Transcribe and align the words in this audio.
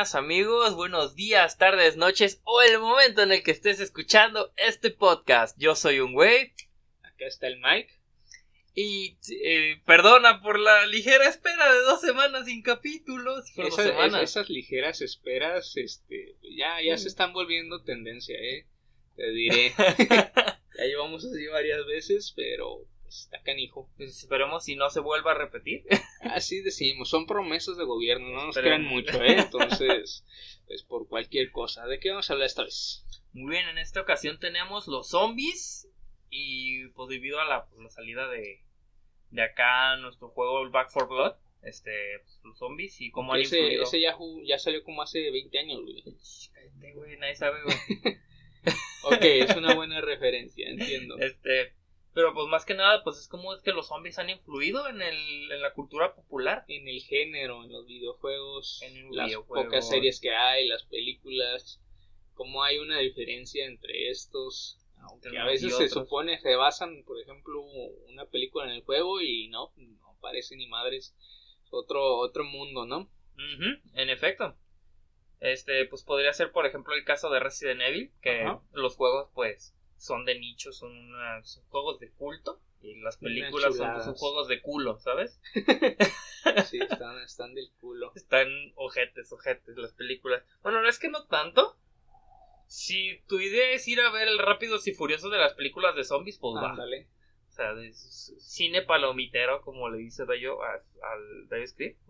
buenas 0.00 0.14
amigos, 0.14 0.74
buenos 0.76 1.14
días, 1.14 1.58
tardes, 1.58 1.98
noches 1.98 2.40
o 2.44 2.62
el 2.62 2.78
momento 2.78 3.20
en 3.20 3.32
el 3.32 3.42
que 3.42 3.50
estés 3.50 3.80
escuchando 3.80 4.50
este 4.56 4.90
podcast. 4.90 5.54
Yo 5.58 5.74
soy 5.74 6.00
un 6.00 6.14
güey. 6.14 6.54
Acá 7.02 7.26
está 7.26 7.48
el 7.48 7.60
Mike. 7.60 7.92
Y 8.74 9.18
eh, 9.44 9.82
perdona 9.84 10.40
por 10.40 10.58
la 10.58 10.86
ligera 10.86 11.28
espera 11.28 11.70
de 11.70 11.80
dos 11.80 12.00
semanas 12.00 12.46
sin 12.46 12.62
capítulos. 12.62 13.44
esas 13.58 14.48
ligeras 14.48 15.02
esperas, 15.02 15.76
este, 15.76 16.34
ya, 16.56 16.80
ya 16.80 16.96
se 16.96 17.08
están 17.08 17.34
volviendo 17.34 17.82
tendencia, 17.82 18.38
eh. 18.40 18.64
Te 19.16 19.30
diré. 19.32 19.74
ya 20.78 20.84
llevamos 20.86 21.26
así 21.26 21.46
varias 21.48 21.84
veces, 21.84 22.32
pero 22.34 22.86
está 23.18 23.42
canijo. 23.42 23.90
Pues 23.96 24.16
esperemos 24.18 24.64
si 24.64 24.76
no 24.76 24.90
se 24.90 25.00
vuelva 25.00 25.32
a 25.32 25.38
repetir. 25.38 25.84
Así 26.22 26.60
decimos, 26.60 27.08
son 27.08 27.26
promesas 27.26 27.76
de 27.76 27.84
gobierno, 27.84 28.28
no 28.28 28.46
nos 28.46 28.56
crean 28.56 28.84
mucho, 28.84 29.22
¿eh? 29.22 29.36
Entonces, 29.38 30.24
pues 30.66 30.82
por 30.82 31.08
cualquier 31.08 31.50
cosa. 31.50 31.86
¿De 31.86 31.98
qué 31.98 32.10
vamos 32.10 32.30
a 32.30 32.34
hablar 32.34 32.46
esta 32.46 32.64
vez? 32.64 33.04
Muy 33.32 33.52
bien, 33.52 33.68
en 33.68 33.78
esta 33.78 34.00
ocasión 34.00 34.38
tenemos 34.38 34.88
los 34.88 35.10
zombies 35.10 35.88
y 36.30 36.88
pues 36.88 37.08
debido 37.08 37.40
a 37.40 37.44
la, 37.44 37.66
pues, 37.66 37.94
salida 37.94 38.28
de, 38.28 38.64
de 39.30 39.42
acá 39.42 39.96
nuestro 39.96 40.28
juego 40.28 40.62
el 40.62 40.70
Back 40.70 40.90
for 40.90 41.08
Blood, 41.08 41.34
este, 41.62 42.20
pues, 42.22 42.40
los 42.44 42.58
zombies 42.58 43.00
y 43.00 43.10
cómo 43.10 43.34
han 43.34 43.40
ese, 43.40 43.74
Ese 43.74 44.00
ya, 44.00 44.16
ya, 44.44 44.58
salió 44.58 44.82
como 44.82 45.02
hace 45.02 45.30
20 45.30 45.58
años, 45.58 45.80
güey. 45.82 46.94
güey, 46.94 47.16
nadie 47.18 47.36
sabe, 47.36 47.58
güey. 47.62 47.76
ok, 49.04 49.22
es 49.22 49.56
una 49.56 49.74
buena 49.74 50.00
referencia, 50.00 50.68
entiendo. 50.68 51.18
Este, 51.18 51.74
pero 52.12 52.34
pues 52.34 52.48
más 52.48 52.64
que 52.64 52.74
nada, 52.74 53.04
pues 53.04 53.18
es 53.18 53.28
como 53.28 53.54
es 53.54 53.62
que 53.62 53.72
los 53.72 53.88
zombies 53.88 54.18
han 54.18 54.30
influido 54.30 54.88
en, 54.88 55.00
el, 55.00 55.52
en 55.52 55.62
la 55.62 55.72
cultura 55.72 56.14
popular. 56.14 56.64
En 56.66 56.88
el 56.88 57.00
género, 57.02 57.62
en 57.62 57.72
los 57.72 57.86
videojuegos, 57.86 58.82
en 58.82 59.14
las 59.14 59.32
pocas 59.36 59.88
series 59.88 60.20
que 60.20 60.34
hay, 60.34 60.66
las 60.66 60.82
películas. 60.84 61.80
Como 62.34 62.64
hay 62.64 62.78
una 62.78 62.98
diferencia 62.98 63.66
entre 63.66 64.10
estos. 64.10 64.78
Aunque 65.02 65.38
a 65.38 65.44
veces 65.44 65.76
se 65.76 65.88
supone, 65.88 66.38
se 66.40 66.56
basan, 66.56 67.04
por 67.04 67.18
ejemplo, 67.18 67.62
una 68.08 68.26
película 68.26 68.66
en 68.66 68.72
el 68.72 68.82
juego 68.82 69.20
y 69.22 69.48
no, 69.48 69.72
no 69.76 70.16
parece 70.20 70.56
ni 70.56 70.66
madres. 70.66 71.16
Otro, 71.70 72.18
otro 72.18 72.44
mundo, 72.44 72.84
¿no? 72.86 73.08
en 73.94 74.10
efecto. 74.10 74.56
Este, 75.40 75.86
pues 75.86 76.02
podría 76.02 76.32
ser, 76.32 76.52
por 76.52 76.66
ejemplo, 76.66 76.94
el 76.94 77.04
caso 77.04 77.30
de 77.30 77.40
Resident 77.40 77.80
Evil, 77.80 78.12
que 78.20 78.44
los 78.72 78.96
juegos, 78.96 79.30
pues, 79.34 79.74
son 80.00 80.24
de 80.24 80.38
nicho, 80.38 80.72
son, 80.72 81.12
juegos 81.68 82.00
de 82.00 82.10
culto. 82.12 82.60
Y 82.82 82.98
las 83.02 83.18
películas 83.18 83.76
son, 83.76 84.14
juegos 84.14 84.48
de 84.48 84.62
culo, 84.62 84.98
¿sabes? 84.98 85.38
sí, 86.64 86.78
están, 86.80 87.18
están 87.18 87.54
del 87.54 87.70
culo. 87.78 88.10
Están 88.14 88.48
ojetes, 88.76 89.30
ojetes 89.32 89.76
las 89.76 89.92
películas. 89.92 90.42
Bueno, 90.62 90.80
no 90.80 90.88
es 90.88 90.98
que 90.98 91.10
no 91.10 91.26
tanto. 91.26 91.76
Si 92.66 93.20
tu 93.28 93.38
idea 93.38 93.72
es 93.72 93.86
ir 93.86 94.00
a 94.00 94.10
ver 94.10 94.28
el 94.28 94.38
Rápidos 94.38 94.86
y 94.86 94.94
Furiosos 94.94 95.30
de 95.30 95.36
las 95.36 95.52
películas 95.52 95.94
de 95.94 96.04
zombies, 96.04 96.38
pues 96.38 96.54
va. 96.54 96.72
O 96.72 97.52
sea, 97.52 97.74
cine 97.92 98.80
palomitero, 98.80 99.60
como 99.60 99.90
le 99.90 99.98
dice 99.98 100.24
Dayo 100.24 100.62
al 100.62 101.48
Dayo 101.48 101.66
Script. 101.66 102.00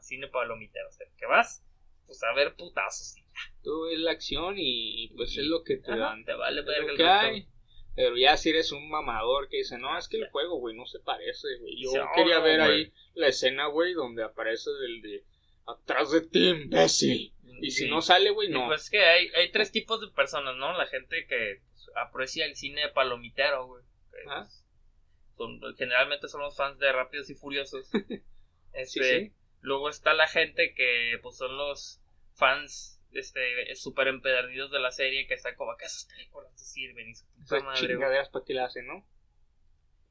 cine 0.00 0.26
palomitero. 0.26 0.88
O 0.88 0.92
sea, 0.92 1.06
que 1.16 1.26
vas, 1.26 1.64
pues 2.06 2.20
a 2.24 2.34
ver 2.34 2.56
putazos. 2.56 3.14
Tú 3.62 3.82
ves 3.82 3.98
la 3.98 4.12
acción 4.12 4.54
y 4.58 5.12
pues 5.16 5.36
es 5.36 5.44
lo 5.44 5.62
que 5.62 5.76
te 5.76 5.96
dan. 5.96 6.24
Te 6.24 6.34
vale 6.34 6.62
ver 6.62 6.84
el 6.90 7.06
hay. 7.06 7.48
Pero 7.94 8.16
ya 8.16 8.36
si 8.36 8.50
eres 8.50 8.70
un 8.70 8.88
mamador 8.88 9.48
que 9.48 9.56
dice, 9.56 9.76
no, 9.76 9.98
es 9.98 10.08
que 10.08 10.18
el 10.18 10.30
juego, 10.30 10.60
güey, 10.60 10.76
no 10.76 10.86
se 10.86 11.00
parece, 11.00 11.48
güey. 11.60 11.82
Yo 11.82 11.92
quería 12.14 12.38
ver 12.38 12.60
ahí 12.60 12.92
la 13.14 13.26
escena, 13.26 13.66
güey, 13.66 13.92
donde 13.92 14.22
aparece 14.22 14.70
el 14.86 15.02
de 15.02 15.24
atrás 15.66 16.12
de 16.12 16.20
ti, 16.20 16.48
imbécil. 16.48 17.34
Y 17.60 17.72
si 17.72 17.88
no 17.88 18.00
sale, 18.00 18.30
güey, 18.30 18.50
no. 18.50 18.68
pues 18.68 18.84
es 18.84 18.90
que 18.90 19.00
hay, 19.00 19.28
hay 19.34 19.50
tres 19.50 19.72
tipos 19.72 20.00
de 20.00 20.08
personas, 20.08 20.56
¿no? 20.56 20.78
La 20.78 20.86
gente 20.86 21.26
que 21.26 21.60
aprecia 21.96 22.46
el 22.46 22.54
cine 22.54 22.88
palomitero, 22.90 23.66
güey. 23.66 23.82
Pues, 24.24 24.64
generalmente 25.76 26.28
son 26.28 26.42
los 26.42 26.56
fans 26.56 26.78
de 26.78 26.92
Rápidos 26.92 27.30
y 27.30 27.34
Furiosos. 27.34 27.90
Este, 28.74 29.32
Luego 29.60 29.88
está 29.88 30.14
la 30.14 30.28
gente 30.28 30.72
que 30.74 31.18
pues 31.22 31.36
son 31.36 31.56
los 31.56 32.00
fans 32.34 32.97
este 33.12 33.74
súper 33.74 34.08
empedernidos 34.08 34.70
de 34.70 34.80
la 34.80 34.90
serie 34.90 35.26
que 35.26 35.34
están 35.34 35.54
como 35.56 35.76
que 35.76 35.86
esas 35.86 36.04
películas 36.06 36.52
te 36.52 36.64
sirven 36.64 37.08
y 37.08 37.14
su 37.14 37.26
puta 37.26 37.60
madre. 37.60 37.86
Chingaderas 37.86 38.28
para 38.28 38.44
que 38.44 38.54
la 38.54 38.66
hacen, 38.66 38.86
¿no? 38.86 39.06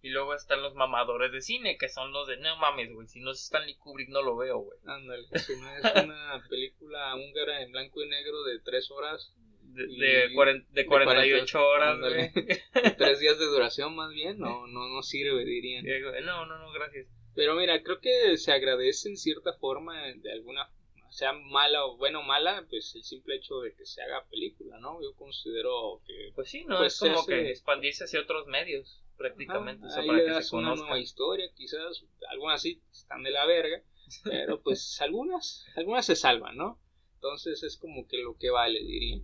Y 0.01 0.09
luego 0.09 0.35
están 0.35 0.61
los 0.61 0.75
mamadores 0.75 1.31
de 1.31 1.41
cine, 1.41 1.77
que 1.77 1.89
son 1.89 2.11
los 2.11 2.27
de, 2.27 2.37
no 2.37 2.55
mames, 2.57 2.93
güey, 2.93 3.07
si 3.07 3.19
no 3.19 3.31
es 3.31 3.43
Stanley 3.43 3.75
Kubrick 3.75 4.09
no 4.09 4.21
lo 4.21 4.37
veo, 4.37 4.59
güey. 4.59 4.79
Ándale, 4.85 5.27
si 5.39 5.55
no 5.59 5.75
es 5.75 6.03
una 6.03 6.43
película 6.49 7.15
húngara 7.15 7.61
en 7.61 7.71
blanco 7.71 8.03
y 8.03 8.09
negro 8.09 8.43
de 8.43 8.59
tres 8.59 8.91
horas. 8.91 9.33
De, 9.61 9.85
de, 9.85 10.63
de 10.71 10.85
48 10.85 11.59
horas, 11.59 11.99
güey. 11.99 12.31
tres 12.97 13.19
días 13.19 13.37
de 13.37 13.45
duración 13.47 13.95
más 13.95 14.11
bien, 14.11 14.39
no, 14.39 14.65
no, 14.67 14.87
no 14.87 15.03
sirve, 15.03 15.43
dirían. 15.43 15.85
No, 16.23 16.45
no, 16.45 16.57
no, 16.57 16.71
gracias. 16.71 17.07
Pero 17.35 17.55
mira, 17.55 17.83
creo 17.83 17.99
que 17.99 18.37
se 18.37 18.51
agradece 18.51 19.09
en 19.09 19.17
cierta 19.17 19.53
forma, 19.53 20.01
de 20.01 20.31
alguna 20.31 20.71
sea 21.17 21.33
mala 21.33 21.83
o 21.83 21.97
bueno 21.97 22.19
o 22.19 22.23
mala, 22.23 22.63
pues 22.69 22.93
el 22.93 23.01
simple 23.01 23.37
hecho 23.37 23.59
de 23.61 23.73
que 23.73 23.87
se 23.87 24.03
haga 24.03 24.27
película, 24.29 24.79
¿no? 24.79 25.01
Yo 25.01 25.15
considero 25.15 25.99
que... 26.05 26.31
Pues 26.35 26.47
sí, 26.47 26.63
¿no? 26.65 26.77
Pues 26.77 26.93
es 26.93 26.99
como 26.99 27.25
que 27.25 27.49
expandirse 27.49 28.03
hacia 28.03 28.21
otros 28.21 28.45
medios, 28.45 29.03
prácticamente. 29.17 29.87
ahí 29.95 30.07
le 30.07 30.25
das 30.25 30.53
una 30.53 30.75
nueva 30.75 30.99
historia, 30.99 31.51
quizás, 31.55 32.05
algunas 32.29 32.61
sí 32.61 32.83
están 32.91 33.23
de 33.23 33.31
la 33.31 33.47
verga, 33.47 33.81
pero 34.25 34.61
pues 34.61 35.01
algunas, 35.01 35.65
algunas 35.75 36.05
se 36.05 36.15
salvan, 36.15 36.55
¿no? 36.55 36.79
Entonces 37.15 37.63
es 37.63 37.77
como 37.77 38.07
que 38.07 38.19
lo 38.19 38.37
que 38.37 38.51
vale, 38.51 38.79
diría 38.79 39.23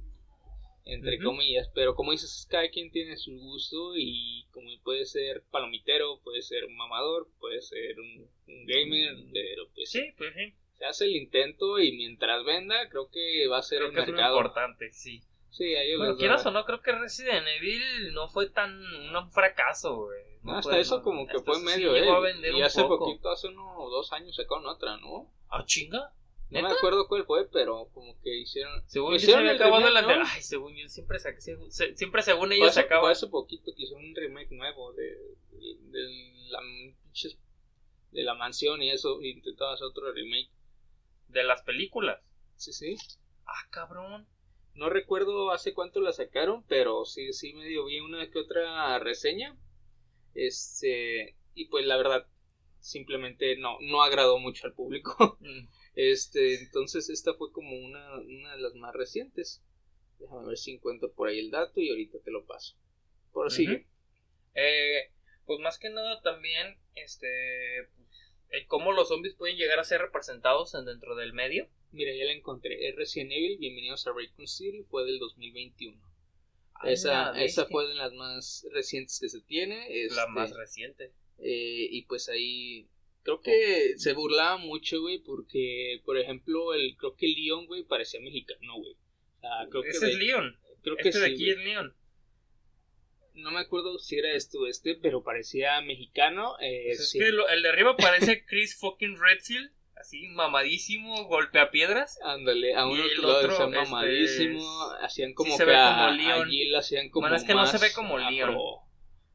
entre 0.85 1.19
comillas, 1.19 1.69
pero 1.73 1.95
como 1.95 2.11
dices, 2.11 2.47
cada 2.49 2.69
quien 2.69 2.91
tiene 2.91 3.15
su 3.17 3.37
gusto 3.37 3.95
y 3.95 4.45
como 4.51 4.67
puede 4.83 5.05
ser 5.05 5.43
palomitero, 5.51 6.19
puede 6.23 6.41
ser 6.41 6.65
un 6.65 6.75
mamador, 6.75 7.29
puede 7.39 7.61
ser 7.61 7.99
un, 7.99 8.27
gamer, 8.65 9.15
pero 9.31 9.69
pues 9.73 9.91
sí, 9.91 10.11
pues 10.17 10.33
sí. 10.33 10.53
Se 10.77 10.85
hace 10.85 11.05
el 11.05 11.15
intento 11.15 11.79
y 11.79 11.91
mientras 11.93 12.43
venda, 12.43 12.89
creo 12.89 13.09
que 13.09 13.47
va 13.47 13.59
a 13.59 13.63
ser 13.63 13.83
el 13.83 13.93
mercado. 13.93 14.37
importante, 14.37 14.91
sí. 14.91 15.21
Sí, 15.49 15.75
ahí 15.75 15.95
bueno, 15.97 16.17
quieras 16.17 16.43
o 16.47 16.51
no, 16.51 16.65
creo 16.65 16.81
que 16.81 16.91
Resident 16.91 17.45
Evil 17.47 18.13
no 18.13 18.27
fue 18.27 18.49
tan 18.49 18.73
un 19.15 19.31
fracaso, 19.31 20.05
güey. 20.05 20.23
No, 20.41 20.57
hasta 20.57 20.79
eso 20.79 21.03
como 21.03 21.27
que 21.27 21.39
fue 21.39 21.59
medio, 21.61 21.95
eh. 21.95 22.05
y 22.53 22.61
hace 22.61 22.83
poquito, 22.83 23.29
hace 23.29 23.47
uno 23.47 23.77
o 23.77 23.89
dos 23.89 24.11
años 24.13 24.35
sacaron 24.35 24.65
otra, 24.65 24.97
¿no? 24.97 25.31
¿Ah, 25.49 25.63
chinga? 25.65 26.11
No 26.49 26.61
me 26.61 26.75
acuerdo 26.75 27.07
cuál 27.07 27.25
fue, 27.25 27.47
pero 27.49 27.89
como 27.93 28.19
que 28.21 28.35
hicieron. 28.35 28.83
Según 28.87 29.15
hicieron 29.15 29.47
el 29.47 29.55
acabó 29.55 29.79
la 29.79 30.25
Ay, 30.33 30.41
según 30.41 30.75
yo, 30.75 30.87
siempre, 30.87 31.17
siempre 31.95 32.21
según 32.21 32.51
ellos 32.51 32.73
se 32.73 32.81
acabó. 32.81 33.07
hace 33.07 33.27
poquito 33.27 33.71
que 33.75 33.83
hicieron 33.83 34.05
un 34.05 34.15
remake 34.15 34.51
nuevo 34.51 34.93
de, 34.93 35.17
de, 35.51 36.09
la, 36.49 36.59
de 38.11 38.23
la 38.23 38.35
mansión 38.35 38.81
y 38.83 38.91
eso. 38.91 39.21
Y 39.21 39.31
intentaba 39.31 39.73
hacer 39.73 39.87
otro 39.87 40.11
remake. 40.11 40.49
¿De 41.33 41.43
las 41.43 41.61
películas? 41.63 42.21
Sí, 42.55 42.71
sí. 42.73 42.95
Ah, 43.45 43.67
cabrón. 43.71 44.27
No 44.75 44.89
recuerdo 44.89 45.51
hace 45.51 45.73
cuánto 45.73 46.01
la 46.01 46.13
sacaron, 46.13 46.63
pero 46.67 47.05
sí, 47.05 47.33
sí 47.33 47.53
medio 47.53 47.85
vi 47.85 47.99
una 47.99 48.29
que 48.29 48.39
otra 48.39 48.97
reseña. 48.99 49.57
Este. 50.33 51.35
Y 51.55 51.65
pues 51.67 51.85
la 51.85 51.97
verdad, 51.97 52.27
simplemente 52.79 53.55
no, 53.57 53.77
no 53.81 54.03
agradó 54.03 54.39
mucho 54.39 54.67
al 54.67 54.73
público. 54.73 55.37
Mm. 55.41 55.67
Este, 55.95 56.55
entonces 56.55 57.09
esta 57.09 57.33
fue 57.35 57.51
como 57.51 57.75
una, 57.77 58.15
una 58.15 58.55
de 58.55 58.61
las 58.61 58.73
más 58.75 58.93
recientes. 58.95 59.61
Déjame 60.19 60.47
ver 60.47 60.57
si 60.57 60.71
encuentro 60.71 61.11
por 61.13 61.27
ahí 61.29 61.39
el 61.39 61.51
dato 61.51 61.79
y 61.81 61.89
ahorita 61.89 62.19
te 62.23 62.31
lo 62.31 62.45
paso. 62.45 62.75
Por 63.31 63.47
así. 63.47 63.67
eh, 64.55 65.11
pues 65.45 65.59
más 65.59 65.77
que 65.77 65.89
nada 65.89 66.21
también, 66.21 66.77
este, 66.95 67.89
pues, 67.95 68.12
cómo 68.67 68.91
los 68.91 69.07
zombies 69.09 69.35
pueden 69.35 69.57
llegar 69.57 69.79
a 69.79 69.83
ser 69.83 70.01
representados 70.01 70.73
dentro 70.85 71.15
del 71.15 71.33
medio. 71.33 71.67
Mira, 71.91 72.11
ya 72.15 72.25
la 72.25 72.33
encontré. 72.33 72.87
Es 72.87 72.95
Resident 72.95 73.31
Evil, 73.31 73.57
bienvenidos 73.57 74.07
a 74.07 74.13
Raycon 74.13 74.47
City, 74.47 74.83
fue 74.89 75.05
del 75.05 75.19
2021. 75.19 75.99
esa, 76.85 77.31
esa 77.41 77.65
fue 77.65 77.87
de 77.87 77.95
las 77.95 78.13
más 78.13 78.65
recientes 78.71 79.19
que 79.19 79.29
se 79.29 79.41
tiene. 79.41 79.87
la 80.11 80.27
más 80.27 80.49
este, 80.49 80.61
reciente. 80.61 81.13
Eh, 81.39 81.87
y 81.91 82.03
pues 82.03 82.29
ahí 82.29 82.87
Creo 83.23 83.39
que 83.39 83.97
se 83.97 84.13
burlaba 84.13 84.57
mucho, 84.57 84.99
güey, 84.99 85.19
porque, 85.19 86.01
por 86.03 86.17
ejemplo, 86.17 86.73
el 86.73 86.97
creo 86.97 87.15
que 87.15 87.27
Leon, 87.27 87.67
güey, 87.67 87.83
parecía 87.83 88.19
mexicano, 88.19 88.75
güey. 88.77 88.95
O 89.41 89.69
creo 89.69 89.83
Ese 89.83 90.09
es 90.09 90.17
Leon. 90.17 90.57
Creo 90.81 90.97
este 90.97 91.11
que 91.11 91.19
de 91.19 91.25
aquí 91.27 91.49
es 91.49 91.57
Leon. 91.57 91.95
No 93.33 93.51
me 93.51 93.59
acuerdo 93.59 93.97
si 93.99 94.17
era 94.17 94.31
este 94.33 94.57
o 94.57 94.67
este, 94.67 94.95
pero 94.95 95.23
parecía 95.23 95.81
mexicano. 95.81 96.55
Eh, 96.59 96.83
pues 96.87 96.99
es 96.99 97.13
que 97.13 97.27
el 97.27 97.63
de 97.63 97.69
arriba 97.69 97.95
parece 97.97 98.45
Chris 98.47 98.77
fucking 98.79 99.17
Redfield. 99.19 99.71
Así, 99.95 100.27
mamadísimo, 100.27 101.25
golpea 101.25 101.71
piedras. 101.71 102.19
Ándale, 102.23 102.75
a 102.75 102.85
uno 102.85 103.03
lo 103.21 103.37
otro, 103.37 103.51
este, 103.51 103.67
mamadísimo. 103.67 104.91
Hacían 105.01 105.33
como 105.33 105.57
que 105.57 105.63
a, 105.63 105.95
como 105.95 106.15
Leon. 106.15 106.75
hacían 106.75 107.09
como. 107.09 107.23
Bueno, 107.23 107.37
es 107.37 107.43
que 107.43 107.53
no 107.53 107.65
se 107.65 107.77
ve 107.77 107.93
como 107.93 108.17
Leon 108.17 108.57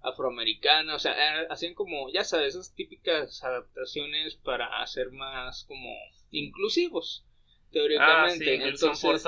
afroamericana, 0.01 0.95
o 0.95 0.99
sea, 0.99 1.13
eh, 1.13 1.47
hacían 1.51 1.75
como, 1.75 2.11
ya 2.13 2.25
sabes, 2.25 2.55
esas 2.55 2.75
típicas 2.75 3.43
adaptaciones 3.43 4.37
para 4.37 4.81
hacer 4.83 5.11
más 5.11 5.65
como 5.65 5.91
inclusivos. 6.31 7.25
Teóricamente, 7.71 8.61
ah, 8.63 8.69
entonces, 8.69 9.25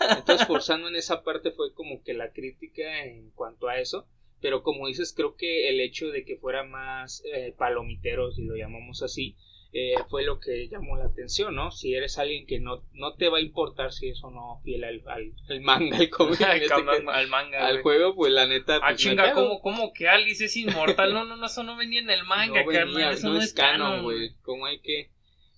entonces 0.00 0.46
forzando 0.46 0.88
en 0.88 0.96
esa 0.96 1.22
parte 1.22 1.50
fue 1.50 1.72
como 1.74 2.02
que 2.02 2.14
la 2.14 2.32
crítica 2.32 3.04
en 3.04 3.30
cuanto 3.30 3.68
a 3.68 3.78
eso. 3.78 4.06
Pero 4.40 4.62
como 4.62 4.86
dices, 4.86 5.14
creo 5.16 5.34
que 5.34 5.70
el 5.70 5.80
hecho 5.80 6.08
de 6.08 6.24
que 6.24 6.36
fuera 6.36 6.62
más 6.62 7.22
eh, 7.32 7.54
palomitero, 7.56 8.32
si 8.32 8.44
lo 8.44 8.54
llamamos 8.54 9.02
así, 9.02 9.34
eh, 9.78 9.94
fue 10.08 10.24
lo 10.24 10.40
que 10.40 10.68
llamó 10.68 10.96
la 10.96 11.04
atención, 11.04 11.54
¿no? 11.54 11.70
Si 11.70 11.94
eres 11.94 12.16
alguien 12.18 12.46
que 12.46 12.60
no, 12.60 12.82
no 12.92 13.14
te 13.14 13.28
va 13.28 13.38
a 13.38 13.42
importar 13.42 13.92
si 13.92 14.08
eso 14.08 14.30
no 14.30 14.60
fiel 14.64 14.84
al, 14.84 15.02
al, 15.06 15.60
manga, 15.60 15.98
al 15.98 16.08
cómic, 16.08 16.40
este 16.54 16.72
al 16.72 17.28
manga, 17.28 17.66
al 17.66 17.82
juego, 17.82 18.14
pues 18.14 18.32
la 18.32 18.46
neta. 18.46 18.76
Ah, 18.76 18.88
pues, 18.90 19.02
chinga, 19.02 19.32
¿cómo, 19.32 19.60
¿cómo, 19.60 19.92
que 19.92 20.08
Alice 20.08 20.46
es 20.46 20.56
inmortal? 20.56 21.12
No, 21.12 21.24
no, 21.24 21.36
no, 21.36 21.46
eso 21.46 21.62
no 21.62 21.76
venía 21.76 22.00
en 22.00 22.08
el 22.08 22.24
manga, 22.24 22.62
no 22.62 22.66
venía, 22.66 23.10
eso 23.10 23.28
no, 23.28 23.38
es 23.38 23.52
canon, 23.52 24.02
güey. 24.02 24.34
¿Cómo 24.42 24.66
hay 24.66 24.80
que.? 24.80 25.10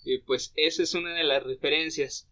Eh, 0.04 0.22
pues 0.26 0.52
esa 0.56 0.82
es 0.82 0.94
una 0.94 1.14
de 1.14 1.24
las 1.24 1.42
referencias. 1.42 2.28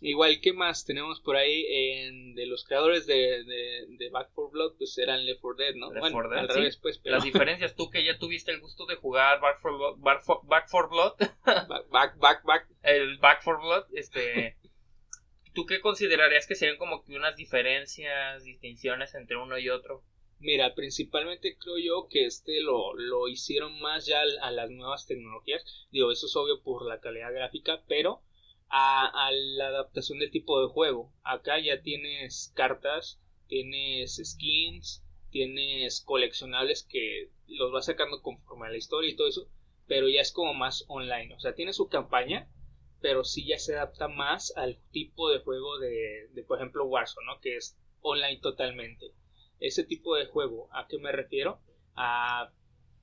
Igual, 0.00 0.40
¿qué 0.40 0.52
más 0.52 0.84
tenemos 0.84 1.20
por 1.20 1.36
ahí? 1.36 1.64
En, 1.68 2.34
de 2.34 2.46
los 2.46 2.64
creadores 2.64 3.06
de, 3.06 3.44
de, 3.44 4.10
Back 4.10 4.30
4 4.32 4.50
Blood, 4.50 4.74
pues 4.78 4.96
eran 4.98 5.24
Left 5.26 5.40
4 5.40 5.56
Dead, 5.56 5.74
¿no? 5.74 5.92
Left 5.92 6.00
bueno, 6.00 6.28
Dead, 6.28 6.38
al 6.38 6.48
revés, 6.48 6.76
pues. 6.76 6.98
Pero... 6.98 7.16
Las 7.16 7.24
diferencias, 7.24 7.74
tú 7.74 7.90
que 7.90 8.04
ya 8.04 8.18
tuviste 8.18 8.52
el 8.52 8.60
gusto 8.60 8.86
de 8.86 8.96
jugar 8.96 9.40
Back 9.40 9.58
4 9.60 9.78
Blood. 9.78 9.96
Back, 10.44 10.68
4 10.70 10.88
Blood. 10.88 11.12
back, 11.90 12.18
back, 12.18 12.44
back, 12.44 12.68
El 12.82 13.18
Back 13.18 13.40
4 13.44 13.60
Blood, 13.60 13.84
este. 13.94 14.56
¿Tú 15.54 15.66
qué 15.66 15.80
considerarías 15.80 16.46
que 16.46 16.54
serían 16.54 16.78
como 16.78 17.04
que 17.04 17.16
unas 17.16 17.34
diferencias, 17.34 18.44
distinciones 18.44 19.14
entre 19.14 19.36
uno 19.36 19.58
y 19.58 19.68
otro? 19.68 20.04
Mira, 20.40 20.74
principalmente 20.74 21.56
creo 21.58 21.78
yo 21.78 22.08
que 22.08 22.26
este 22.26 22.60
lo, 22.60 22.94
lo 22.94 23.26
hicieron 23.26 23.80
más 23.80 24.06
ya 24.06 24.20
a 24.20 24.50
las 24.52 24.70
nuevas 24.70 25.06
tecnologías. 25.06 25.64
Digo, 25.90 26.12
eso 26.12 26.26
es 26.26 26.36
obvio 26.36 26.62
por 26.62 26.86
la 26.86 27.00
calidad 27.00 27.32
gráfica, 27.32 27.82
pero 27.88 28.22
a, 28.70 29.30
la 29.32 29.68
adaptación 29.68 30.18
del 30.18 30.30
tipo 30.30 30.60
de 30.60 30.68
juego. 30.68 31.12
Acá 31.22 31.58
ya 31.58 31.82
tienes 31.82 32.52
cartas, 32.54 33.20
tienes 33.46 34.20
skins, 34.22 35.04
tienes 35.30 36.00
coleccionables 36.00 36.82
que 36.82 37.30
los 37.46 37.72
vas 37.72 37.86
sacando 37.86 38.22
conforme 38.22 38.66
a 38.66 38.70
la 38.70 38.76
historia 38.76 39.10
y 39.10 39.16
todo 39.16 39.28
eso, 39.28 39.48
pero 39.86 40.08
ya 40.08 40.20
es 40.20 40.32
como 40.32 40.54
más 40.54 40.84
online. 40.88 41.34
O 41.34 41.40
sea, 41.40 41.54
tiene 41.54 41.72
su 41.72 41.88
campaña, 41.88 42.48
pero 43.00 43.24
sí 43.24 43.46
ya 43.46 43.58
se 43.58 43.74
adapta 43.76 44.08
más 44.08 44.52
al 44.56 44.78
tipo 44.90 45.30
de 45.30 45.40
juego 45.40 45.78
de, 45.78 46.28
de 46.32 46.42
por 46.42 46.58
ejemplo, 46.58 46.84
Warzone, 46.86 47.26
¿no? 47.26 47.40
Que 47.40 47.56
es 47.56 47.78
online 48.00 48.40
totalmente. 48.40 49.12
Ese 49.60 49.84
tipo 49.84 50.14
de 50.14 50.26
juego, 50.26 50.68
¿a 50.72 50.86
qué 50.86 50.98
me 50.98 51.12
refiero? 51.12 51.60
A 51.94 52.52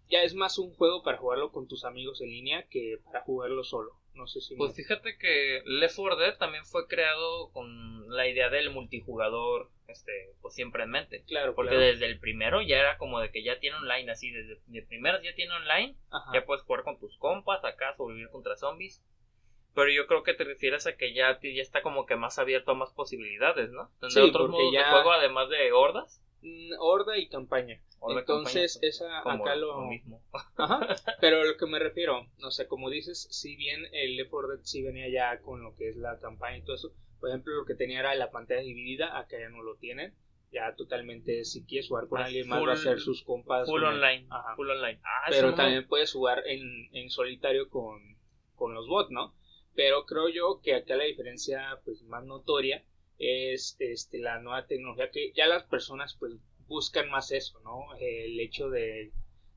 ya 0.10 0.22
es 0.22 0.36
más 0.36 0.60
un 0.60 0.74
juego 0.76 1.04
para 1.04 1.18
jugarlo 1.18 1.52
con 1.52 1.68
tus 1.68 1.84
amigos 1.84 2.22
en 2.22 2.30
línea 2.30 2.68
que 2.70 3.00
para 3.06 3.22
jugarlo 3.22 3.64
solo. 3.64 4.00
No 4.16 4.28
sé 4.28 4.42
si. 4.42 4.56
Pues 4.56 4.76
fíjate 4.76 5.18
que 5.18 5.62
Left 5.66 5.96
4 5.96 6.16
Dead 6.18 6.38
también 6.38 6.66
fue 6.66 6.88
creado 6.88 7.52
con 7.52 8.10
la 8.10 8.28
idea 8.28 8.50
del 8.50 8.72
multijugador, 8.72 9.70
este, 9.88 10.34
pues 10.42 10.54
siempre 10.54 10.84
en 10.84 10.92
mente. 10.92 11.24
Claro. 11.28 11.54
Porque 11.54 11.76
desde 11.76 12.06
el 12.06 12.20
primero 12.20 12.62
ya 12.62 12.80
era 12.80 12.98
como 12.98 13.20
de 13.20 13.32
que 13.32 13.44
ya 13.44 13.60
tiene 13.60 13.78
online, 13.78 14.12
así, 14.12 14.32
desde 14.32 14.60
el 14.72 14.86
primero 14.88 15.22
ya 15.22 15.36
tiene 15.36 15.54
online, 15.54 15.96
ya 16.34 16.46
puedes 16.46 16.64
jugar 16.64 16.84
con 16.84 17.00
tus 17.00 17.18
compas 17.18 17.64
acá, 17.64 17.96
sobrevivir 17.96 18.30
contra 18.30 18.56
zombies. 18.56 19.04
Pero 19.74 19.92
yo 19.92 20.08
creo 20.08 20.24
que 20.24 20.34
te 20.34 20.46
refieres 20.46 20.88
a 20.88 20.96
que 20.96 21.14
ya, 21.14 21.38
ya 21.42 21.62
está 21.62 21.82
como 21.82 22.06
que 22.06 22.16
más 22.16 22.40
abierto 22.40 22.72
a 22.72 22.76
más 22.76 22.94
posibilidades, 22.94 23.72
¿no? 23.72 23.92
sí, 24.08 24.22
otros 24.22 24.50
modos 24.50 24.72
de 24.72 24.84
juego 24.84 25.12
además 25.12 25.50
de 25.50 25.74
hordas? 25.74 26.25
Mm, 26.46 26.74
horda 26.78 27.18
y 27.18 27.28
campaña. 27.28 27.82
Entonces, 28.08 28.78
esa 28.84 29.20
acá 29.20 29.56
lo... 29.56 29.88
mismo. 29.88 30.22
Ajá, 30.58 30.96
pero 31.20 31.44
lo 31.44 31.58
que 31.58 31.66
me 31.66 31.80
refiero, 31.80 32.28
o 32.44 32.52
sea, 32.52 32.68
como 32.68 32.92
dices, 32.92 33.28
si 33.32 33.56
bien 33.56 33.84
el 33.92 34.16
Left 34.16 34.30
4 34.30 34.50
Dead 34.50 34.60
sí 34.64 34.84
venía 34.84 35.10
ya 35.10 35.42
con 35.42 35.64
lo 35.64 35.76
que 35.76 35.90
es 35.90 35.96
la 35.96 36.20
campaña 36.20 36.58
y 36.58 36.62
todo 36.62 36.76
eso, 36.76 36.94
por 37.20 37.30
ejemplo, 37.30 37.56
lo 37.56 37.66
que 37.66 37.74
tenía 37.74 38.02
era 38.02 38.14
la 38.14 38.30
pantalla 38.30 38.62
dividida, 38.62 39.18
acá 39.18 39.40
ya 39.40 39.50
no 39.50 39.64
lo 39.64 39.76
tienen. 39.78 40.14
Ya 40.52 40.76
totalmente, 40.76 41.44
si 41.44 41.66
quieres 41.66 41.90
jugar 41.90 42.08
con 42.08 42.22
alguien 42.22 42.48
más, 42.48 42.62
va 42.62 42.74
a 42.74 42.78
ser 42.78 43.00
sus 43.00 43.24
compas. 43.24 43.68
Full 43.68 43.84
online. 43.84 44.28
Full 44.56 44.70
online. 44.70 45.00
Ah, 45.04 45.26
pero 45.30 45.56
también 45.56 45.88
puedes 45.88 46.14
jugar 46.14 46.44
en, 46.46 46.90
en 46.94 47.10
solitario 47.10 47.70
con, 47.70 48.00
con 48.54 48.74
los 48.76 48.88
bots, 48.88 49.10
¿no? 49.10 49.34
Pero 49.74 50.06
creo 50.06 50.30
yo 50.30 50.62
que 50.64 50.76
acá 50.76 50.96
la 50.96 51.04
diferencia 51.06 51.82
pues 51.84 52.04
más 52.04 52.24
notoria 52.24 52.86
es 53.18 53.76
este, 53.80 54.20
la 54.20 54.40
nueva 54.40 54.68
tecnología 54.68 55.12
que 55.12 55.32
ya 55.34 55.48
las 55.48 55.64
personas 55.64 56.16
pues 56.20 56.34
buscan 56.68 57.10
más 57.10 57.32
eso, 57.32 57.60
¿no? 57.62 57.96
El 58.00 58.40
hecho 58.40 58.70
de, 58.70 59.12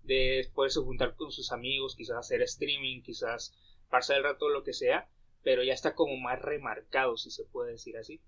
de 0.05 0.49
poderse 0.55 0.81
juntar 0.81 1.15
con 1.17 1.33
sus 1.33 1.53
amigos, 1.53 1.97
quizás 1.97 2.19
hacer 2.19 2.43
streaming, 2.43 3.03
quizás 3.03 3.55
pasar 3.91 4.19
el 4.19 4.25
rato 4.25 4.49
lo 4.49 4.63
que 4.63 4.73
sea, 4.73 5.09
pero 5.43 5.63
ya 5.63 5.73
está 5.73 5.95
como 5.95 6.17
más 6.17 6.41
remarcado, 6.41 7.17
si 7.17 7.31
se 7.31 7.45
puede 7.45 7.73
decir 7.73 7.97
así. 7.97 8.21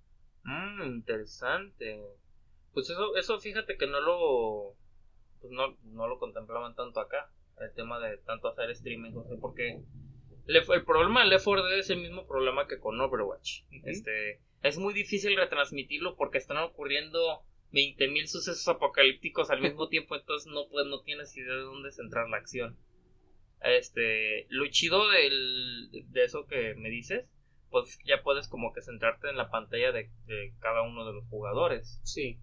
Mmm, 0.44 0.82
interesante. 0.82 2.02
Pues 2.72 2.88
eso, 2.88 3.16
eso 3.16 3.38
fíjate 3.40 3.76
que 3.76 3.86
no 3.86 4.00
lo, 4.00 4.76
pues 5.40 5.52
no, 5.52 5.76
no 5.84 6.08
lo 6.08 6.18
contemplaban 6.18 6.74
tanto 6.74 7.00
acá, 7.00 7.30
el 7.58 7.72
tema 7.74 7.98
de 8.00 8.18
tanto 8.18 8.48
hacer 8.48 8.70
streaming, 8.70 9.12
no 9.12 9.24
sé 9.24 9.36
por 9.36 9.54
qué. 9.54 9.82
El 10.46 10.84
problema 10.84 11.20
del 11.20 11.30
Left 11.30 11.44
4 11.44 11.64
Dead 11.66 11.78
es 11.78 11.90
el 11.90 12.00
mismo 12.00 12.26
problema 12.26 12.66
que 12.66 12.80
con 12.80 13.00
Overwatch. 13.00 13.62
Este, 13.84 14.40
es 14.62 14.78
muy 14.78 14.94
difícil 14.94 15.36
retransmitirlo 15.36 16.16
porque 16.16 16.38
están 16.38 16.58
ocurriendo 16.58 17.42
20.000 17.72 18.26
sucesos 18.26 18.68
apocalípticos 18.68 19.50
al 19.50 19.60
mismo 19.60 19.88
tiempo, 19.90 20.16
entonces 20.16 20.50
no, 20.52 20.68
pues, 20.68 20.86
no 20.86 21.00
tienes 21.02 21.36
idea 21.36 21.54
de 21.54 21.62
dónde 21.62 21.92
centrar 21.92 22.28
la 22.28 22.38
acción. 22.38 22.76
Este, 23.62 24.46
lo 24.48 24.66
chido 24.68 25.08
del, 25.10 25.90
de 26.08 26.24
eso 26.24 26.46
que 26.46 26.74
me 26.74 26.88
dices, 26.88 27.26
pues 27.70 27.98
ya 28.04 28.22
puedes 28.22 28.48
como 28.48 28.72
que 28.72 28.82
centrarte 28.82 29.28
en 29.28 29.36
la 29.36 29.50
pantalla 29.50 29.92
de, 29.92 30.10
cada 30.60 30.82
uno 30.82 31.06
de 31.06 31.12
los 31.12 31.24
jugadores. 31.28 32.00
Sí. 32.02 32.38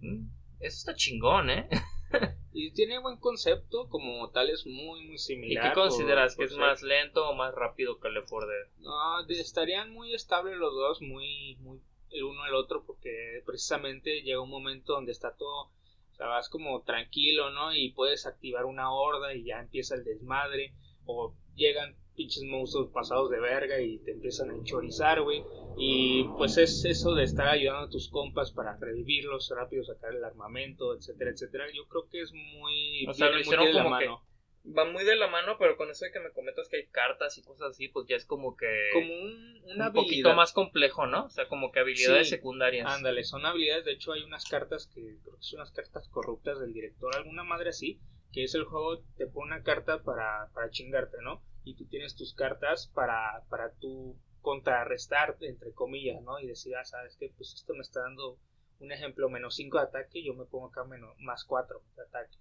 Mm, 0.00 0.26
eso 0.60 0.78
está 0.78 0.94
chingón, 0.94 1.50
¿eh? 1.50 1.68
y 2.52 2.72
tiene 2.72 2.98
buen 2.98 3.18
concepto, 3.18 3.88
como 3.88 4.30
tal 4.30 4.50
es 4.50 4.66
muy, 4.66 5.06
muy 5.06 5.18
similar. 5.18 5.66
¿Y 5.66 5.68
qué 5.68 5.74
consideras? 5.74 6.36
¿Que 6.36 6.44
es 6.44 6.56
más 6.56 6.82
lento 6.82 7.28
o 7.28 7.34
más 7.34 7.54
rápido 7.54 7.98
que 8.00 8.08
el 8.08 8.14
Left 8.14 8.28
4 8.30 8.48
Dead? 8.48 8.66
No, 8.78 9.26
estarían 9.28 9.92
muy 9.92 10.14
estables 10.14 10.56
los 10.56 10.74
dos, 10.74 11.02
muy, 11.02 11.56
muy 11.60 11.80
el 12.10 12.24
uno 12.24 12.42
al 12.44 12.54
otro, 12.54 12.84
porque 12.86 13.42
precisamente 13.44 14.22
llega 14.22 14.40
un 14.40 14.50
momento 14.50 14.92
donde 14.92 15.12
está 15.12 15.36
todo, 15.36 15.72
o 16.12 16.14
sea, 16.14 16.28
vas 16.28 16.48
como 16.48 16.82
tranquilo, 16.82 17.50
¿no? 17.50 17.74
Y 17.74 17.90
puedes 17.90 18.26
activar 18.26 18.64
una 18.66 18.92
horda 18.92 19.34
y 19.34 19.44
ya 19.44 19.58
empieza 19.60 19.96
el 19.96 20.04
desmadre, 20.04 20.74
o 21.06 21.34
llegan 21.56 21.96
pinches 22.14 22.44
monstruos 22.44 22.90
pasados 22.90 23.30
de 23.30 23.40
verga 23.40 23.80
y 23.80 23.98
te 23.98 24.12
empiezan 24.12 24.50
a 24.50 24.54
enchorizar, 24.54 25.22
güey. 25.22 25.44
Y 25.76 26.24
pues 26.36 26.56
es 26.56 26.84
eso 26.84 27.14
de 27.14 27.24
estar 27.24 27.48
ayudando 27.48 27.86
a 27.86 27.90
tus 27.90 28.08
compas 28.08 28.52
para 28.52 28.76
revivirlos 28.76 29.52
rápido, 29.54 29.84
sacar 29.84 30.14
el 30.14 30.24
armamento, 30.24 30.94
etcétera, 30.94 31.30
etcétera. 31.30 31.66
Yo 31.74 31.86
creo 31.88 32.08
que 32.08 32.20
es 32.20 32.32
muy. 32.32 33.06
O 33.08 33.14
sea, 33.14 33.30
lo 33.30 33.40
hicieron 33.40 33.72
como 33.72 33.90
mano. 33.90 34.22
que 34.24 34.70
va 34.70 34.84
muy 34.84 35.04
de 35.04 35.16
la 35.16 35.28
mano, 35.28 35.56
pero 35.58 35.76
con 35.76 35.90
eso 35.90 36.04
de 36.04 36.12
que 36.12 36.20
me 36.20 36.30
comentas 36.32 36.68
que 36.68 36.76
hay 36.76 36.86
cartas 36.86 37.36
y 37.38 37.42
cosas 37.42 37.70
así, 37.70 37.88
pues 37.88 38.06
ya 38.08 38.16
es 38.16 38.24
como 38.24 38.56
que. 38.56 38.90
Como 38.92 39.12
un, 39.12 39.62
una 39.74 39.88
un 39.88 39.92
poquito 39.92 40.34
más 40.34 40.52
complejo, 40.52 41.06
¿no? 41.06 41.26
O 41.26 41.30
sea, 41.30 41.48
como 41.48 41.72
que 41.72 41.80
habilidades 41.80 42.28
secundarias. 42.28 42.86
Ándale, 42.86 43.24
son 43.24 43.44
habilidades. 43.44 43.84
De 43.84 43.92
hecho, 43.92 44.12
hay 44.12 44.22
unas 44.22 44.44
cartas 44.44 44.86
que 44.86 45.00
creo 45.22 45.36
que 45.36 45.42
son 45.42 45.60
unas 45.60 45.72
cartas 45.72 46.08
corruptas 46.08 46.60
del 46.60 46.72
director, 46.72 47.14
alguna 47.14 47.44
madre 47.44 47.70
así, 47.70 48.00
que 48.32 48.44
es 48.44 48.54
el 48.54 48.64
juego, 48.64 49.02
te 49.16 49.26
pone 49.26 49.54
una 49.54 49.62
carta 49.62 50.02
para, 50.02 50.50
para 50.54 50.70
chingarte, 50.70 51.18
¿no? 51.22 51.42
Y 51.64 51.74
tú 51.74 51.86
tienes 51.86 52.14
tus 52.14 52.34
cartas 52.34 52.90
para, 52.94 53.44
para 53.48 53.72
tú 53.74 54.16
contrarrestar, 54.42 55.36
entre 55.40 55.72
comillas, 55.72 56.22
¿no? 56.22 56.38
Y 56.38 56.46
decir, 56.46 56.76
ah, 56.76 56.84
sabes 56.84 57.16
que 57.16 57.30
pues 57.36 57.54
esto 57.54 57.74
me 57.74 57.80
está 57.80 58.02
dando 58.02 58.38
un 58.80 58.92
ejemplo, 58.92 59.28
menos 59.30 59.54
5 59.56 59.78
de 59.78 59.84
ataque, 59.84 60.22
yo 60.22 60.34
me 60.34 60.44
pongo 60.44 60.66
acá 60.66 60.84
menos, 60.84 61.18
más 61.18 61.44
4 61.44 61.82
de 61.96 62.02
ataque. 62.02 62.36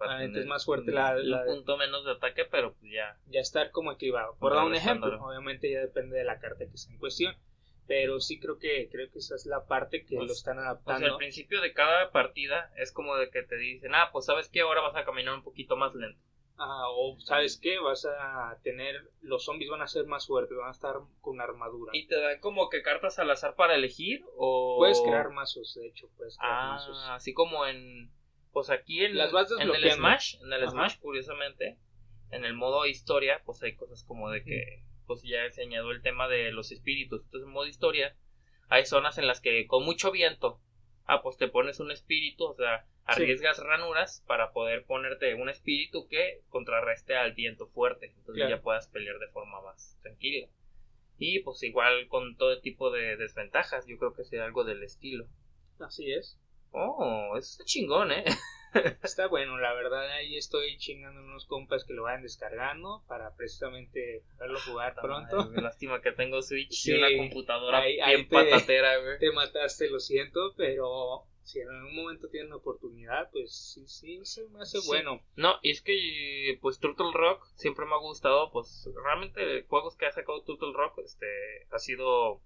Ah, 0.00 0.22
es 0.22 0.46
más 0.46 0.64
fuerte 0.64 0.92
la, 0.92 1.14
la 1.16 1.44
punto 1.44 1.76
menos 1.76 2.04
de 2.04 2.12
ataque, 2.12 2.44
pero 2.44 2.74
pues 2.74 2.92
ya. 2.92 3.18
Ya 3.26 3.40
estar 3.40 3.70
como 3.70 3.92
equilibrado. 3.92 4.36
Por 4.38 4.54
dar 4.54 4.64
un 4.64 4.74
ejemplo, 4.74 5.20
obviamente 5.24 5.70
ya 5.70 5.80
depende 5.80 6.16
de 6.16 6.24
la 6.24 6.38
carta 6.38 6.66
que 6.66 6.74
está 6.74 6.92
en 6.92 6.98
cuestión. 6.98 7.34
Pero 7.86 8.18
sí 8.18 8.40
creo 8.40 8.58
que 8.58 8.88
creo 8.90 9.10
que 9.10 9.18
esa 9.18 9.34
es 9.34 9.44
la 9.44 9.66
parte 9.66 10.06
que 10.06 10.14
lo 10.14 10.20
pues, 10.22 10.38
están 10.38 10.58
adaptando. 10.58 11.00
Pues 11.00 11.12
al 11.12 11.18
principio 11.18 11.60
de 11.60 11.74
cada 11.74 12.12
partida 12.12 12.72
es 12.76 12.92
como 12.92 13.16
de 13.16 13.28
que 13.28 13.42
te 13.42 13.56
dicen, 13.56 13.94
ah, 13.94 14.08
pues 14.10 14.24
sabes 14.24 14.48
que 14.48 14.62
ahora 14.62 14.80
vas 14.80 14.96
a 14.96 15.04
caminar 15.04 15.34
un 15.34 15.42
poquito 15.42 15.76
más 15.76 15.94
lento. 15.94 16.18
Ah, 16.56 16.88
o 16.88 17.18
sabes 17.20 17.58
qué, 17.60 17.78
vas 17.80 18.06
a 18.06 18.58
tener, 18.62 19.10
los 19.22 19.44
zombies 19.44 19.70
van 19.70 19.82
a 19.82 19.88
ser 19.88 20.06
más 20.06 20.26
fuertes, 20.26 20.56
van 20.56 20.68
a 20.68 20.72
estar 20.72 20.96
con 21.20 21.40
armadura. 21.40 21.90
¿Y 21.94 22.06
te 22.06 22.20
dan 22.20 22.38
como 22.40 22.68
que 22.68 22.82
cartas 22.82 23.18
al 23.18 23.30
azar 23.30 23.56
para 23.56 23.74
elegir? 23.74 24.24
o 24.36 24.76
Puedes 24.78 25.00
crear 25.00 25.30
mazos, 25.30 25.74
de 25.74 25.88
hecho, 25.88 26.08
puedes 26.16 26.38
crear 26.38 26.52
ah, 26.52 26.72
mazos. 26.74 27.04
así 27.10 27.34
como 27.34 27.66
en, 27.66 28.12
pues 28.52 28.70
aquí 28.70 29.04
en, 29.04 29.12
en 29.12 29.74
el 29.74 29.90
Smash, 29.90 30.36
en 30.42 30.52
el 30.52 30.68
Smash, 30.68 30.98
curiosamente, 31.00 31.76
en 32.30 32.44
el 32.44 32.54
modo 32.54 32.86
historia, 32.86 33.42
pues 33.44 33.62
hay 33.62 33.74
cosas 33.74 34.04
como 34.04 34.30
de 34.30 34.44
que, 34.44 34.84
pues 35.06 35.22
ya 35.22 35.50
se 35.50 35.62
añadió 35.62 35.90
el 35.90 36.02
tema 36.02 36.28
de 36.28 36.52
los 36.52 36.70
espíritus. 36.70 37.22
Entonces 37.24 37.46
en 37.46 37.52
modo 37.52 37.66
historia, 37.66 38.16
hay 38.68 38.86
zonas 38.86 39.18
en 39.18 39.26
las 39.26 39.40
que 39.40 39.66
con 39.66 39.84
mucho 39.84 40.12
viento, 40.12 40.60
ah, 41.06 41.22
pues 41.22 41.36
te 41.36 41.48
pones 41.48 41.80
un 41.80 41.90
espíritu, 41.90 42.44
o 42.44 42.54
sea, 42.54 42.86
arriesgas 43.04 43.58
ranuras 43.58 44.22
para 44.26 44.52
poder 44.52 44.84
ponerte 44.84 45.34
un 45.34 45.48
espíritu 45.48 46.08
que 46.08 46.42
contrarreste 46.48 47.16
al 47.16 47.32
viento 47.32 47.66
fuerte, 47.68 48.12
entonces 48.16 48.48
ya 48.48 48.60
puedas 48.60 48.88
pelear 48.88 49.18
de 49.18 49.28
forma 49.28 49.60
más 49.60 49.98
tranquila. 50.02 50.48
Y 51.18 51.40
pues 51.40 51.62
igual 51.62 52.08
con 52.08 52.36
todo 52.36 52.60
tipo 52.60 52.90
de 52.90 53.16
desventajas, 53.16 53.86
yo 53.86 53.98
creo 53.98 54.14
que 54.14 54.24
sea 54.24 54.44
algo 54.44 54.64
del 54.64 54.82
estilo. 54.82 55.26
Así 55.78 56.12
es. 56.12 56.38
Oh, 56.72 57.36
eso 57.36 57.52
está 57.52 57.64
chingón, 57.64 58.10
¿eh? 58.10 58.24
Está 59.02 59.28
bueno, 59.28 59.58
la 59.58 59.72
verdad 59.74 60.10
ahí 60.10 60.36
estoy 60.36 60.76
chingando 60.78 61.20
unos 61.22 61.46
compas 61.46 61.84
que 61.84 61.94
lo 61.94 62.04
vayan 62.04 62.22
descargando 62.22 63.02
para 63.06 63.34
precisamente 63.36 64.22
verlo 64.38 64.58
jugar 64.60 64.94
pronto. 65.00 65.50
lástima 65.60 66.00
que 66.00 66.12
tengo 66.12 66.42
Switch 66.42 66.88
y 66.88 66.92
una 66.92 67.08
computadora 67.16 67.84
bien 67.84 68.28
patatera, 68.28 68.96
güey. 69.02 69.18
Te 69.18 69.32
mataste, 69.32 69.90
lo 69.90 70.00
siento, 70.00 70.54
pero 70.56 71.26
si 71.42 71.60
en 71.60 71.68
algún 71.68 71.94
momento 71.94 72.28
tienen 72.28 72.50
la 72.50 72.56
oportunidad, 72.56 73.30
pues 73.30 73.54
sí, 73.54 73.86
sí, 73.86 74.24
se 74.24 74.48
me 74.48 74.60
hace 74.60 74.78
bueno. 74.86 75.20
No, 75.36 75.56
y 75.62 75.70
es 75.70 75.82
que 75.82 76.58
pues 76.60 76.78
Turtle 76.78 77.12
Rock 77.12 77.46
siempre 77.54 77.84
me 77.84 77.94
ha 77.94 77.98
gustado, 77.98 78.50
pues 78.50 78.88
realmente 79.04 79.64
juegos 79.68 79.96
que 79.96 80.06
ha 80.06 80.12
sacado 80.12 80.42
Turtle 80.42 80.72
Rock, 80.72 80.98
este, 81.04 81.26
ha 81.70 81.78
sido 81.78 82.40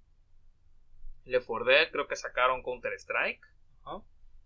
Left 1.25 1.47
4 1.47 1.64
Dead, 1.64 1.90
creo 1.92 2.08
que 2.08 2.16
sacaron 2.16 2.62
Counter 2.62 2.92
Strike. 2.94 3.47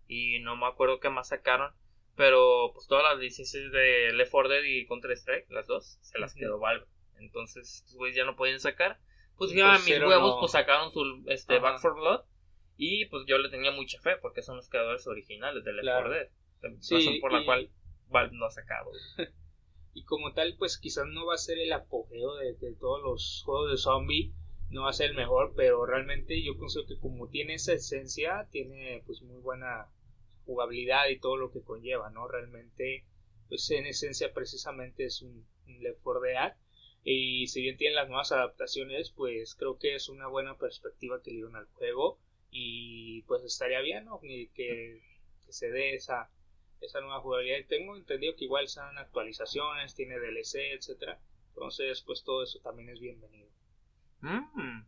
Y 0.07 0.39
no 0.39 0.55
me 0.55 0.67
acuerdo 0.67 0.99
qué 0.99 1.09
más 1.09 1.29
sacaron. 1.29 1.73
Pero 2.15 2.71
pues 2.73 2.87
todas 2.87 3.03
las 3.03 3.19
licencias 3.19 3.71
de 3.71 4.11
Left 4.13 4.31
4 4.31 4.49
Dead 4.49 4.63
y 4.63 4.85
Counter 4.85 5.11
Strike, 5.11 5.49
las 5.49 5.65
dos, 5.65 5.97
se 6.01 6.19
las 6.19 6.35
quedó 6.35 6.59
Valve. 6.59 6.85
Entonces, 7.17 7.77
estos 7.77 7.95
güeyes 7.95 8.15
ya 8.15 8.25
no 8.25 8.35
pueden 8.35 8.59
sacar. 8.59 8.99
Pues 9.37 9.51
ya 9.51 9.73
mis 9.73 9.99
huevos, 9.99 10.37
pues 10.39 10.51
sacaron 10.51 10.91
su 10.91 11.23
este, 11.27 11.57
Back 11.59 11.79
4 11.81 11.99
Blood. 11.99 12.21
Y 12.77 13.05
pues 13.05 13.23
yo 13.27 13.37
le 13.37 13.49
tenía 13.49 13.71
mucha 13.71 13.99
fe 14.01 14.17
porque 14.17 14.41
son 14.41 14.57
los 14.57 14.69
creadores 14.69 15.07
originales 15.07 15.63
de 15.63 15.73
Left 15.73 15.87
4 15.87 16.09
Dead. 16.09 16.29
razón 16.61 17.19
por 17.19 17.33
la 17.33 17.45
cual 17.45 17.69
Valve 18.09 18.35
no 18.35 18.45
ha 18.45 18.51
sacado. 18.51 18.91
y 19.93 20.03
como 20.03 20.33
tal, 20.33 20.55
pues 20.57 20.77
quizás 20.77 21.07
no 21.07 21.25
va 21.25 21.35
a 21.35 21.37
ser 21.37 21.57
el 21.59 21.73
apogeo 21.73 22.35
de, 22.35 22.53
de, 22.53 22.75
todos 22.75 23.01
los 23.01 23.41
juegos 23.45 23.71
de 23.71 23.77
zombie. 23.77 24.33
No 24.73 24.85
va 24.85 24.89
a 24.89 24.93
ser 24.93 25.11
el 25.11 25.15
mejor, 25.15 25.53
pero 25.55 25.85
realmente 25.85 26.41
yo 26.41 26.57
pienso 26.57 26.87
que 26.87 26.97
como 26.97 27.27
tiene 27.29 27.53
esa 27.53 27.73
esencia, 27.73 28.47
tiene 28.49 29.03
pues 29.05 29.21
muy 29.21 29.39
buena 29.39 29.87
jugabilidad 30.45 31.09
y 31.09 31.19
todo 31.19 31.37
lo 31.37 31.51
que 31.51 31.61
conlleva, 31.61 32.09
¿no? 32.09 32.27
Realmente, 32.27 33.05
pues 33.49 33.69
en 33.69 33.85
esencia 33.85 34.33
precisamente 34.33 35.05
es 35.05 35.21
un, 35.21 35.45
Left 35.67 35.99
4 36.01 36.21
Dead 36.21 36.55
y 37.03 37.45
si 37.47 37.61
bien 37.61 37.77
tiene 37.77 37.95
las 37.95 38.07
nuevas 38.07 38.31
adaptaciones, 38.31 39.11
pues 39.11 39.53
creo 39.53 39.77
que 39.77 39.93
es 39.93 40.09
una 40.09 40.27
buena 40.27 40.57
perspectiva 40.57 41.21
que 41.21 41.29
le 41.29 41.35
dieron 41.35 41.55
al 41.55 41.67
juego 41.67 42.19
y 42.49 43.21
pues 43.27 43.43
estaría 43.43 43.79
bien, 43.81 44.05
¿no? 44.05 44.19
Que, 44.21 44.49
que, 44.55 45.01
se 45.49 45.69
dé 45.69 45.93
esa, 45.93 46.31
esa 46.81 46.99
nueva 46.99 47.21
jugabilidad. 47.21 47.59
Y 47.59 47.65
tengo 47.65 47.95
entendido 47.95 48.35
que 48.35 48.45
igual 48.45 48.67
sean 48.67 48.97
actualizaciones, 48.97 49.93
tiene 49.93 50.17
DLC, 50.17 50.73
etcétera. 50.73 51.21
Entonces, 51.49 52.01
pues 52.01 52.23
todo 52.23 52.41
eso 52.41 52.59
también 52.61 52.89
es 52.89 52.99
bienvenido. 52.99 53.42
Mm. 54.23 54.85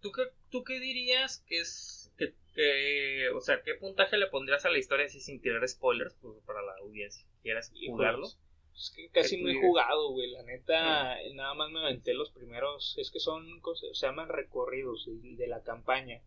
¿Tú, 0.00 0.12
qué, 0.12 0.22
¿Tú 0.50 0.64
qué 0.64 0.80
dirías 0.80 1.44
que 1.46 1.60
es 1.60 2.12
que 2.16 2.34
o 3.34 3.40
sea, 3.40 3.62
¿qué 3.62 3.74
puntaje 3.74 4.18
le 4.18 4.26
pondrías 4.26 4.64
a 4.64 4.70
la 4.70 4.78
historia 4.78 5.06
así 5.06 5.20
sin 5.20 5.40
tirar 5.40 5.66
spoilers 5.68 6.16
pues, 6.20 6.42
para 6.44 6.60
la 6.62 6.74
audiencia? 6.80 7.24
¿Quieres 7.42 7.72
jugarlo? 7.86 8.26
Es 8.74 8.92
que 8.94 9.08
casi 9.10 9.42
no 9.42 9.48
he 9.48 9.60
jugado, 9.60 10.10
güey. 10.10 10.30
La 10.30 10.42
neta, 10.42 11.16
nada 11.34 11.54
más 11.54 11.70
me 11.70 11.80
aventé 11.80 12.14
los 12.14 12.30
primeros. 12.30 12.96
Es 12.98 13.10
que 13.10 13.20
son, 13.20 13.60
cosas, 13.60 13.90
se 13.92 14.06
llaman 14.06 14.28
recorridos 14.28 15.08
de 15.08 15.46
la 15.46 15.62
campaña. 15.62 16.20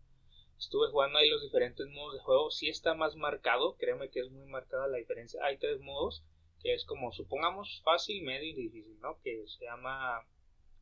Estuve 0.58 0.88
jugando 0.90 1.18
ahí 1.18 1.28
los 1.28 1.42
diferentes 1.42 1.86
modos 1.88 2.14
de 2.14 2.20
juego. 2.20 2.50
Sí 2.50 2.68
está 2.68 2.94
más 2.94 3.16
marcado, 3.16 3.76
créeme 3.76 4.10
que 4.10 4.20
es 4.20 4.30
muy 4.30 4.46
marcada 4.46 4.86
la 4.86 4.98
diferencia. 4.98 5.40
Hay 5.44 5.58
tres 5.58 5.80
modos, 5.80 6.22
que 6.62 6.74
es 6.74 6.84
como, 6.84 7.12
supongamos, 7.12 7.80
fácil, 7.84 8.22
medio 8.22 8.50
y 8.50 8.54
difícil, 8.54 8.98
¿no? 9.00 9.18
Que 9.22 9.44
se 9.46 9.64
llama, 9.64 10.24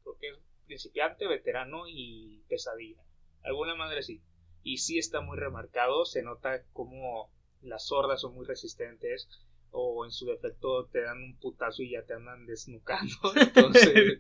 creo 0.02 0.18
que 0.18 0.28
es 0.28 0.38
principiante, 0.70 1.26
veterano 1.26 1.88
y 1.88 2.44
pesadilla. 2.48 3.02
Alguna 3.42 3.74
madre 3.74 4.04
sí. 4.04 4.22
Y 4.62 4.78
sí 4.78 4.98
está 4.98 5.20
muy 5.20 5.36
remarcado, 5.36 6.04
se 6.04 6.22
nota 6.22 6.62
como 6.72 7.28
las 7.60 7.88
sordas 7.88 8.20
son 8.20 8.34
muy 8.34 8.46
resistentes 8.46 9.28
o 9.72 10.04
en 10.04 10.12
su 10.12 10.26
defecto 10.26 10.86
te 10.86 11.02
dan 11.02 11.22
un 11.22 11.36
putazo 11.38 11.82
y 11.82 11.90
ya 11.90 12.04
te 12.04 12.14
andan 12.14 12.46
desnucando, 12.46 13.14
entonces 13.36 14.18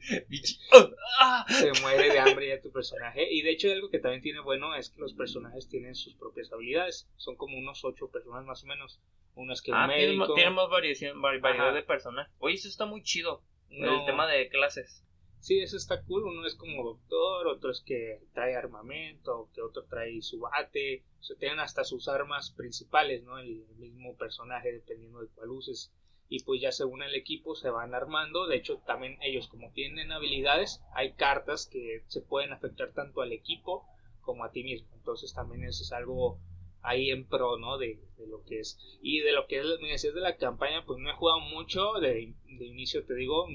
se 1.48 1.82
muere 1.82 2.12
de 2.12 2.18
hambre 2.18 2.48
ya 2.48 2.60
tu 2.60 2.72
personaje. 2.72 3.32
Y 3.32 3.42
de 3.42 3.52
hecho 3.52 3.70
algo 3.70 3.90
que 3.90 4.00
también 4.00 4.22
tiene 4.22 4.40
bueno 4.40 4.74
es 4.74 4.90
que 4.90 5.00
los 5.00 5.14
personajes 5.14 5.68
tienen 5.68 5.94
sus 5.94 6.14
propias 6.14 6.52
habilidades, 6.52 7.08
son 7.16 7.36
como 7.36 7.58
unos 7.58 7.84
ocho 7.84 8.08
personas 8.10 8.44
más 8.44 8.64
o 8.64 8.66
menos, 8.66 9.00
uno 9.36 9.52
es 9.52 9.62
que 9.62 9.70
ah, 9.72 9.86
médico, 9.86 10.34
tiene, 10.34 10.50
más 10.50 10.68
variación, 10.68 11.20
variedad 11.22 11.74
de 11.74 11.82
personajes, 11.82 12.32
oye 12.38 12.56
eso 12.56 12.68
está 12.68 12.86
muy 12.86 13.02
chido, 13.02 13.42
el 13.70 14.04
tema 14.04 14.26
de 14.26 14.48
clases 14.48 15.04
sí, 15.40 15.60
eso 15.60 15.76
está 15.76 16.02
cool. 16.02 16.24
Uno 16.24 16.46
es 16.46 16.54
como 16.54 16.84
doctor, 16.84 17.48
otro 17.48 17.70
es 17.70 17.80
que 17.80 18.22
trae 18.32 18.56
armamento, 18.56 19.48
que 19.54 19.62
otro 19.62 19.84
trae 19.84 20.22
su 20.22 20.40
bate. 20.40 21.04
O 21.18 21.22
sea, 21.22 21.36
tienen 21.36 21.60
hasta 21.60 21.84
sus 21.84 22.08
armas 22.08 22.50
principales, 22.50 23.24
¿no? 23.24 23.38
El 23.38 23.64
mismo 23.78 24.16
personaje, 24.16 24.72
dependiendo 24.72 25.20
de 25.20 25.28
cuál 25.34 25.50
uses. 25.50 25.92
Y 26.28 26.44
pues 26.44 26.60
ya 26.60 26.70
según 26.70 27.02
el 27.02 27.14
equipo 27.14 27.56
se 27.56 27.70
van 27.70 27.94
armando. 27.94 28.46
De 28.46 28.56
hecho, 28.56 28.78
también 28.86 29.18
ellos, 29.22 29.48
como 29.48 29.72
tienen 29.72 30.12
habilidades, 30.12 30.80
hay 30.94 31.14
cartas 31.14 31.66
que 31.66 32.04
se 32.06 32.20
pueden 32.20 32.52
afectar 32.52 32.92
tanto 32.92 33.20
al 33.20 33.32
equipo 33.32 33.84
como 34.20 34.44
a 34.44 34.52
ti 34.52 34.62
mismo. 34.62 34.88
Entonces, 34.94 35.34
también 35.34 35.64
eso 35.64 35.82
es 35.82 35.92
algo 35.92 36.38
ahí 36.82 37.10
en 37.10 37.26
pro, 37.26 37.58
¿no? 37.58 37.78
De, 37.78 37.98
lo 38.28 38.44
que 38.44 38.60
es. 38.60 38.78
Y 39.02 39.20
de 39.20 39.32
lo 39.32 39.46
que 39.46 39.58
es, 39.58 39.66
me 39.80 39.88
decías 39.88 40.14
de 40.14 40.20
la 40.20 40.36
campaña, 40.36 40.84
pues 40.84 41.00
no 41.00 41.10
he 41.10 41.14
jugado 41.14 41.40
mucho. 41.40 41.94
De, 41.94 42.34
de 42.44 42.66
inicio 42.66 43.04
te 43.04 43.14
digo, 43.14 43.46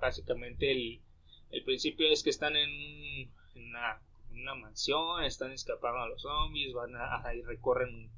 básicamente 0.00 0.72
el 0.72 1.00
el 1.50 1.64
principio 1.64 2.10
es 2.10 2.22
que 2.22 2.30
están 2.30 2.56
en, 2.56 3.30
una, 3.56 4.54
mansión, 4.54 5.24
están 5.24 5.52
escapando 5.52 6.00
a 6.00 6.08
los 6.08 6.22
zombies, 6.22 6.72
van 6.72 6.94
a, 6.96 7.34
y 7.34 7.42
recorren 7.42 8.10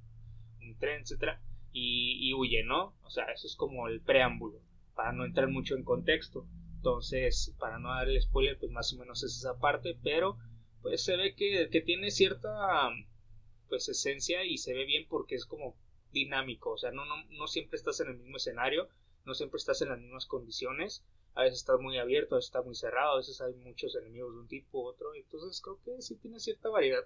un, 0.60 0.78
tren, 0.78 1.02
etcétera, 1.02 1.40
y, 1.72 2.32
huyen, 2.34 2.66
¿no? 2.66 2.94
O 3.02 3.10
sea, 3.10 3.24
eso 3.26 3.46
es 3.46 3.56
como 3.56 3.88
el 3.88 4.00
preámbulo, 4.00 4.60
para 4.94 5.12
no 5.12 5.24
entrar 5.24 5.48
mucho 5.48 5.76
en 5.76 5.84
contexto. 5.84 6.46
Entonces, 6.76 7.54
para 7.58 7.78
no 7.78 7.90
darle 7.90 8.20
spoiler, 8.20 8.58
pues 8.58 8.72
más 8.72 8.92
o 8.92 8.96
menos 8.96 9.22
es 9.22 9.36
esa 9.36 9.58
parte, 9.58 9.98
pero 10.02 10.38
pues 10.82 11.04
se 11.04 11.16
ve 11.16 11.34
que, 11.34 11.68
que 11.70 11.82
tiene 11.82 12.10
cierta 12.10 12.88
pues 13.68 13.88
esencia 13.88 14.44
y 14.44 14.56
se 14.56 14.72
ve 14.72 14.84
bien 14.84 15.06
porque 15.08 15.34
es 15.34 15.44
como 15.44 15.76
dinámico, 16.10 16.70
o 16.70 16.78
sea, 16.78 16.90
no, 16.90 17.04
no, 17.04 17.22
no 17.30 17.46
siempre 17.46 17.76
estás 17.76 18.00
en 18.00 18.08
el 18.08 18.16
mismo 18.16 18.36
escenario, 18.38 18.88
no 19.24 19.34
siempre 19.34 19.58
estás 19.58 19.80
en 19.82 19.90
las 19.90 20.00
mismas 20.00 20.26
condiciones, 20.26 21.04
a 21.34 21.42
veces 21.42 21.60
está 21.60 21.76
muy 21.76 21.98
abierto, 21.98 22.34
a 22.34 22.38
veces 22.38 22.48
está 22.48 22.62
muy 22.62 22.74
cerrado, 22.74 23.12
a 23.12 23.16
veces 23.18 23.40
hay 23.40 23.54
muchos 23.54 23.94
enemigos 23.96 24.34
de 24.34 24.40
un 24.40 24.48
tipo 24.48 24.80
u 24.80 24.86
otro, 24.86 25.14
entonces 25.14 25.60
creo 25.60 25.78
que 25.84 26.02
sí 26.02 26.16
tiene 26.16 26.40
cierta 26.40 26.68
variedad. 26.68 27.04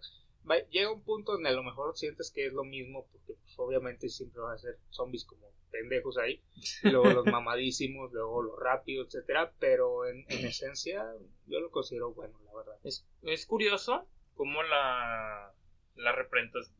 llega 0.70 0.92
un 0.92 1.02
punto 1.02 1.32
donde 1.32 1.50
a 1.50 1.52
lo 1.52 1.62
mejor 1.62 1.96
sientes 1.96 2.30
que 2.30 2.46
es 2.46 2.52
lo 2.52 2.64
mismo, 2.64 3.06
porque 3.12 3.34
pues, 3.34 3.58
obviamente 3.58 4.08
siempre 4.08 4.40
van 4.40 4.54
a 4.54 4.58
ser 4.58 4.78
zombies 4.90 5.24
como 5.24 5.52
pendejos 5.70 6.18
ahí, 6.18 6.40
luego 6.82 7.10
los 7.10 7.26
mamadísimos, 7.32 8.12
luego 8.12 8.42
los 8.42 8.58
rápidos, 8.58 9.08
etcétera, 9.08 9.52
pero 9.58 10.06
en, 10.06 10.24
esencia 10.28 11.04
yo 11.46 11.60
lo 11.60 11.70
considero 11.70 12.12
bueno, 12.12 12.38
la 12.46 12.54
verdad. 12.54 12.78
Es, 12.84 13.06
es 13.22 13.46
curioso 13.46 14.06
cómo 14.34 14.62
la, 14.62 15.52
la, 15.96 16.12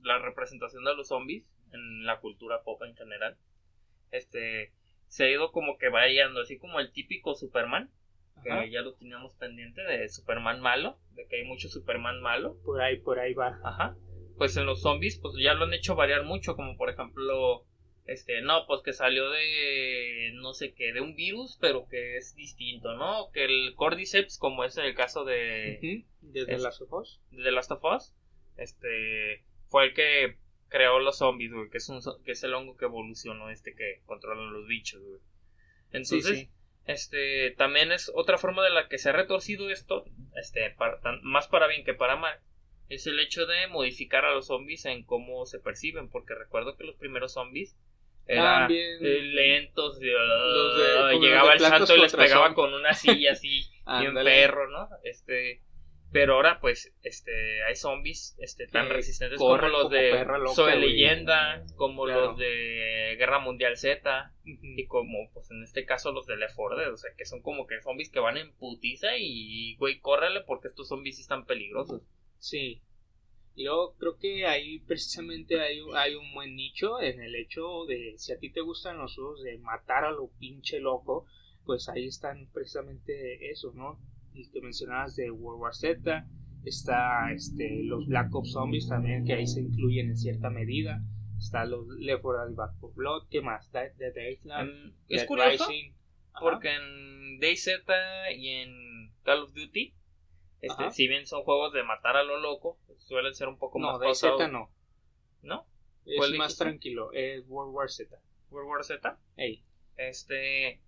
la 0.02 0.18
representación 0.18 0.84
de 0.84 0.94
los 0.94 1.08
zombies 1.08 1.44
en 1.72 2.06
la 2.06 2.20
cultura 2.20 2.62
pop 2.62 2.82
en 2.82 2.96
general, 2.96 3.36
este 4.10 4.72
se 5.14 5.26
ha 5.26 5.30
ido 5.30 5.52
como 5.52 5.78
que 5.78 5.90
variando, 5.90 6.40
así 6.40 6.58
como 6.58 6.80
el 6.80 6.90
típico 6.90 7.36
Superman, 7.36 7.88
que 8.42 8.68
ya 8.68 8.80
lo 8.82 8.94
teníamos 8.94 9.32
pendiente 9.36 9.80
de 9.80 10.08
Superman 10.08 10.60
malo, 10.60 10.98
de 11.12 11.24
que 11.28 11.36
hay 11.36 11.44
mucho 11.44 11.68
Superman 11.68 12.20
malo. 12.20 12.56
Por 12.64 12.82
ahí, 12.82 12.98
por 12.98 13.20
ahí 13.20 13.32
va. 13.32 13.60
Ajá. 13.62 13.96
Pues 14.36 14.56
en 14.56 14.66
los 14.66 14.82
zombies, 14.82 15.20
pues 15.20 15.34
ya 15.40 15.54
lo 15.54 15.66
han 15.66 15.72
hecho 15.72 15.94
variar 15.94 16.24
mucho, 16.24 16.56
como 16.56 16.76
por 16.76 16.90
ejemplo, 16.90 17.64
este, 18.06 18.42
no, 18.42 18.66
pues 18.66 18.82
que 18.82 18.92
salió 18.92 19.30
de, 19.30 20.32
no 20.34 20.52
sé 20.52 20.74
qué, 20.74 20.92
de 20.92 21.00
un 21.00 21.14
virus, 21.14 21.58
pero 21.60 21.86
que 21.88 22.16
es 22.16 22.34
distinto, 22.34 22.96
¿no? 22.96 23.30
Que 23.30 23.44
el 23.44 23.76
Cordyceps, 23.76 24.36
como 24.36 24.64
es 24.64 24.76
el 24.78 24.96
caso 24.96 25.24
de... 25.24 26.04
De 26.22 26.44
The 26.44 26.58
Last 26.58 26.82
of 26.82 26.92
Us. 26.92 27.20
De 27.30 27.44
The 27.44 27.52
Last 27.52 27.70
of 27.70 27.84
Us, 27.84 28.16
este, 28.56 29.44
fue 29.68 29.84
el 29.84 29.94
que 29.94 30.38
creó 30.74 30.98
los 30.98 31.18
zombies, 31.18 31.52
güey, 31.52 31.70
que 31.70 31.78
es, 31.78 31.88
un, 31.88 32.00
que 32.24 32.32
es 32.32 32.42
el 32.42 32.52
hongo 32.52 32.76
que 32.76 32.86
evolucionó, 32.86 33.48
este 33.48 33.76
que 33.76 34.00
controla 34.06 34.42
los 34.50 34.66
bichos, 34.66 35.00
güey. 35.00 35.20
Entonces, 35.92 36.48
este, 36.84 37.52
también 37.52 37.92
es 37.92 38.10
otra 38.12 38.38
forma 38.38 38.64
de 38.64 38.70
la 38.70 38.88
que 38.88 38.98
se 38.98 39.10
ha 39.10 39.12
retorcido 39.12 39.70
esto, 39.70 40.04
este, 40.34 40.74
más 41.22 41.46
para 41.46 41.68
bien 41.68 41.84
que 41.84 41.94
para 41.94 42.16
mal, 42.16 42.40
es 42.88 43.06
el 43.06 43.20
hecho 43.20 43.46
de 43.46 43.68
modificar 43.68 44.24
a 44.24 44.34
los 44.34 44.48
zombies 44.48 44.84
en 44.86 45.04
cómo 45.04 45.46
se 45.46 45.60
perciben, 45.60 46.08
porque 46.08 46.34
recuerdo 46.34 46.76
que 46.76 46.82
los 46.82 46.96
primeros 46.96 47.34
zombies 47.34 47.76
eran 48.26 48.68
eh, 48.72 48.98
lentos, 49.22 50.00
llegaba 50.00 51.52
el 51.52 51.60
santo 51.60 51.94
y 51.94 52.00
les 52.00 52.16
pegaba 52.16 52.52
con 52.52 52.74
una 52.74 52.94
silla 52.94 53.30
así, 53.30 53.60
y 54.02 54.06
un 54.08 54.14
perro, 54.14 54.68
¿no? 54.70 54.88
Este, 55.04 55.62
Pero 56.14 56.34
ahora, 56.34 56.60
pues, 56.60 56.94
este, 57.02 57.64
hay 57.64 57.74
zombies 57.74 58.36
este, 58.38 58.68
tan 58.68 58.86
Que 58.86 58.92
resistentes 58.94 59.36
como 59.36 59.56
los 59.56 59.90
de 59.90 60.12
loca, 60.24 60.54
Soy 60.54 60.74
güey. 60.76 60.92
Leyenda, 60.92 61.64
como 61.74 62.04
Claro. 62.04 62.26
los 62.26 62.38
de 62.38 63.16
Guerra 63.18 63.40
Mundial 63.40 63.76
Z, 63.76 64.32
y 64.44 64.86
como, 64.86 65.28
pues, 65.32 65.50
en 65.50 65.64
este 65.64 65.84
caso 65.84 66.12
los 66.12 66.24
de 66.26 66.36
Left 66.36 66.54
4 66.54 66.78
Dead, 66.78 66.92
o 66.92 66.96
sea, 66.96 67.10
que 67.18 67.24
son 67.24 67.42
como 67.42 67.66
que 67.66 67.82
zombies 67.82 68.12
que 68.12 68.20
van 68.20 68.36
en 68.36 68.54
putiza 68.54 69.16
y, 69.18 69.74
güey, 69.74 69.98
córrele 69.98 70.42
porque 70.42 70.68
estos 70.68 70.86
zombies 70.86 71.16
sí 71.16 71.22
están 71.22 71.46
peligrosos. 71.46 72.02
Sí. 72.38 72.80
Yo 73.56 73.96
creo 73.98 74.16
que 74.16 74.46
ahí 74.46 74.78
precisamente 74.86 75.60
hay, 75.60 75.80
hay 75.96 76.14
un 76.14 76.32
buen 76.32 76.54
nicho 76.54 77.00
en 77.00 77.20
el 77.20 77.34
hecho 77.34 77.86
de 77.86 78.14
si 78.18 78.32
a 78.32 78.38
ti 78.38 78.52
te 78.52 78.60
gustan 78.60 78.98
los 78.98 79.16
juegos 79.16 79.42
de 79.42 79.58
matar 79.58 80.04
a 80.04 80.12
lo 80.12 80.30
pinche 80.38 80.78
loco, 80.78 81.26
pues 81.64 81.88
ahí 81.88 82.06
están 82.06 82.48
precisamente 82.52 83.50
eso, 83.50 83.72
¿no? 83.74 83.98
Y 84.34 84.50
que 84.50 84.60
mencionabas 84.60 85.16
de 85.16 85.30
World 85.30 85.60
War 85.62 85.74
Z, 85.74 86.26
está 86.64 87.32
este, 87.32 87.82
los 87.84 88.06
Black 88.06 88.34
Ops 88.34 88.52
Zombies 88.52 88.88
también, 88.88 89.24
que 89.24 89.34
ahí 89.34 89.46
se 89.46 89.60
incluyen 89.60 90.08
en 90.08 90.16
cierta 90.16 90.50
medida. 90.50 91.00
Está 91.38 91.64
los 91.64 91.86
Left 91.98 92.22
4 92.22 92.46
Dead 92.46 92.54
Back 92.56 92.72
4 92.80 92.94
Blood, 92.96 93.28
¿qué 93.30 93.40
más? 93.40 93.70
Dead, 93.72 93.92
Dead 93.96 94.12
Island, 94.32 94.70
Mm, 94.70 94.92
es 95.08 95.24
curioso 95.24 95.66
Rising. 95.68 95.92
Ajá. 96.32 96.40
porque 96.40 96.74
en 96.74 97.38
DayZ 97.38 97.68
y 98.36 98.48
en 98.48 99.12
Call 99.22 99.42
of 99.44 99.52
Duty, 99.54 99.94
este, 100.62 100.82
Ajá. 100.82 100.90
si 100.90 101.06
bien 101.06 101.26
son 101.26 101.42
juegos 101.42 101.72
de 101.72 101.82
matar 101.84 102.16
a 102.16 102.24
lo 102.24 102.40
loco, 102.40 102.78
suelen 102.98 103.34
ser 103.34 103.48
un 103.48 103.58
poco 103.58 103.78
no, 103.78 103.98
más. 103.98 104.18
Z 104.18 104.48
no, 104.48 104.70
¿No? 105.42 105.66
es 106.06 106.16
¿Cuál 106.16 106.34
más 106.36 106.48
dijiste? 106.48 106.64
tranquilo, 106.64 107.12
es 107.12 107.44
World 107.48 107.74
War 107.74 107.90
Z. 107.90 108.16
World 108.50 108.68
War 108.70 108.84
Z. 108.84 109.18
Este. 109.96 110.80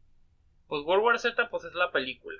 Pues 0.68 0.82
World 0.84 1.04
War 1.04 1.18
Z, 1.18 1.48
pues 1.50 1.64
es 1.64 1.74
la 1.74 1.92
película. 1.92 2.38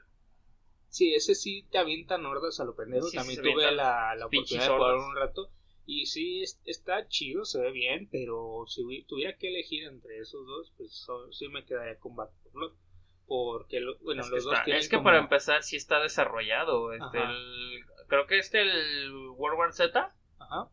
Sí, 0.97 1.15
ese 1.15 1.35
sí 1.35 1.67
te 1.71 1.77
avientan 1.77 2.25
hordas 2.25 2.59
a 2.59 2.65
lo 2.65 2.75
pendejo. 2.75 3.07
Sí, 3.09 3.19
También 3.19 3.43
tuve 3.43 3.71
la, 3.71 4.15
la 4.15 4.27
oportunidad 4.27 4.67
de 4.67 4.75
jugar 4.75 4.95
hordas. 4.95 5.09
un 5.09 5.17
rato. 5.17 5.51
Y 5.85 6.07
sí, 6.07 6.43
es- 6.43 6.59
está 6.65 7.07
chido, 7.09 7.45
se 7.45 7.61
ve 7.61 7.71
bien. 7.71 8.09
Pero 8.11 8.65
si 8.67 8.83
tuviera 9.05 9.37
que 9.37 9.49
elegir 9.49 9.85
entre 9.85 10.19
esos 10.21 10.47
dos, 10.47 10.73
pues 10.79 10.93
so- 10.95 11.31
sí 11.33 11.49
me 11.49 11.67
quedaría 11.67 11.99
con 11.99 12.17
Back 12.17 12.31
4 12.45 12.51
Blood. 12.53 12.73
Porque, 13.27 13.81
lo- 13.81 13.99
bueno, 13.99 14.23
es, 14.23 14.31
los 14.31 14.45
dos 14.45 14.53
está- 14.55 14.65
tienen 14.65 14.81
es 14.81 14.89
que 14.89 14.97
como- 14.97 15.05
para 15.05 15.19
empezar, 15.19 15.63
sí 15.63 15.77
está 15.77 16.01
desarrollado. 16.01 16.93
Este, 16.95 17.19
el- 17.19 17.81
creo 18.09 18.27
que 18.27 18.39
este, 18.39 18.63
el 18.63 19.11
World 19.37 19.59
War 19.59 19.73
Z, 19.75 20.15
Ajá. 20.39 20.71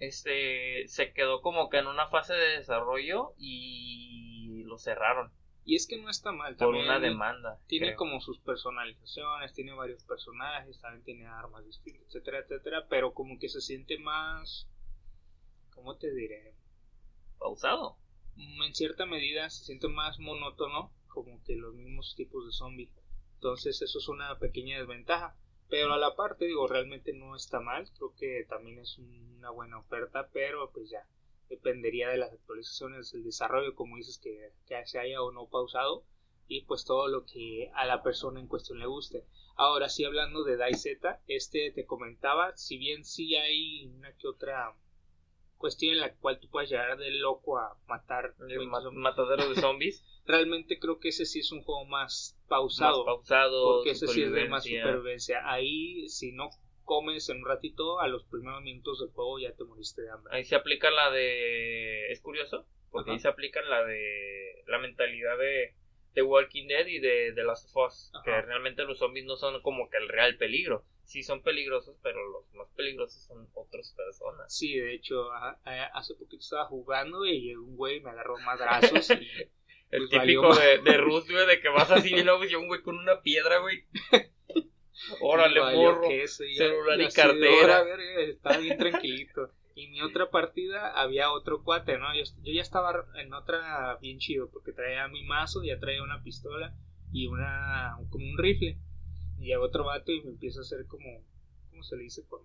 este, 0.00 0.88
se 0.88 1.12
quedó 1.12 1.42
como 1.42 1.68
que 1.70 1.76
en 1.78 1.86
una 1.86 2.08
fase 2.08 2.34
de 2.34 2.56
desarrollo 2.58 3.34
y 3.38 4.64
lo 4.64 4.78
cerraron 4.78 5.30
Y 5.64 5.76
es 5.76 5.86
que 5.86 6.00
no 6.00 6.08
está 6.10 6.32
mal. 6.32 6.56
por 6.56 6.68
También 6.68 6.86
una 6.86 6.98
demanda. 6.98 7.60
Tiene 7.66 7.88
creo. 7.88 7.98
como 7.98 8.20
sus 8.20 8.38
personalizaciones, 8.38 9.52
tiene 9.52 9.72
varios 9.72 10.02
personajes, 10.04 10.80
también 10.80 11.04
tiene 11.04 11.26
armas 11.26 11.64
distintas, 11.66 12.02
etcétera, 12.06 12.38
etcétera. 12.40 12.86
Pero 12.88 13.12
como 13.12 13.38
que 13.38 13.48
se 13.48 13.60
siente 13.60 13.98
más. 13.98 14.66
¿Cómo 15.74 15.96
te 15.96 16.12
diré? 16.12 16.54
pausado. 17.40 17.96
Mm, 18.36 18.62
en 18.62 18.74
cierta 18.74 19.06
medida 19.06 19.50
se 19.50 19.64
siente 19.64 19.88
más 19.88 20.20
monótono 20.20 20.92
como 21.08 21.42
que 21.42 21.56
los 21.56 21.74
mismos 21.74 22.14
tipos 22.14 22.46
de 22.46 22.52
zombie 22.52 22.92
entonces 23.34 23.82
eso 23.82 23.98
es 23.98 24.08
una 24.08 24.38
pequeña 24.38 24.78
desventaja 24.78 25.34
pero 25.68 25.92
a 25.92 25.98
la 25.98 26.14
parte 26.14 26.46
digo 26.46 26.68
realmente 26.68 27.12
no 27.12 27.34
está 27.34 27.58
mal 27.58 27.90
creo 27.96 28.14
que 28.14 28.46
también 28.48 28.78
es 28.78 28.98
una 28.98 29.50
buena 29.50 29.78
oferta 29.78 30.28
pero 30.32 30.70
pues 30.70 30.90
ya 30.90 31.04
dependería 31.50 32.08
de 32.08 32.16
las 32.16 32.32
actualizaciones 32.32 33.12
el 33.12 33.24
desarrollo 33.24 33.74
como 33.74 33.96
dices 33.96 34.18
que, 34.22 34.52
que 34.66 34.86
se 34.86 34.98
haya 34.98 35.20
o 35.22 35.30
no 35.32 35.48
pausado 35.48 36.04
y 36.48 36.62
pues 36.62 36.84
todo 36.84 37.06
lo 37.08 37.26
que 37.26 37.70
a 37.74 37.84
la 37.84 38.02
persona 38.02 38.40
en 38.40 38.46
cuestión 38.48 38.78
le 38.78 38.86
guste 38.86 39.26
ahora 39.56 39.88
sí 39.90 40.04
hablando 40.04 40.42
de 40.44 40.56
DayZ 40.56 40.86
este 41.26 41.70
te 41.72 41.84
comentaba 41.84 42.56
si 42.56 42.78
bien 42.78 43.04
sí 43.04 43.36
hay 43.36 43.86
una 43.86 44.12
que 44.16 44.26
otra 44.28 44.74
cuestión 45.58 45.92
en 45.94 46.00
la 46.00 46.14
cual 46.14 46.40
tú 46.40 46.48
puedes 46.48 46.70
llegar 46.70 46.96
de 46.96 47.10
loco 47.10 47.58
a 47.58 47.76
matar 47.86 48.34
El 48.40 48.46
20 48.58 48.66
ma- 48.66 48.80
zombies. 48.80 49.02
matadero 49.02 49.48
de 49.50 49.60
zombies. 49.60 50.04
realmente 50.26 50.78
creo 50.78 50.98
que 50.98 51.08
ese 51.10 51.26
sí 51.26 51.40
es 51.40 51.52
un 51.52 51.62
juego 51.62 51.84
más 51.84 52.36
más 52.38 52.48
pausado 52.48 53.04
pausado. 53.04 53.74
porque 53.74 53.90
ese 53.90 54.06
sí 54.08 54.22
es 54.22 54.32
de 54.32 54.48
más 54.48 54.64
supervivencia 54.64 55.42
ahí 55.50 56.08
si 56.08 56.32
no 56.32 56.48
comes 56.84 57.28
en 57.28 57.38
un 57.38 57.46
ratito 57.46 58.00
a 58.00 58.08
los 58.08 58.24
primeros 58.24 58.62
minutos 58.62 59.00
del 59.00 59.10
juego 59.10 59.38
ya 59.38 59.52
te 59.54 59.64
moriste 59.64 60.02
de 60.02 60.10
hambre 60.10 60.34
Ahí 60.36 60.44
se 60.44 60.56
aplica 60.56 60.90
la 60.90 61.10
de. 61.10 62.10
Es 62.12 62.20
curioso, 62.20 62.66
porque 62.90 63.10
Ajá. 63.10 63.14
ahí 63.16 63.20
se 63.20 63.28
aplica 63.28 63.62
la 63.62 63.84
de. 63.84 64.62
La 64.66 64.78
mentalidad 64.78 65.38
de. 65.38 65.74
De 66.14 66.22
Walking 66.22 66.66
Dead 66.66 66.86
y 66.88 66.98
de 66.98 67.32
The 67.36 67.44
Last 67.44 67.68
of 67.74 67.86
Us. 67.86 68.10
Ajá. 68.14 68.24
Que 68.24 68.42
realmente 68.42 68.82
los 68.84 68.98
zombies 68.98 69.24
no 69.26 69.36
son 69.36 69.62
como 69.62 69.88
que 69.88 69.96
el 69.98 70.08
real 70.08 70.36
peligro. 70.38 70.84
Sí 71.04 71.22
son 71.22 71.42
peligrosos, 71.42 71.96
pero 72.02 72.18
los 72.30 72.52
más 72.54 72.68
peligrosos 72.76 73.22
son 73.24 73.48
otras 73.54 73.94
personas. 73.96 74.52
sí 74.56 74.76
de 74.78 74.94
hecho 74.94 75.30
a- 75.32 75.58
a- 75.64 75.86
hace 75.94 76.14
poquito 76.14 76.36
estaba 76.40 76.66
jugando 76.66 77.24
y 77.26 77.40
llegó 77.40 77.62
un 77.64 77.76
güey 77.76 77.96
y 77.96 78.00
me 78.00 78.10
agarró 78.10 78.38
madrazos 78.38 79.10
y 79.10 79.14
El 79.90 80.06
Pues 80.06 80.10
valió 80.20 80.40
típico 80.42 80.54
de, 80.60 80.78
de 80.78 80.96
Ruth, 80.98 81.28
güey, 81.30 81.46
de 81.48 81.60
que 81.60 81.68
vas 81.68 81.90
así 81.90 82.14
y 82.14 82.22
luego 82.22 82.44
y 82.44 82.54
un 82.54 82.68
güey 82.68 82.80
con 82.82 82.96
una 82.96 83.22
piedra, 83.22 83.58
güey. 83.58 83.84
Órale, 85.20 85.60
morro. 85.76 86.08
y 86.10 86.26
celular 86.28 87.00
y 87.00 87.04
de, 87.04 87.10
cartera. 87.10 87.64
"Ora, 87.64 87.82
verga", 87.82 88.20
estaba 88.20 88.58
bien 88.58 88.78
tranquilito 88.78 89.50
y 89.74 89.88
mi 89.88 90.02
otra 90.02 90.30
partida 90.30 90.92
había 91.00 91.32
otro 91.32 91.62
cuate, 91.62 91.98
¿no? 91.98 92.14
Yo, 92.14 92.22
yo 92.42 92.52
ya 92.52 92.62
estaba 92.62 93.06
en 93.16 93.32
otra 93.32 93.96
bien 94.00 94.18
chido 94.18 94.50
porque 94.50 94.72
traía 94.72 95.08
mi 95.08 95.24
mazo, 95.24 95.62
ya 95.64 95.78
traía 95.78 96.02
una 96.02 96.22
pistola 96.22 96.74
y 97.12 97.26
una 97.26 97.96
como 98.10 98.26
un 98.26 98.38
rifle. 98.38 98.78
Y 99.38 99.46
llega 99.46 99.60
otro 99.60 99.84
vato 99.84 100.12
y 100.12 100.22
me 100.22 100.30
empieza 100.30 100.60
a 100.60 100.62
hacer 100.62 100.86
como 100.86 101.24
¿cómo 101.70 101.82
se 101.82 101.96
le 101.96 102.02
dice? 102.02 102.26
Como 102.28 102.44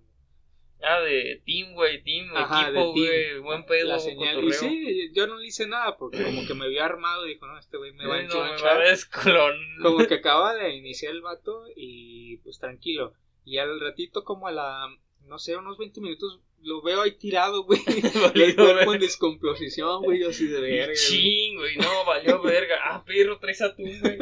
Ah, 0.81 0.99
de 0.99 1.41
team, 1.45 1.73
güey, 1.73 2.03
team, 2.03 2.29
Ajá, 2.35 2.69
equipo, 2.69 2.91
güey, 2.91 3.39
buen 3.39 3.65
pedo. 3.65 3.95
Y 4.43 4.53
sí, 4.53 5.11
yo 5.13 5.25
no 5.25 5.37
le 5.37 5.47
hice 5.47 5.67
nada 5.67 5.97
porque 5.97 6.23
como 6.23 6.45
que 6.45 6.53
me 6.53 6.67
vio 6.67 6.83
armado 6.83 7.25
y 7.25 7.33
dijo, 7.33 7.47
no, 7.47 7.57
este 7.57 7.77
güey 7.77 7.93
me 7.93 8.05
va 8.05 8.17
a 8.17 8.21
no, 8.23 8.79
desclon. 8.79 9.55
Como 9.81 10.05
que 10.05 10.13
acaba 10.15 10.53
de 10.53 10.75
iniciar 10.75 11.13
el 11.13 11.21
vato 11.21 11.65
y 11.75 12.37
pues 12.37 12.59
tranquilo. 12.59 13.13
Y 13.45 13.57
al 13.57 13.79
ratito 13.79 14.23
como 14.23 14.47
a 14.47 14.51
la, 14.51 14.87
no 15.21 15.39
sé, 15.39 15.55
unos 15.55 15.77
20 15.77 16.01
minutos 16.01 16.39
lo 16.61 16.81
veo 16.81 17.01
ahí 17.01 17.11
tirado, 17.11 17.63
güey. 17.63 17.79
El 18.33 18.55
cuerpo 18.55 18.93
en 18.93 18.99
descomposición, 18.99 20.03
güey, 20.03 20.23
así 20.23 20.47
de 20.47 20.59
verga. 20.59 20.93
Ching, 20.93 21.57
güey, 21.57 21.77
no, 21.77 22.05
valió 22.05 22.41
verga. 22.41 22.75
Ah, 22.83 23.03
perro, 23.05 23.39
traes 23.39 23.61
atún, 23.61 23.99
güey. 24.01 24.17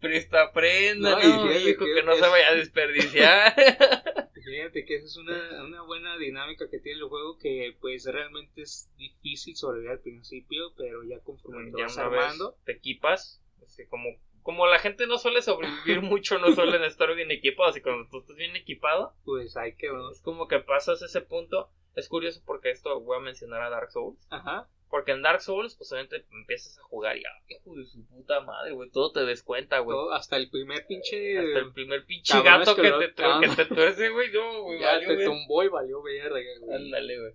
Presta 0.00 0.52
prenda, 0.52 1.10
No, 1.10 1.44
no, 1.44 1.52
hijo, 1.52 1.84
que 1.84 2.02
no 2.04 2.14
se 2.14 2.20
vaya 2.20 2.48
a 2.48 2.54
desperdiciar. 2.54 4.30
Fíjate 4.44 4.84
que 4.84 4.96
esa 4.96 5.06
es 5.06 5.16
una, 5.16 5.64
una 5.64 5.82
buena 5.82 6.16
dinámica 6.18 6.68
que 6.68 6.78
tiene 6.78 6.98
el 6.98 7.08
juego 7.08 7.38
que 7.38 7.76
pues 7.80 8.04
realmente 8.04 8.62
es 8.62 8.90
difícil 8.96 9.56
sobrevivir 9.56 9.90
al 9.92 10.00
principio, 10.00 10.72
pero 10.76 11.02
ya 11.04 11.20
conforme 11.20 11.72
te 11.72 11.82
vas 11.82 11.98
armando, 11.98 12.56
te 12.64 12.72
equipas, 12.72 13.42
este, 13.62 13.88
como, 13.88 14.08
como 14.42 14.66
la 14.66 14.78
gente 14.78 15.06
no 15.06 15.18
suele 15.18 15.42
sobrevivir 15.42 16.02
mucho, 16.02 16.38
no 16.38 16.52
suelen 16.52 16.84
estar 16.84 17.14
bien 17.14 17.30
equipados, 17.30 17.76
y 17.76 17.80
cuando 17.80 18.08
tú 18.10 18.18
estás 18.18 18.36
bien 18.36 18.54
equipado, 18.56 19.14
pues 19.24 19.56
hay 19.56 19.74
que... 19.76 19.88
es 20.12 20.20
como 20.20 20.46
que 20.48 20.60
pasas 20.60 21.02
ese 21.02 21.20
punto. 21.20 21.70
Es 21.94 22.08
curioso 22.08 22.42
porque 22.44 22.70
esto 22.70 23.00
voy 23.00 23.18
a 23.18 23.20
mencionar 23.20 23.62
a 23.62 23.70
Dark 23.70 23.92
Souls. 23.92 24.18
Ajá. 24.28 24.68
Porque 24.94 25.10
en 25.10 25.22
Dark 25.22 25.40
Souls, 25.40 25.74
pues 25.74 25.90
obviamente 25.90 26.24
empiezas 26.30 26.78
a 26.78 26.82
jugar 26.84 27.16
y, 27.16 27.24
ah, 27.24 27.42
hijo 27.48 27.74
de 27.74 27.84
su 27.84 28.06
puta 28.06 28.40
madre, 28.42 28.70
güey, 28.70 28.88
todo 28.90 29.10
te 29.10 29.24
descuenta, 29.24 29.80
güey. 29.80 29.92
todo- 29.92 30.12
hasta 30.12 30.36
el 30.36 30.48
primer 30.50 30.86
pinche... 30.86 31.36
Hasta 31.36 31.58
el 31.58 31.72
primer 31.72 32.06
pinche 32.06 32.40
gato 32.42 32.76
que 32.76 32.92
te, 32.92 33.24
ah. 33.24 33.40
que 33.42 33.48
te 33.48 33.64
tuerce, 33.74 34.10
güey, 34.10 34.30
no, 34.30 34.62
güey, 34.62 34.78
ya 34.78 34.92
valió 34.92 35.08
te 35.08 35.16
ver- 35.16 35.26
tumbó 35.26 35.64
y 35.64 35.68
valió 35.68 36.00
verga, 36.00 36.38
güey. 36.60 36.76
Ándale, 36.76 37.18
güey. 37.18 37.32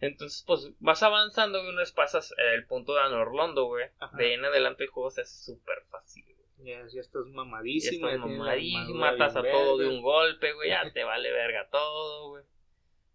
Entonces, 0.00 0.44
pues 0.46 0.70
vas 0.80 1.02
avanzando, 1.02 1.58
güey, 1.58 1.74
unas 1.74 1.92
pasas 1.92 2.32
eh, 2.38 2.54
el 2.54 2.64
punto 2.64 2.94
de 2.94 3.02
Anorlondo, 3.02 3.66
güey. 3.66 3.84
Ajá. 3.98 4.16
De 4.16 4.28
ahí 4.28 4.32
en 4.32 4.44
adelante 4.46 4.84
el 4.84 4.88
juego 4.90 5.10
se 5.10 5.20
hace 5.20 5.44
súper 5.44 5.76
fácil, 5.90 6.24
güey. 6.24 6.70
Ya, 6.72 6.86
ya 6.90 7.02
estás 7.02 7.26
mamadísimo. 7.26 8.08
estás 8.08 8.18
ya 8.22 8.26
la 8.26 8.32
mamadísimo, 8.38 8.94
matas 8.98 9.36
a 9.36 9.42
todo 9.42 9.76
de 9.76 9.88
un 9.88 10.00
golpe, 10.00 10.54
güey, 10.54 10.70
ya 10.70 10.90
te 10.90 11.04
vale 11.04 11.30
verga 11.32 11.68
todo, 11.70 12.30
güey. 12.30 12.44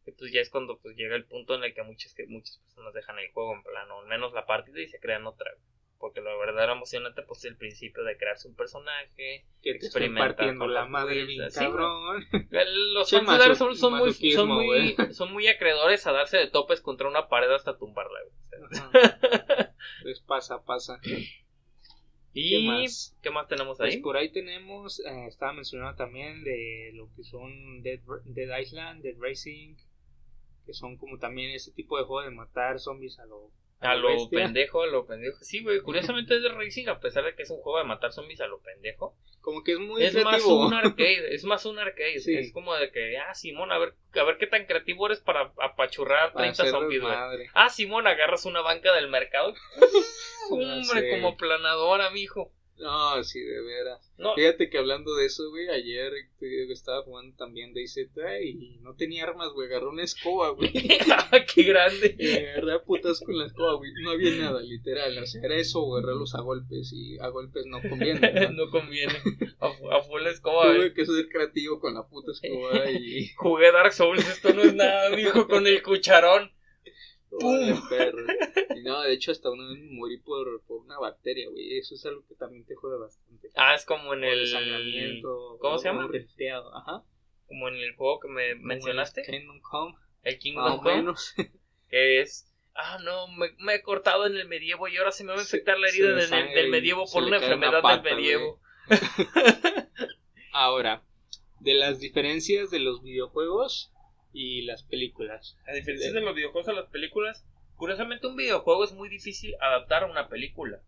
Y 0.07 0.11
pues 0.13 0.31
ya 0.31 0.39
es 0.41 0.49
cuando 0.49 0.79
pues 0.79 0.95
llega 0.95 1.15
el 1.15 1.25
punto 1.25 1.53
en 1.55 1.63
el 1.65 1.73
que 1.73 1.83
muchas, 1.83 2.13
que 2.13 2.25
muchas 2.27 2.57
personas 2.59 2.93
dejan 2.93 3.19
el 3.19 3.29
juego 3.31 3.53
en 3.55 3.61
plano, 3.63 3.99
al 3.99 4.07
menos 4.07 4.33
la 4.33 4.45
partida 4.45 4.79
y 4.81 4.87
se 4.87 4.99
crean 4.99 5.27
otra. 5.27 5.51
Porque 5.99 6.21
lo 6.21 6.37
verdadero 6.39 6.73
emocionante 6.73 7.23
pues 7.23 7.39
es 7.39 7.45
el 7.45 7.57
principio 7.57 8.03
de 8.03 8.17
crearse 8.17 8.47
un 8.47 8.55
personaje. 8.55 9.45
Que 9.61 9.71
experimentar 9.71 10.35
partiendo 10.35 10.67
la 10.67 10.81
los 10.81 10.89
madre 10.91 11.25
bien. 11.25 11.41
Los 12.93 13.09
fans 13.11 13.25
maso- 13.25 13.55
Souls 13.55 13.79
son 13.79 13.97
muy, 13.97 14.13
son, 14.13 14.47
muy, 14.47 14.95
son 15.11 15.33
muy 15.33 15.47
acreedores 15.47 16.05
a 16.07 16.11
darse 16.11 16.37
de 16.37 16.47
topes 16.47 16.81
contra 16.81 17.07
una 17.07 17.27
pared 17.27 17.49
hasta 17.51 17.77
tumbarla, 17.77 18.19
Ajá. 18.71 19.73
Pues 20.03 20.19
pasa, 20.21 20.63
pasa. 20.63 20.99
¿Y 22.33 22.49
¿Qué 22.51 22.67
más? 22.67 23.17
qué 23.23 23.29
más 23.31 23.47
tenemos 23.47 23.77
Pues 23.79 23.95
ahí? 23.95 24.01
por 24.01 24.15
ahí 24.15 24.31
tenemos, 24.31 24.99
eh, 24.99 25.25
estaba 25.27 25.53
mencionando 25.53 25.95
también 25.97 26.43
de 26.43 26.91
lo 26.93 27.09
que 27.15 27.23
son 27.23 27.81
Dead, 27.81 27.99
Dead 28.25 28.59
Island, 28.59 29.01
Dead 29.01 29.15
Racing, 29.19 29.75
que 30.67 30.73
son 30.73 30.97
como 30.97 31.17
también 31.17 31.51
ese 31.51 31.71
tipo 31.71 31.97
de 31.97 32.03
juego 32.03 32.29
de 32.29 32.35
matar 32.35 32.79
zombies 32.79 33.17
a 33.19 33.25
lo 33.25 33.51
A 33.79 33.95
lo 33.95 34.29
pendejo, 34.29 34.83
a 34.83 34.87
lo 34.87 35.07
pendejo. 35.07 35.37
Sí, 35.41 35.63
güey, 35.63 35.79
curiosamente 35.79 36.35
es 36.35 36.43
de 36.43 36.49
Racing, 36.49 36.89
a 36.89 36.99
pesar 36.99 37.23
de 37.23 37.35
que 37.35 37.43
es 37.43 37.49
un 37.49 37.61
juego 37.61 37.79
de 37.79 37.85
matar 37.85 38.11
zombies 38.11 38.41
a 38.41 38.47
lo 38.47 38.59
pendejo. 38.59 39.15
Como 39.39 39.63
que 39.63 39.71
es 39.71 39.79
muy 39.79 40.03
Es 40.03 40.13
más 40.25 40.43
un 40.43 40.73
arcade, 40.73 41.33
es 41.33 41.45
más 41.45 41.65
un 41.65 41.79
arcade. 41.79 42.15
Es 42.15 42.51
como 42.51 42.75
de 42.75 42.91
que, 42.91 43.17
ah, 43.17 43.33
Simón, 43.33 43.71
a 43.71 43.77
ver, 43.77 43.93
a 44.13 44.23
ver 44.23 44.37
qué 44.37 44.47
tan 44.47 44.65
creativo 44.65 45.05
eres 45.05 45.21
para 45.21 45.53
apachurrar 45.61 46.33
30 46.33 46.67
zombies, 46.67 47.01
güey. 47.01 47.15
Ah, 47.53 47.69
Simón, 47.69 48.07
agarras 48.07 48.45
una 48.45 48.61
banca 48.61 48.93
del 48.93 49.07
mercado. 49.07 49.53
Hombre, 50.51 51.09
como 51.11 51.37
planadora, 51.37 52.09
mijo. 52.09 52.51
No, 52.79 53.23
sí, 53.23 53.39
de 53.39 53.61
veras. 53.61 54.13
Fíjate 54.35 54.69
que 54.69 54.77
hablando 54.77 55.15
de 55.15 55.25
eso, 55.25 55.49
güey, 55.49 55.67
ayer 55.69 56.11
estaba 56.69 57.03
jugando 57.03 57.35
también 57.35 57.73
DayZ 57.73 57.97
y 58.43 58.77
no 58.81 58.95
tenía 58.95 59.23
armas, 59.23 59.51
güey, 59.53 59.67
agarró 59.67 59.89
una 59.89 60.03
escoba, 60.03 60.49
güey. 60.49 60.71
Ah, 61.09 61.45
¡Qué 61.53 61.63
grande! 61.63 62.15
Y 62.17 62.31
agarré 62.37 62.79
putas 62.79 63.21
con 63.21 63.37
la 63.37 63.45
escoba, 63.45 63.75
güey. 63.75 63.91
No 64.03 64.11
había 64.11 64.31
nada, 64.31 64.61
literal. 64.61 65.17
O 65.17 65.25
sea, 65.25 65.41
era 65.43 65.55
eso 65.55 65.81
o 65.81 65.97
agarrarlos 65.97 66.35
a 66.35 66.41
golpes 66.41 66.91
y 66.93 67.17
a 67.19 67.27
golpes 67.29 67.65
no 67.65 67.81
conviene. 67.81 68.49
¿no? 68.51 68.69
conviene. 68.71 69.13
A, 69.59 70.01
full 70.01 70.25
escoba, 70.27 70.73
Tuve 70.73 70.93
que 70.93 71.05
ser 71.05 71.27
creativo 71.29 71.79
con 71.79 71.95
la 71.95 72.07
puta 72.07 72.31
escoba 72.31 72.89
y... 72.91 73.29
Jugué 73.35 73.71
Dark 73.71 73.93
Souls, 73.93 74.27
esto 74.27 74.53
no 74.53 74.61
es 74.61 74.73
nada, 74.73 75.09
dijo, 75.15 75.47
con 75.47 75.67
el 75.67 75.81
cucharón. 75.81 76.51
¡Pum! 77.29 77.81
Perro. 77.89 78.25
Y 78.75 78.83
no, 78.83 79.01
de 79.01 79.13
hecho, 79.13 79.31
hasta 79.31 79.49
una 79.49 79.67
vez 79.69 79.79
morí 79.91 80.17
por, 80.17 80.61
por 80.63 80.81
una 80.81 80.97
bacteria, 80.99 81.49
güey. 81.49 81.77
Eso 81.77 81.95
es 81.95 82.05
algo 82.05 82.25
que 82.27 82.35
también 82.35 82.65
te 82.65 82.75
jode 82.75 82.97
bastante. 82.97 83.49
Ah, 83.55 83.75
es 83.75 83.85
como 83.85 84.13
en 84.13 84.23
el. 84.23 85.21
¿Cómo 85.59 85.77
se 85.77 85.89
llama? 85.89 86.09
Ajá. 86.73 87.03
Como 87.47 87.67
en 87.69 87.75
el 87.75 87.95
juego 87.95 88.19
que 88.19 88.27
me 88.27 88.55
mencionaste. 88.55 89.23
Kingdom 89.23 89.61
Come. 89.61 89.95
El 90.23 90.39
Kingdom 90.39 90.81
Come. 90.81 91.13
que 91.89 92.21
es. 92.21 92.51
Ah, 92.79 92.99
no, 93.03 93.27
me, 93.29 93.55
me, 93.57 93.75
he 93.75 93.81
cortado 93.81 94.27
en 94.27 94.37
el 94.37 94.47
medievo 94.47 94.87
y 94.87 94.97
ahora 94.97 95.11
se 95.11 95.23
me 95.23 95.31
va 95.31 95.39
a 95.39 95.41
infectar 95.41 95.79
la 95.79 95.87
herida 95.87 96.13
del 96.13 96.69
medievo 96.69 97.05
por 97.11 97.23
una 97.23 97.37
enfermedad 97.37 97.81
del 97.81 98.03
medievo. 98.03 98.61
ahora, 100.53 101.03
de 101.59 101.73
las 101.73 101.99
diferencias 101.99 102.69
de 102.69 102.79
los 102.79 103.01
videojuegos 103.01 103.91
y 104.33 104.63
las 104.63 104.83
películas. 104.83 105.57
A 105.67 105.73
diferencia 105.73 106.11
de 106.11 106.21
los 106.21 106.35
videojuegos 106.35 106.69
a 106.69 106.73
las 106.73 106.87
películas, 106.89 107.45
curiosamente 107.75 108.27
un 108.27 108.35
videojuego 108.35 108.83
es 108.83 108.93
muy 108.93 109.09
difícil 109.09 109.55
adaptar 109.61 110.03
a 110.03 110.11
una 110.11 110.27
película. 110.27 110.81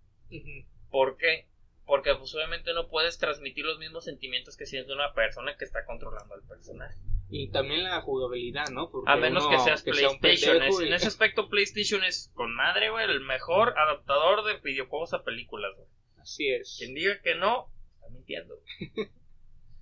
¿Por 0.92 1.18
qué? 1.18 1.48
Porque 1.86 2.14
pues 2.16 2.34
obviamente 2.36 2.74
no 2.74 2.88
puedes 2.88 3.18
transmitir 3.18 3.66
los 3.66 3.80
mismos 3.80 4.06
sentimientos 4.06 4.56
que 4.58 4.66
siente 4.66 4.94
una 4.94 5.14
persona 5.14 5.56
que 5.58 5.66
está 5.66 5.86
controlando 5.86 6.36
al 6.36 6.44
personaje. 6.44 7.00
Y 7.32 7.50
también 7.50 7.84
la 7.84 8.02
jugabilidad, 8.02 8.70
¿no? 8.72 8.92
a 9.06 9.16
menos 9.16 9.48
que 9.48 9.60
seas 9.60 9.84
PlayStation. 9.84 10.62
En 10.62 10.94
ese 10.94 11.08
aspecto 11.08 11.48
PlayStation 11.48 12.04
es 12.04 12.32
con 12.34 12.56
madre, 12.56 12.90
güey, 12.90 13.06
el 13.06 13.22
mejor 13.22 13.78
adaptador 13.78 14.44
de 14.46 14.58
videojuegos 14.62 15.14
a 15.14 15.24
películas, 15.24 15.76
Así 16.18 16.50
es. 16.50 16.76
Quien 16.78 16.94
diga 16.94 17.22
que 17.22 17.36
no, 17.36 17.72
está 17.94 18.10
mintiendo. 18.10 18.56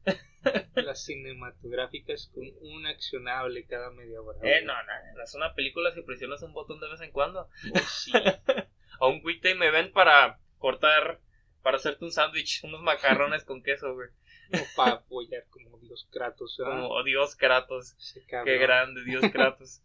las 0.76 1.04
cinematográficas 1.04 2.32
con 2.34 2.46
un 2.62 2.86
accionable 2.88 3.65
cada 3.65 3.91
media 3.91 4.22
hora. 4.22 4.39
Eh, 4.41 4.63
no, 4.63 4.74
no, 4.74 5.24
es 5.24 5.34
una 5.36 5.54
película 5.54 5.93
si 5.93 6.02
presionas 6.02 6.41
un 6.43 6.54
botón 6.54 6.80
de 6.80 6.89
vez 6.89 7.02
en 7.02 7.12
cuando. 7.12 7.50
Oh, 7.74 7.80
sí. 7.80 8.12
o 9.00 9.10
un 9.10 9.22
quick 9.22 9.41
time 9.41 9.65
event 9.65 9.91
para 9.93 10.39
cortar, 10.58 11.20
para 11.62 11.78
hacerte 11.78 12.06
un 12.06 12.12
sándwich, 12.12 12.63
unos 12.63 12.82
macarrones 12.82 13.43
con 13.43 13.63
queso, 13.63 13.93
güey. 13.93 14.10
O 14.54 14.76
para 14.78 14.91
apoyar 14.91 15.43
como 15.50 15.78
Dios 15.80 16.08
Kratos, 16.12 16.58
Como 16.58 17.04
Dios 17.04 17.36
Kratos. 17.36 17.98
Qué 18.46 18.58
grande, 18.58 19.04
Dios 19.04 19.24
Kratos. 19.34 19.82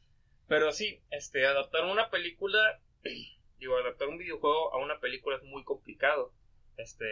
Pero 0.46 0.72
sí, 0.72 1.02
este, 1.10 1.46
adaptar 1.46 1.84
una 1.84 2.10
película, 2.10 2.80
digo, 3.58 3.76
adaptar 3.76 4.08
un 4.08 4.18
videojuego 4.18 4.72
a 4.72 4.78
una 4.78 5.00
película 5.00 5.36
es 5.36 5.42
muy 5.42 5.64
complicado. 5.64 6.32
Este, 6.76 7.06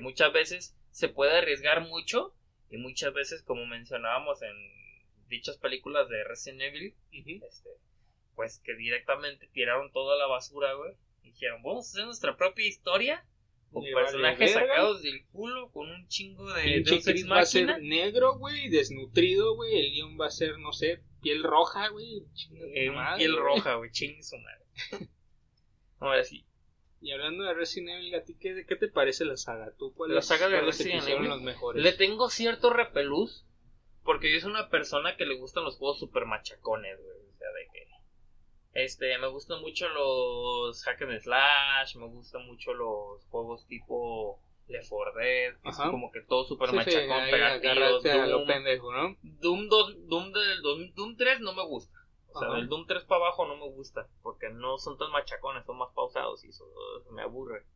muchas 0.00 0.32
veces 0.32 0.76
se 0.90 1.08
puede 1.08 1.36
arriesgar 1.36 1.80
mucho 1.82 2.34
y 2.72 2.78
muchas 2.78 3.12
veces, 3.12 3.42
como 3.42 3.66
mencionábamos 3.66 4.40
en 4.40 4.56
dichas 5.28 5.58
películas 5.58 6.08
de 6.08 6.24
Resident 6.24 6.62
Evil, 6.62 6.94
este, 7.46 7.68
pues 8.34 8.60
que 8.64 8.74
directamente 8.74 9.46
tiraron 9.52 9.92
toda 9.92 10.16
la 10.16 10.26
basura, 10.26 10.72
güey. 10.72 10.94
Dijeron, 11.22 11.62
vamos 11.62 11.86
a 11.86 11.90
hacer 11.90 12.06
nuestra 12.06 12.36
propia 12.36 12.66
historia. 12.66 13.26
Con 13.70 13.84
personajes 13.84 14.52
sacados 14.52 15.02
del 15.02 15.24
culo, 15.28 15.70
con 15.70 15.90
un 15.90 16.06
chingo 16.08 16.50
de 16.52 16.82
Deus 16.82 17.06
va 17.30 17.40
a 17.40 17.46
ser 17.46 17.82
negro, 17.82 18.36
güey, 18.36 18.68
desnutrido, 18.68 19.54
güey. 19.54 19.78
El 19.78 19.92
guion 19.92 20.20
va 20.20 20.26
a 20.26 20.30
ser, 20.30 20.58
no 20.58 20.72
sé, 20.72 21.02
piel 21.22 21.42
roja, 21.42 21.88
güey. 21.88 22.22
Eh, 22.74 22.90
piel 23.16 23.36
roja, 23.36 23.76
güey, 23.76 23.90
chingue 23.90 24.22
su 24.22 24.36
madre. 24.38 24.64
Ahora 26.00 26.24
sí, 26.24 26.44
y 27.02 27.12
hablando 27.12 27.44
de 27.44 27.54
Resident 27.54 27.98
Evil, 27.98 28.14
¿a 28.14 28.24
ti 28.24 28.36
qué, 28.38 28.64
qué 28.66 28.76
te 28.76 28.88
parece 28.88 29.24
la 29.24 29.36
saga? 29.36 29.72
¿Tú 29.76 29.92
cuál 29.94 30.14
la 30.14 30.22
saga 30.22 30.48
de 30.48 30.60
Resident 30.60 31.06
Evil 31.08 31.28
los 31.28 31.42
mejores? 31.42 31.82
Le 31.82 31.92
tengo 31.92 32.30
cierto 32.30 32.72
repelús 32.72 33.44
porque 34.04 34.32
yo 34.32 34.40
soy 34.40 34.50
una 34.50 34.68
persona 34.68 35.16
que 35.16 35.26
le 35.26 35.36
gustan 35.36 35.64
los 35.64 35.76
juegos 35.76 35.98
super 35.98 36.26
machacones, 36.26 36.98
güey. 36.98 37.16
O 37.16 37.38
sea, 37.38 37.48
de 37.48 37.66
que 37.72 37.92
este, 38.84 39.18
me 39.18 39.28
gustan 39.28 39.60
mucho 39.60 39.88
los 39.88 40.82
hack 40.84 41.02
and 41.02 41.20
slash, 41.20 41.96
me 41.96 42.06
gustan 42.06 42.46
mucho 42.46 42.72
los 42.72 43.24
juegos 43.26 43.66
tipo 43.66 44.40
Left 44.68 44.88
4 44.88 45.12
Dead, 45.14 45.54
que 45.62 45.68
es 45.68 45.76
como 45.76 46.10
que 46.10 46.22
todo 46.22 46.44
super 46.44 46.72
machacón, 46.72 47.24
sí, 48.00 48.08
lo 48.28 48.46
pendejo, 48.46 48.92
¿no? 48.92 49.16
Doom, 49.22 49.68
Doom, 49.68 50.08
Doom, 50.08 50.94
Doom 50.94 51.16
3 51.16 51.40
no 51.40 51.52
me 51.52 51.64
gusta. 51.64 51.98
O 52.34 52.38
sea, 52.38 52.50
del 52.50 52.68
Doom 52.68 52.86
3 52.86 53.04
para 53.04 53.26
abajo 53.26 53.46
no 53.46 53.56
me 53.56 53.68
gusta, 53.70 54.08
porque 54.22 54.50
no 54.50 54.78
son 54.78 54.96
tan 54.98 55.10
machacones, 55.10 55.64
son 55.64 55.78
más 55.78 55.90
pausados 55.94 56.44
y 56.44 56.48
eso, 56.48 56.64
me 57.10 57.22
aburre. 57.22 57.66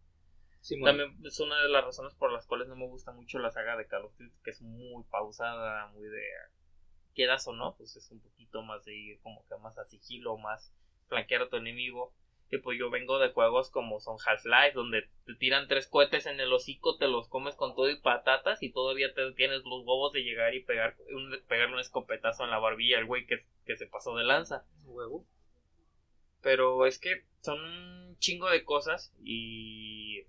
También 0.84 1.16
es 1.24 1.38
una 1.38 1.62
de 1.62 1.68
las 1.68 1.84
razones 1.84 2.14
por 2.14 2.32
las 2.32 2.46
cuales 2.46 2.66
no 2.66 2.74
me 2.74 2.88
gusta 2.88 3.12
mucho 3.12 3.38
la 3.38 3.50
saga 3.50 3.76
de 3.76 3.86
Call 3.86 4.04
of 4.04 4.16
Duty, 4.18 4.34
que 4.42 4.50
es 4.50 4.60
muy 4.62 5.04
pausada, 5.04 5.86
muy 5.88 6.08
de... 6.08 6.22
Quieras 7.14 7.46
o 7.46 7.52
no, 7.52 7.74
pues 7.76 7.96
es 7.96 8.10
un 8.10 8.20
poquito 8.20 8.62
más 8.62 8.84
de 8.84 8.94
ir 8.94 9.20
como 9.22 9.46
que 9.46 9.56
más 9.56 9.78
a 9.78 9.86
sigilo, 9.86 10.36
más 10.36 10.74
flanquear 11.06 11.42
a 11.42 11.48
tu 11.48 11.56
enemigo. 11.56 12.12
Y 12.50 12.58
pues 12.58 12.78
yo 12.78 12.90
vengo 12.90 13.18
de 13.18 13.30
juegos 13.30 13.70
como 13.70 13.98
son 13.98 14.18
Half-Life, 14.24 14.72
donde 14.74 15.08
te 15.24 15.34
tiran 15.34 15.66
tres 15.66 15.88
cohetes 15.88 16.26
en 16.26 16.38
el 16.38 16.52
hocico, 16.52 16.96
te 16.96 17.08
los 17.08 17.28
comes 17.28 17.56
con 17.56 17.74
todo 17.74 17.90
y 17.90 17.96
patatas 17.96 18.62
y 18.62 18.70
todavía 18.70 19.12
te 19.14 19.32
tienes 19.32 19.64
los 19.64 19.84
huevos 19.84 20.12
de 20.12 20.22
llegar 20.22 20.54
y 20.54 20.62
pegar 20.62 20.96
un, 21.12 21.36
pegarle 21.48 21.74
un 21.74 21.80
escopetazo 21.80 22.44
en 22.44 22.50
la 22.50 22.58
barbilla 22.58 22.98
al 22.98 23.06
güey 23.06 23.26
que, 23.26 23.44
que 23.64 23.76
se 23.76 23.86
pasó 23.86 24.14
de 24.16 24.24
lanza. 24.24 24.64
Huevo. 24.84 25.26
Pero 26.40 26.86
es 26.86 27.00
que 27.00 27.24
son 27.40 27.60
un 27.60 28.18
chingo 28.18 28.48
de 28.48 28.64
cosas 28.64 29.12
y 29.24 30.22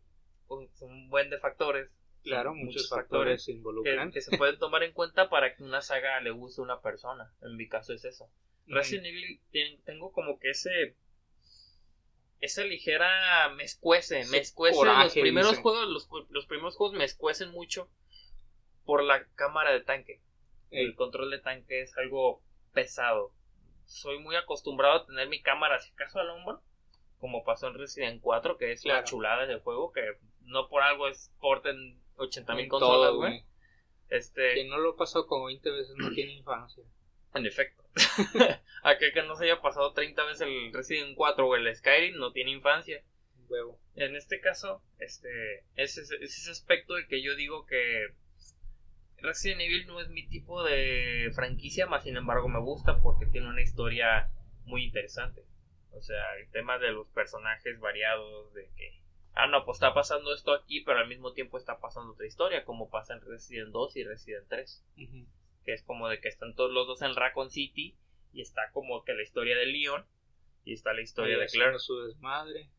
pues, 0.48 0.70
son 0.80 0.92
un 0.92 1.10
buen 1.10 1.30
de 1.30 1.38
factores. 1.38 1.92
Claro, 2.24 2.54
muchos, 2.56 2.90
factores, 2.90 3.48
involucran. 3.48 4.12
Que, 4.12 4.22
se 4.22 4.36
pueden 4.38 4.58
tomar 4.60 4.84
en 4.84 4.92
cuenta 4.92 5.30
para 5.30 5.56
que 5.56 5.64
una 5.64 5.82
saga 5.82 6.20
le 6.20 6.32
guste 6.32 6.62
a 6.62 6.66
una 6.66 6.82
persona. 6.82 7.32
En 7.42 7.56
mi 7.56 7.70
caso 7.70 7.94
es 7.94 8.04
eso. 8.04 8.30
Resident 8.66 9.06
Evil 9.06 9.40
tengo 9.86 10.12
como 10.12 10.40
que 10.40 10.50
ese 10.50 10.96
esa 12.40 12.64
ligera 12.64 13.50
me 13.56 13.64
escuece, 13.64 14.26
me 14.26 14.38
escuece 14.38 14.86
los 14.86 15.14
primeros 15.14 15.58
juegos, 15.58 15.88
los, 15.88 16.08
los, 16.30 16.46
primeros 16.46 16.76
juegos 16.76 16.98
me 16.98 17.04
escuecen 17.04 17.52
mucho 17.52 17.90
por 18.86 19.04
la 19.04 19.26
cámara 19.36 19.72
de 19.72 19.82
tanque. 19.82 20.22
El 20.70 20.96
control 20.96 21.32
de 21.32 21.40
tanque 21.40 21.82
es 21.82 21.98
algo 21.98 22.42
pesado. 22.74 23.32
Soy 23.86 24.20
muy 24.20 24.36
acostumbrado 24.36 24.96
a 24.96 25.06
tener 25.06 25.30
mi 25.30 25.42
cámara 25.42 25.80
si 25.80 25.92
acaso 25.92 26.20
al 26.20 26.30
hombro, 26.30 26.62
como 27.20 27.44
pasó 27.44 27.68
en 27.68 27.76
Resident 27.76 28.22
4, 28.22 28.58
que 28.58 28.72
es 28.72 28.86
la 28.86 29.04
chulada 29.04 29.46
del 29.46 29.60
juego, 29.60 29.92
que 29.92 30.02
no 30.42 30.68
por 30.68 30.84
algo 30.84 31.08
es 31.08 31.32
porten 31.40 32.00
80 32.18 32.56
mil 32.56 32.68
consolas, 32.68 33.14
güey. 33.14 33.44
Este... 34.10 34.56
Que 34.56 34.66
no 34.66 34.78
lo 34.78 34.96
pasó 34.96 35.26
como 35.26 35.46
20 35.46 35.72
veces 35.72 35.96
no 35.98 36.12
tiene 36.12 36.34
infancia. 36.34 36.84
En 37.34 37.46
efecto. 37.46 37.84
Aquel 38.84 39.14
que 39.14 39.24
no 39.24 39.36
se 39.36 39.46
haya 39.46 39.62
pasado 39.62 39.94
30 39.94 40.24
veces 40.26 40.42
el 40.42 40.74
Resident 40.74 41.16
4 41.16 41.48
o 41.48 41.56
el 41.56 41.76
Skyrim 41.76 42.18
no 42.18 42.32
tiene 42.32 42.52
infancia. 42.52 43.04
Huevo. 43.50 43.80
En 43.96 44.16
este 44.16 44.40
caso, 44.40 44.82
este, 45.00 45.64
es, 45.76 45.98
ese 45.98 46.52
aspecto 46.52 46.96
de 46.96 47.08
que 47.08 47.22
yo 47.22 47.36
digo 47.36 47.66
que 47.66 48.08
Resident 49.20 49.62
Evil 49.62 49.88
no 49.88 50.02
es 50.02 50.10
mi 50.10 50.28
tipo 50.28 50.64
de 50.64 51.32
franquicia, 51.34 51.88
más 51.88 52.04
sin 52.04 52.18
embargo 52.18 52.50
me 52.50 52.60
gusta 52.60 53.02
porque 53.02 53.26
tiene 53.26 53.48
una 53.48 53.62
historia 53.62 54.30
muy 54.66 54.84
interesante. 54.84 55.44
O 55.92 56.02
sea, 56.02 56.36
el 56.40 56.50
tema 56.52 56.78
de 56.78 56.92
los 56.92 57.08
personajes 57.08 57.80
variados, 57.80 58.54
de 58.54 58.70
que, 58.76 59.02
ah, 59.34 59.48
no, 59.48 59.66
pues 59.66 59.78
está 59.78 59.94
pasando 59.94 60.34
esto 60.34 60.54
aquí, 60.54 60.82
pero 60.82 61.00
al 61.00 61.08
mismo 61.08 61.34
tiempo 61.34 61.58
está 61.58 61.80
pasando 61.80 62.14
otra 62.14 62.28
historia, 62.28 62.66
como 62.66 62.90
pasa 62.90 63.14
en 63.14 63.22
Resident 63.22 63.72
2 63.72 63.96
y 63.96 64.04
Resident 64.04 64.48
3 64.50 64.86
que 65.68 65.74
es 65.74 65.84
como 65.84 66.08
de 66.08 66.22
que 66.22 66.30
están 66.30 66.56
todos 66.56 66.72
los 66.72 66.88
dos 66.88 67.02
en 67.02 67.14
Raccoon 67.14 67.52
City 67.52 67.94
y 68.32 68.40
está 68.40 68.72
como 68.72 69.04
que 69.04 69.14
la 69.14 69.22
historia 69.22 69.58
de 69.58 69.66
Leon 69.66 70.06
y 70.64 70.72
está 70.72 70.94
la 70.94 71.02
historia 71.02 71.38
de 71.38 71.46
Claire. 71.48 71.78
su 71.78 72.04
desmadre. 72.04 72.70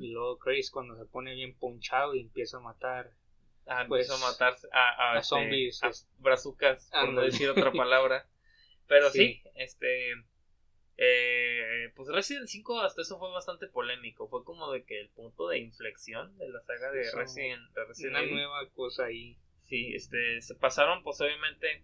Y 0.00 0.12
luego 0.12 0.36
Grace 0.36 0.68
cuando 0.70 0.98
se 0.98 1.06
pone 1.06 1.34
bien 1.34 1.56
ponchado 1.56 2.14
y 2.14 2.20
empieza 2.20 2.58
a 2.58 2.60
matar. 2.60 3.10
Ah, 3.66 3.86
pues, 3.88 4.06
empieza 4.06 4.22
a 4.22 4.30
matar 4.30 4.54
a, 4.70 5.12
a, 5.12 5.18
este, 5.18 5.28
zombies. 5.28 5.82
A 5.82 5.90
brazucas, 6.18 6.90
por 6.92 7.14
no 7.14 7.22
decir 7.22 7.48
otra 7.48 7.72
palabra. 7.72 8.28
Pero 8.86 9.08
sí. 9.08 9.42
este. 9.54 10.12
Eh, 10.98 11.90
pues 11.96 12.08
Resident 12.10 12.46
5 12.46 12.80
hasta 12.82 13.00
eso 13.00 13.18
fue 13.18 13.30
bastante 13.32 13.66
polémico. 13.66 14.28
Fue 14.28 14.44
como 14.44 14.70
de 14.70 14.84
que 14.84 15.00
el 15.00 15.08
punto 15.08 15.48
de 15.48 15.58
inflexión 15.58 16.36
de 16.36 16.50
la 16.50 16.60
saga 16.60 16.92
de 16.92 17.10
Resident, 17.12 17.62
de 17.72 18.08
Una 18.08 18.26
nueva 18.26 18.68
cosa 18.74 19.06
ahí. 19.06 19.38
Sí, 19.64 19.94
este, 19.94 20.42
se 20.42 20.54
pasaron 20.54 21.02
pues 21.02 21.18
obviamente... 21.22 21.82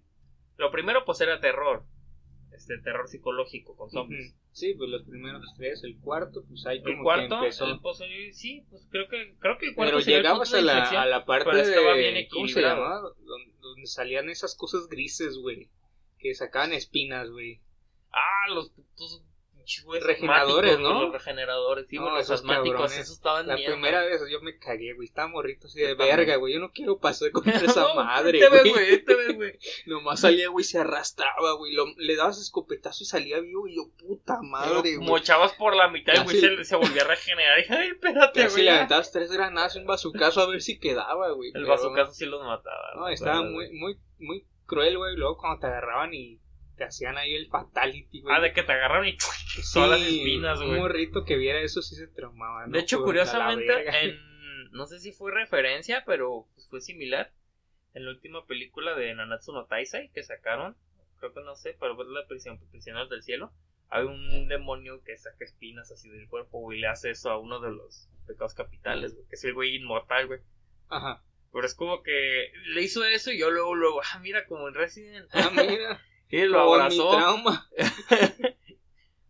Lo 0.61 0.71
primero 0.71 1.07
pues 1.07 1.21
era 1.23 1.41
terror. 1.41 1.85
Este, 2.53 2.77
terror 2.79 3.09
psicológico 3.09 3.75
con 3.75 3.91
zombies. 3.91 4.35
Sí, 4.53 4.75
pues 4.75 4.91
los 4.91 5.05
primeros 5.05 5.43
tres, 5.57 5.83
el 5.85 5.99
cuarto, 5.99 6.45
pues 6.47 6.67
ahí 6.67 6.83
como 6.83 6.97
el 6.97 7.03
cuarto, 7.03 7.29
que 7.29 7.47
empezó. 7.47 7.65
El, 7.65 7.81
pues, 7.81 7.99
sí, 8.33 8.67
pues 8.69 8.87
creo 8.91 9.09
que, 9.09 9.35
creo 9.39 9.57
que 9.57 9.69
el 9.69 9.75
cuarto 9.75 9.97
Pero 9.97 10.05
llegabas 10.05 10.53
a 10.53 10.61
la, 10.61 10.85
a 10.85 11.07
la 11.07 11.25
parte 11.25 11.49
pero 11.51 11.63
estaba 11.63 11.95
bien 11.95 12.13
de... 12.13 12.29
¿Cómo 12.29 12.47
se 12.47 12.61
llamaba? 12.61 13.01
Donde, 13.01 13.53
donde 13.61 13.87
salían 13.87 14.29
esas 14.29 14.55
cosas 14.55 14.89
grises, 14.89 15.39
güey. 15.39 15.71
Que 16.19 16.35
sacaban 16.35 16.75
espinas, 16.75 17.31
güey. 17.31 17.63
Ah, 18.13 18.53
los 18.55 18.69
putos 18.69 19.25
regeneradores, 20.03 20.79
¿no? 20.79 21.03
Los 21.05 21.13
regeneradores, 21.13 21.87
sí, 21.89 21.97
no, 21.97 22.11
los 22.11 22.31
asmáticos, 22.31 22.97
eso 22.97 23.13
estaban 23.13 23.47
La 23.47 23.57
primera 23.57 24.03
vez 24.05 24.21
yo 24.31 24.41
me 24.41 24.59
cagué, 24.59 24.93
güey, 24.95 25.09
estaba 25.09 25.29
morrito 25.29 25.67
así 25.67 25.81
de 25.81 25.95
verga, 25.95 26.37
güey, 26.37 26.55
yo 26.55 26.61
no 26.61 26.71
quiero 26.73 26.99
pasar 26.99 27.31
contra 27.33 27.57
esa 27.57 27.95
madre, 27.95 28.39
te 28.41 28.49
güey. 28.49 28.71
güey, 28.71 29.05
te 29.05 29.15
ves, 29.15 29.35
güey. 29.37 29.59
Nomás 29.87 30.21
salía, 30.21 30.49
güey, 30.49 30.65
se 30.65 30.79
arrastraba, 30.79 31.53
güey, 31.53 31.73
lo- 31.73 31.95
le 31.97 32.17
dabas 32.17 32.39
escopetazo 32.41 33.03
y 33.03 33.07
salía 33.07 33.41
vivo 33.41 33.67
y 33.69 33.77
yo, 33.77 33.83
puta 33.99 34.39
madre, 34.43 34.97
güey. 34.97 35.09
mochabas 35.09 35.53
por 35.55 35.75
la 35.77 35.89
mitad 35.89 36.15
y 36.15 36.25
güey 36.25 36.41
se- 36.41 36.65
se, 36.65 36.77
volvía 36.77 37.03
a 37.03 37.07
regenerar. 37.07 37.59
Y 37.61 37.73
ay, 37.73 37.89
espérate, 37.89 38.41
Ya 38.41 38.49
si 38.49 38.53
güey. 38.55 38.65
le 38.65 38.71
ya". 38.71 38.77
aventabas 38.79 39.13
tres 39.13 39.31
granadas 39.33 39.77
y 39.77 39.79
un 39.81 39.87
bazucazo 39.87 40.41
a 40.41 40.47
ver 40.49 40.63
si 40.63 40.79
quedaba, 40.79 41.31
güey. 41.33 41.49
El 41.49 41.63
pero- 41.63 41.69
bazucazo 41.69 42.13
sí 42.13 42.27
los 42.27 42.43
mataba. 42.45 42.95
No, 42.97 43.09
estaba 43.09 43.43
muy, 43.43 43.53
güey. 43.67 43.73
muy, 43.73 43.97
muy 44.19 44.47
cruel, 44.67 44.99
güey, 44.99 45.17
luego 45.17 45.37
cuando 45.37 45.61
te 45.61 45.67
agarraban 45.67 46.15
y 46.15 46.39
te 46.81 46.87
hacían 46.87 47.19
ahí 47.19 47.35
el 47.35 47.47
fatality, 47.49 48.23
güey. 48.23 48.35
Ah, 48.35 48.41
de 48.41 48.55
que 48.55 48.63
te 48.63 48.73
agarraron 48.73 49.07
y 49.07 49.19
Sí, 49.21 49.75
todas 49.75 49.91
las 49.91 50.01
espinas, 50.01 50.59
Un 50.61 50.69
güey. 50.69 50.81
morrito 50.81 51.27
que 51.27 51.37
viera 51.37 51.61
eso 51.61 51.83
sí 51.83 51.95
se 51.95 52.07
traumaba, 52.09 52.67
¿no? 52.67 52.73
De 52.73 52.79
hecho, 52.79 53.03
curiosamente, 53.05 53.71
en, 54.03 54.19
no 54.73 54.87
sé 54.87 54.99
si 54.99 55.13
fue 55.13 55.31
referencia, 55.31 56.05
pero 56.07 56.47
pues, 56.55 56.67
fue 56.71 56.81
similar. 56.81 57.35
En 57.93 58.07
la 58.07 58.13
última 58.13 58.47
película 58.47 58.95
de 58.95 59.15
Nanatsu 59.15 59.53
no 59.53 59.67
Taisai 59.67 60.11
que 60.15 60.23
sacaron, 60.23 60.75
creo 61.19 61.35
que 61.35 61.43
no 61.43 61.55
sé, 61.55 61.77
pero 61.79 61.97
fue 61.97 62.07
la 62.07 62.27
prisión, 62.27 62.59
Prisioneros 62.71 63.11
del 63.11 63.23
Cielo. 63.23 63.53
Hay 63.91 64.05
un 64.05 64.49
demonio 64.49 65.03
que 65.05 65.19
saca 65.19 65.45
espinas 65.45 65.91
así 65.93 66.09
del 66.09 66.29
cuerpo, 66.29 66.61
güey, 66.61 66.79
y 66.79 66.81
le 66.81 66.87
hace 66.87 67.11
eso 67.11 67.29
a 67.31 67.39
uno 67.39 67.61
de 67.61 67.73
los 67.73 68.09
pecados 68.27 68.55
capitales, 68.55 69.13
güey, 69.15 69.27
que 69.29 69.35
es 69.35 69.45
el 69.45 69.53
güey 69.53 69.77
inmortal, 69.77 70.29
güey. 70.29 70.41
Ajá. 70.89 71.23
Pero 71.53 71.67
es 71.67 71.75
como 71.75 72.03
que 72.03 72.53
le 72.69 72.81
hizo 72.83 73.05
eso 73.05 73.33
y 73.33 73.39
yo 73.39 73.51
luego, 73.51 73.75
luego, 73.75 74.01
ah, 74.03 74.19
mira, 74.21 74.47
como 74.47 74.69
en 74.69 74.75
Resident. 74.75 75.29
Ah, 75.33 75.51
mira. 75.53 76.01
Y 76.31 76.43
lo 76.43 76.65
mi 76.67 76.73
abrazó. 76.75 77.11
trauma. 77.17 77.69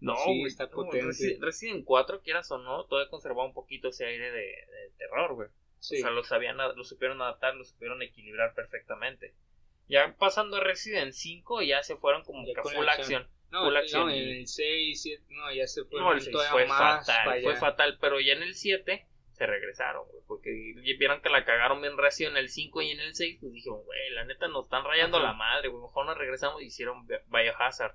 No, 0.00 0.16
Sí, 0.16 0.38
güey, 0.38 0.46
está 0.46 0.66
potente. 0.70 1.08
Resi- 1.08 1.38
Resident 1.40 1.84
4, 1.84 2.22
quieras 2.22 2.50
o 2.52 2.56
no, 2.58 2.84
todavía 2.86 3.10
conservaba 3.10 3.44
un 3.44 3.52
poquito 3.52 3.88
ese 3.88 4.06
aire 4.06 4.30
de, 4.30 4.38
de 4.40 4.90
terror, 4.96 5.34
güey. 5.34 5.48
Sí. 5.78 5.96
O 5.96 5.98
sea, 5.98 6.10
lo 6.10 6.24
sabían, 6.24 6.56
lo 6.56 6.84
supieron 6.84 7.20
adaptar, 7.20 7.54
lo 7.54 7.64
supieron 7.64 8.00
equilibrar 8.00 8.54
perfectamente. 8.54 9.34
Ya 9.88 10.14
pasando 10.18 10.56
a 10.56 10.60
Resident 10.60 11.12
5, 11.12 11.60
ya 11.62 11.82
se 11.82 11.96
fueron 11.96 12.24
como 12.24 12.46
Ya 12.46 12.54
que 12.54 12.62
full 12.62 12.88
acción. 12.88 12.88
acción. 12.88 13.28
No, 13.50 13.64
full 13.64 13.74
no, 13.74 13.78
acción 13.78 14.10
en 14.10 14.16
y- 14.16 14.38
el 14.40 14.46
6, 14.48 15.02
7, 15.02 15.24
no, 15.28 15.52
ya 15.52 15.66
se 15.66 15.84
fue 15.84 16.00
No, 16.00 16.12
el 16.14 16.20
6 16.22 16.32
todavía 16.32 16.52
fue 16.52 16.66
más 16.66 17.06
fatal, 17.06 17.42
fue 17.42 17.56
fatal, 17.56 17.98
pero 18.00 18.20
ya 18.20 18.32
en 18.32 18.42
el 18.42 18.54
7 18.54 19.06
se 19.40 19.46
regresaron, 19.46 20.06
güey, 20.10 20.22
porque 20.26 20.50
vieron 20.98 21.22
que 21.22 21.30
la 21.30 21.46
cagaron 21.46 21.80
bien 21.80 21.96
recio 21.96 22.28
en 22.28 22.36
el 22.36 22.50
5 22.50 22.82
y 22.82 22.90
en 22.90 23.00
el 23.00 23.14
6, 23.14 23.38
pues 23.40 23.52
dijeron, 23.54 23.82
güey, 23.84 24.10
la 24.10 24.26
neta 24.26 24.48
nos 24.48 24.64
están 24.66 24.84
rayando 24.84 25.16
Ajá. 25.16 25.28
la 25.28 25.32
madre, 25.32 25.68
güey, 25.68 25.82
mejor 25.82 26.04
nos 26.04 26.18
regresamos 26.18 26.60
y 26.60 26.66
hicieron 26.66 27.06
Bi- 27.06 27.14
Biohazard. 27.28 27.94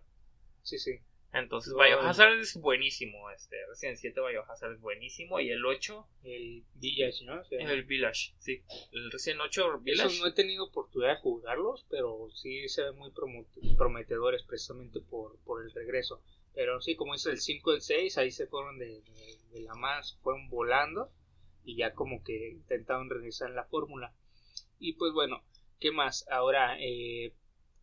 Sí, 0.63 0.79
sí. 0.79 0.99
Entonces, 1.33 1.73
No, 1.73 1.83
Biohazard 1.83 2.39
es 2.39 2.55
buenísimo, 2.59 3.29
este, 3.29 3.57
Resident 3.67 3.97
7 3.97 4.19
Biohazard 4.27 4.73
es 4.73 4.79
buenísimo, 4.79 5.39
y 5.39 5.51
el 5.51 5.63
8, 5.63 6.07
El 6.23 6.63
Village, 6.75 7.25
¿no? 7.25 7.41
O 7.41 7.43
sea, 7.43 7.59
el 7.59 7.83
Village, 7.83 8.33
sí, 8.39 8.63
el 8.91 9.11
Resident 9.11 9.41
8 9.41 9.79
Village. 9.81 10.07
Esos 10.07 10.21
no 10.21 10.27
he 10.27 10.33
tenido 10.33 10.63
oportunidad 10.63 11.15
de 11.15 11.21
jugarlos, 11.21 11.85
pero 11.91 12.27
sí 12.33 12.67
se 12.69 12.81
ven 12.85 12.95
muy 12.97 13.11
prometedores 13.77 14.41
precisamente 14.43 14.99
por, 14.99 15.37
por 15.43 15.61
el 15.63 15.71
regreso. 15.73 16.23
Pero 16.55 16.81
sí, 16.81 16.95
como 16.95 17.13
es 17.13 17.25
el 17.27 17.37
5 17.39 17.71
y 17.71 17.75
el 17.75 17.81
6, 17.81 18.17
ahí 18.17 18.31
se 18.31 18.47
fueron 18.47 18.79
de, 18.79 19.01
de- 19.01 19.37
de 19.51 19.59
la 19.61 19.75
más, 19.75 20.17
fueron 20.23 20.49
volando 20.49 21.11
y 21.65 21.77
ya 21.77 21.93
como 21.93 22.23
que 22.23 22.49
intentaron 22.51 23.09
regresar 23.09 23.51
la 23.51 23.65
fórmula. 23.65 24.13
Y 24.79 24.93
pues 24.93 25.13
bueno, 25.13 25.43
¿qué 25.79 25.91
más? 25.91 26.25
Ahora, 26.29 26.77
eh, 26.79 27.33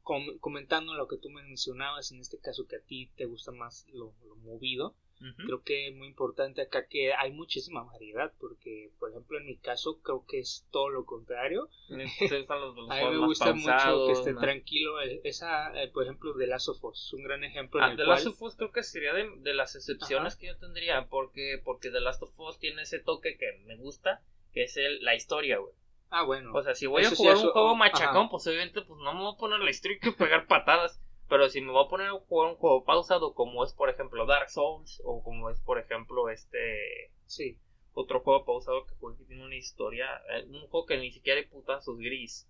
com- 0.03 0.39
comentando 0.41 0.95
lo 0.95 1.09
que 1.09 1.19
tú 1.19 1.31
mencionabas, 1.31 2.13
en 2.13 2.21
este 2.21 2.39
caso 2.39 2.67
que 2.67 2.77
a 2.77 2.83
ti 2.83 3.11
te 3.17 3.27
gusta 3.27 3.53
más 3.53 3.87
lo 3.93 4.15
movido, 4.43 4.97
Creo 5.37 5.63
que 5.63 5.89
es 5.89 5.95
muy 5.95 6.09
importante 6.09 6.63
acá 6.63 6.87
que 6.87 7.13
hay 7.15 7.31
muchísima 7.33 7.83
variedad, 7.85 8.33
porque 8.41 8.91
por 8.99 9.11
ejemplo 9.11 9.39
en 9.39 9.47
mi 9.47 9.57
caso 9.57 10.01
creo 10.03 10.25
que 10.27 10.41
es 10.41 10.67
todo 10.71 10.89
lo 10.91 11.05
contrario. 11.05 11.69
Estos 11.89 12.47
son 12.47 12.61
los, 12.61 12.77
los 12.77 12.91
A 12.91 12.95
mí 12.95 13.01
juegos 13.01 13.21
me 13.21 13.27
gusta 13.27 13.53
mucho 13.55 14.07
que 14.07 14.13
esté 14.13 14.33
¿no? 14.33 14.41
tranquilo. 14.41 15.01
eh, 15.03 15.21
Esa, 15.25 15.81
eh, 15.83 15.89
por 15.89 16.05
ejemplo, 16.05 16.33
de 16.35 16.47
Last 16.47 16.69
of 16.69 16.85
Us, 16.85 17.07
es 17.07 17.13
un 17.13 17.23
gran 17.25 17.45
ejemplo 17.45 17.81
en 17.81 17.85
Ah, 17.85 17.91
el 17.93 17.97
The 17.97 18.05
cual... 18.05 18.17
Last 18.17 18.27
of 18.27 18.43
Us 18.43 18.57
creo 18.57 18.73
que 18.73 18.83
sería 18.83 19.13
de, 19.15 19.31
de 19.39 19.55
las 19.55 19.75
excepciones 19.77 20.33
Ajá. 20.35 20.41
que 20.41 20.47
yo 20.49 20.57
tendría, 20.59 21.07
porque 21.09 21.61
porque 21.65 21.91
The 21.91 22.01
Last 22.01 22.23
of 22.23 22.39
Us 22.41 22.59
tiene 22.59 22.83
ese 22.83 22.99
toque 22.99 23.37
que 23.39 23.59
me 23.67 23.77
gusta, 23.77 24.23
que 24.53 24.65
es 24.65 24.77
el, 24.77 25.03
la 25.05 25.15
historia, 25.15 25.59
güey. 25.59 25.73
Ah, 26.11 26.25
bueno. 26.25 26.53
O 26.53 26.63
sea, 26.63 26.75
si 26.75 26.87
voy 26.87 27.03
Eso 27.03 27.13
a 27.13 27.17
sí, 27.17 27.23
jugar 27.23 27.37
eso- 27.37 27.47
un 27.47 27.53
juego 27.53 27.71
oh, 27.73 27.75
machacón, 27.77 28.23
ajá. 28.23 28.29
pues 28.31 28.47
obviamente 28.47 28.83
pues 28.83 29.01
no 29.01 29.15
me 29.15 29.21
voy 29.21 29.33
a 29.35 29.39
poner 29.39 29.61
la 29.61 29.71
historia 29.71 29.99
y 30.03 30.11
pegar 30.13 30.47
patadas. 30.47 31.01
Pero 31.29 31.49
si 31.49 31.61
me 31.61 31.73
voy 31.73 31.85
a 31.85 31.89
poner 31.89 32.09
a 32.09 32.13
jugar 32.13 32.51
un 32.51 32.57
juego 32.57 32.85
pausado, 32.85 33.35
como 33.35 33.65
es 33.65 33.73
por 33.73 33.89
ejemplo 33.89 34.27
Dark 34.27 34.51
Souls, 34.51 35.01
o 35.05 35.23
como 35.23 35.51
es 35.51 35.61
por 35.61 35.79
ejemplo 35.79 36.29
este 36.29 37.11
sí. 37.27 37.59
otro 37.95 38.21
juego 38.21 38.45
pausado 38.45 38.87
que 38.87 38.95
que 38.95 39.25
tiene 39.25 39.45
una 39.45 39.57
historia, 39.57 40.07
eh, 40.31 40.45
un 40.45 40.67
juego 40.69 40.87
que 40.87 40.99
ni 40.99 41.11
siquiera 41.11 41.41
hay 41.41 41.47
putazos 41.47 41.99
gris. 41.99 42.49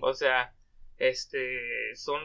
O 0.00 0.14
sea, 0.14 0.54
este, 0.98 1.94
son, 1.94 2.20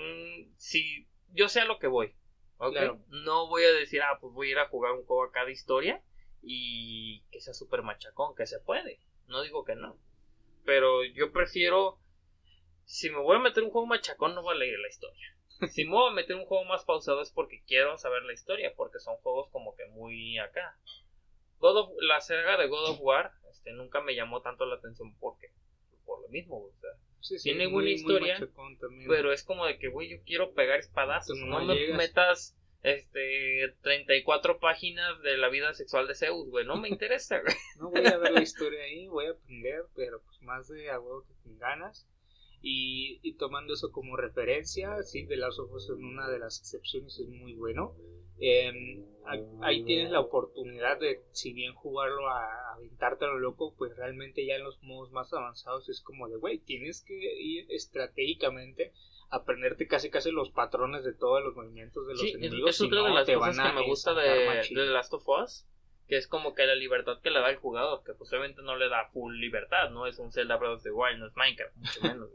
si 0.58 1.08
yo 1.34 1.48
sé 1.48 1.62
a 1.62 1.66
lo 1.66 1.80
que 1.80 1.88
voy, 1.88 2.16
¿ok? 2.58 2.72
Claro. 2.72 3.00
No 3.10 3.48
voy 3.48 3.64
a 3.64 3.72
decir, 3.72 4.02
ah, 4.02 4.18
pues 4.20 4.34
voy 4.34 4.48
a 4.48 4.52
ir 4.52 4.60
a 4.60 4.68
jugar 4.68 4.94
un 4.94 5.06
juego 5.06 5.24
acá 5.24 5.46
de 5.46 5.52
historia 5.52 6.02
y 6.42 7.24
que 7.32 7.40
sea 7.40 7.54
súper 7.54 7.84
machacón, 7.84 8.36
que 8.36 8.46
se 8.46 8.60
puede, 8.60 9.00
no 9.28 9.42
digo 9.42 9.64
que 9.64 9.76
no, 9.76 9.98
pero 10.66 11.04
yo 11.04 11.32
prefiero, 11.32 12.00
si 12.86 13.10
me 13.10 13.20
voy 13.20 13.38
a 13.38 13.40
meter 13.40 13.64
un 13.64 13.72
juego 13.72 13.88
machacón, 13.88 14.36
no 14.36 14.42
voy 14.42 14.56
a 14.56 14.60
leer 14.60 14.80
la 14.80 14.90
historia. 14.90 15.38
Si 15.72 15.86
me 15.86 15.92
voy 15.92 16.12
a 16.12 16.14
meter 16.14 16.36
un 16.36 16.46
juego 16.46 16.66
más 16.66 16.84
pausado 16.86 17.22
es 17.22 17.32
porque 17.32 17.64
quiero 17.66 17.98
saber 17.98 18.24
la 18.24 18.34
historia, 18.34 18.74
porque 18.76 19.00
son 19.00 19.16
juegos 19.18 19.50
como 19.52 19.76
que 19.76 19.86
muy 19.88 20.38
acá. 20.40 20.78
God 21.60 21.78
of- 21.78 21.94
la 22.02 22.20
saga 22.22 22.58
de 22.58 22.68
God 22.68 22.90
of 22.92 23.00
War 23.02 23.32
este, 23.50 23.72
nunca 23.72 24.02
me 24.02 24.16
llamó 24.16 24.42
tanto 24.42 24.66
la 24.66 24.76
atención 24.76 25.16
porque 25.20 25.48
por 26.06 26.22
lo 26.22 26.28
mismo, 26.30 26.58
o 26.58 26.72
sea, 26.82 26.90
Sí, 27.22 27.40
sí, 27.40 27.44
tiene 27.52 27.68
buena 27.68 27.90
historia, 27.90 28.38
pero 29.08 29.32
es 29.32 29.44
como 29.44 29.66
de 29.66 29.78
que, 29.80 29.88
güey, 29.88 30.10
yo 30.10 30.18
quiero 30.26 30.54
pegar 30.54 30.80
espadazos. 30.80 31.38
No 31.40 31.62
no 31.62 31.74
me 31.74 31.88
metas 31.94 32.58
este 32.82 33.74
34 33.82 34.60
páginas 34.60 35.22
de 35.22 35.38
la 35.38 35.48
vida 35.48 35.74
sexual 35.74 36.06
de 36.06 36.16
Zeus, 36.16 36.50
güey. 36.50 36.66
No 36.66 36.76
me 36.76 36.90
interesa, 36.90 37.40
güey. 37.40 37.56
No 37.80 37.92
voy 37.92 38.06
a 38.06 38.18
ver 38.18 38.34
la 38.34 38.42
historia 38.42 38.84
ahí, 38.84 39.08
voy 39.08 39.28
a 39.28 39.32
aprender, 39.32 39.86
pero 39.96 40.22
pues 40.22 40.42
más 40.42 40.68
de 40.68 40.90
a 40.92 41.00
huevo 41.00 41.24
que 41.26 41.34
ganas. 41.58 42.06
Y, 42.66 43.20
y 43.24 43.34
tomando 43.36 43.74
eso 43.74 43.92
como 43.92 44.16
referencia, 44.16 45.04
sí, 45.04 45.26
de 45.26 45.36
Last 45.36 45.60
of 45.60 45.72
Us 45.74 45.84
es 45.84 45.90
una 45.98 46.30
de 46.30 46.40
las 46.40 46.60
excepciones, 46.60 47.20
es 47.20 47.28
muy 47.28 47.54
bueno. 47.56 47.94
Eh, 48.40 48.72
ahí- 49.62 49.84
tienes 49.84 50.12
la 50.12 50.22
oportunidad 50.22 50.98
de, 50.98 51.24
si 51.34 51.52
bien 51.54 51.74
jugarlo 51.74 52.30
a, 52.30 52.74
aventarte 52.76 53.26
a 53.26 53.28
lo 53.28 53.40
loco, 53.40 53.76
pues 53.78 53.96
realmente 53.98 54.46
ya 54.46 54.56
en 54.56 54.64
los 54.64 54.82
modos 54.82 55.12
más 55.12 55.34
avanzados 55.34 55.90
es 55.90 56.02
como 56.02 56.30
de, 56.30 56.38
güey, 56.38 56.60
tienes 56.60 57.04
que 57.06 57.14
ir 57.14 57.66
estratégicamente 57.70 58.94
aprenderte 59.30 59.88
casi 59.88 60.10
casi 60.10 60.32
los 60.32 60.52
patrones 60.52 61.04
de 61.04 61.14
todos 61.14 61.44
los 61.44 61.56
movimientos 61.56 62.06
de 62.08 62.14
los 62.14 62.22
Sí, 62.22 62.30
es, 62.30 62.36
enemigos. 62.36 62.70
es 62.70 62.78
si 62.78 62.86
otra 62.86 63.00
no, 63.00 63.06
de 63.08 63.14
las 63.14 63.26
te 63.26 63.34
cosas 63.36 63.58
que 63.68 63.74
me 63.74 63.86
gusta 63.88 64.14
de, 64.14 64.30
de 64.30 64.68
The 64.70 64.86
Last 64.86 65.14
of 65.14 65.28
Us. 65.28 65.68
Que 66.08 66.18
es 66.18 66.28
como 66.28 66.54
que 66.54 66.66
la 66.66 66.76
libertad 66.76 67.20
que 67.22 67.32
le 67.32 67.40
da 67.40 67.50
el 67.50 67.56
jugador. 67.56 68.04
Que 68.04 68.14
posiblemente 68.14 68.62
no 68.62 68.76
le 68.76 68.90
da 68.90 69.08
full 69.12 69.34
libertad. 69.40 69.90
No 69.90 70.06
es 70.06 70.20
un 70.20 70.32
Zelda 70.32 70.58
Breath 70.58 70.74
of 70.78 70.84
the 70.84 70.92
Wild, 70.92 71.18
no 71.18 71.28
es 71.28 71.36
Minecraft, 71.36 71.76
mucho 71.78 72.00
menos. 72.04 72.30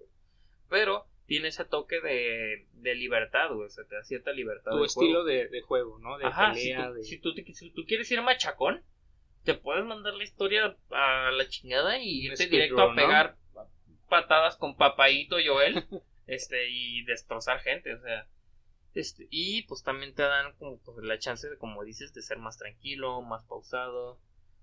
Pero 0.69 1.07
tiene 1.27 1.49
ese 1.49 1.65
toque 1.65 2.01
de, 2.01 2.67
de 2.73 2.95
libertad, 2.95 3.51
güey. 3.53 3.67
O 3.67 3.71
sea, 3.71 3.85
te 3.85 3.95
da 3.97 4.03
cierta 4.05 4.33
libertad. 4.33 4.71
tu 4.73 4.85
estilo 4.85 5.23
juego. 5.23 5.25
de, 5.25 5.49
de 5.49 5.61
juego, 5.63 5.99
¿no? 5.99 6.19
De 6.19 6.27
Ajá, 6.27 6.55
si 6.55 6.75
tú, 6.75 6.93
de... 6.95 7.05
si, 7.05 7.19
tú, 7.19 7.35
te- 7.35 7.55
si 7.55 7.71
tú 7.71 7.85
quieres 7.87 8.11
ir 8.11 8.23
machacón, 8.23 8.83
te 9.45 9.55
puedes 9.55 9.85
mandar 9.85 10.15
la 10.15 10.25
historia 10.25 10.77
a 10.91 11.31
la 11.31 11.49
chingada 11.49 11.99
y 11.99 12.27
irte 12.27 12.47
directo 12.47 12.83
a 12.83 12.89
¿no? 12.89 12.95
pegar 12.95 13.37
patadas 14.09 14.57
con 14.57 14.77
Papaito 14.77 15.37
Joel 15.45 15.87
este 16.27 16.71
y 16.71 17.05
destrozar 17.05 17.61
gente, 17.61 17.95
o 17.95 18.01
sea. 18.01 18.27
Este, 18.95 19.29
y 19.31 19.63
pues 19.65 19.83
también 19.85 20.15
te 20.15 20.23
dan 20.23 20.55
como 20.59 20.79
pues, 20.79 20.97
la 21.05 21.19
chance 21.19 21.49
de, 21.49 21.57
como 21.59 21.85
dices, 21.85 22.15
de 22.15 22.23
ser 22.23 22.39
más 22.39 22.59
tranquilo, 22.59 23.21
más 23.23 23.45
pausado. 23.45 24.19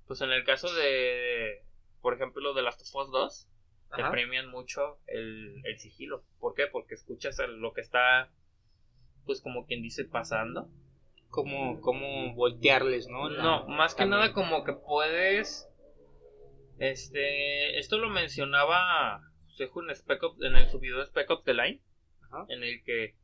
Pues 0.07 0.19
en 0.21 0.31
el 0.31 0.43
caso 0.43 0.73
de, 0.73 1.63
por 2.01 2.15
ejemplo, 2.15 2.53
de 2.53 2.61
Last 2.63 2.81
of 2.81 2.95
Us 3.05 3.11
2, 3.11 3.47
te 3.95 4.01
Ajá. 4.01 4.12
premian 4.12 4.49
mucho 4.49 4.99
el, 5.08 5.62
el 5.65 5.79
sigilo. 5.79 6.23
¿Por 6.39 6.53
qué? 6.53 6.67
Porque 6.67 6.95
escuchas 6.95 7.38
lo 7.47 7.73
que 7.73 7.81
está, 7.81 8.29
pues 9.25 9.41
como 9.41 9.65
quien 9.65 9.81
dice, 9.81 10.05
pasando. 10.05 10.69
cómo, 11.29 11.81
cómo 11.81 12.34
voltearles, 12.34 13.08
¿no? 13.08 13.29
no, 13.29 13.67
más 13.67 13.95
que 13.95 14.05
nada 14.05 14.34
como 14.34 14.63
que 14.63 14.73
puedes... 14.73 15.67
Este, 16.77 17.79
esto 17.79 17.97
lo 17.97 18.10
mencionaba 18.10 19.21
Sejo 19.55 19.81
en, 19.81 19.95
Spec 19.95 20.21
en 20.41 20.55
el 20.55 20.65
de 20.69 21.05
Spec 21.05 21.29
Ops 21.29 21.45
The 21.45 21.53
Line, 21.53 21.81
en 22.49 22.63
el 22.63 22.84
que 22.84 23.15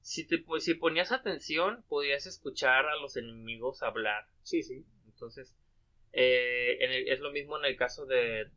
si, 0.00 0.26
te, 0.26 0.38
pues, 0.38 0.64
si 0.64 0.74
ponías 0.74 1.12
atención 1.12 1.84
podías 1.88 2.26
escuchar 2.26 2.86
a 2.86 2.96
los 2.96 3.16
enemigos 3.16 3.82
hablar. 3.82 4.26
Sí, 4.42 4.62
sí. 4.62 4.84
Entonces, 5.06 5.56
eh, 6.12 6.78
es 7.06 7.20
lo 7.20 7.30
mismo 7.32 7.58
en 7.58 7.66
el 7.66 7.76
caso 7.76 8.06
de, 8.06 8.50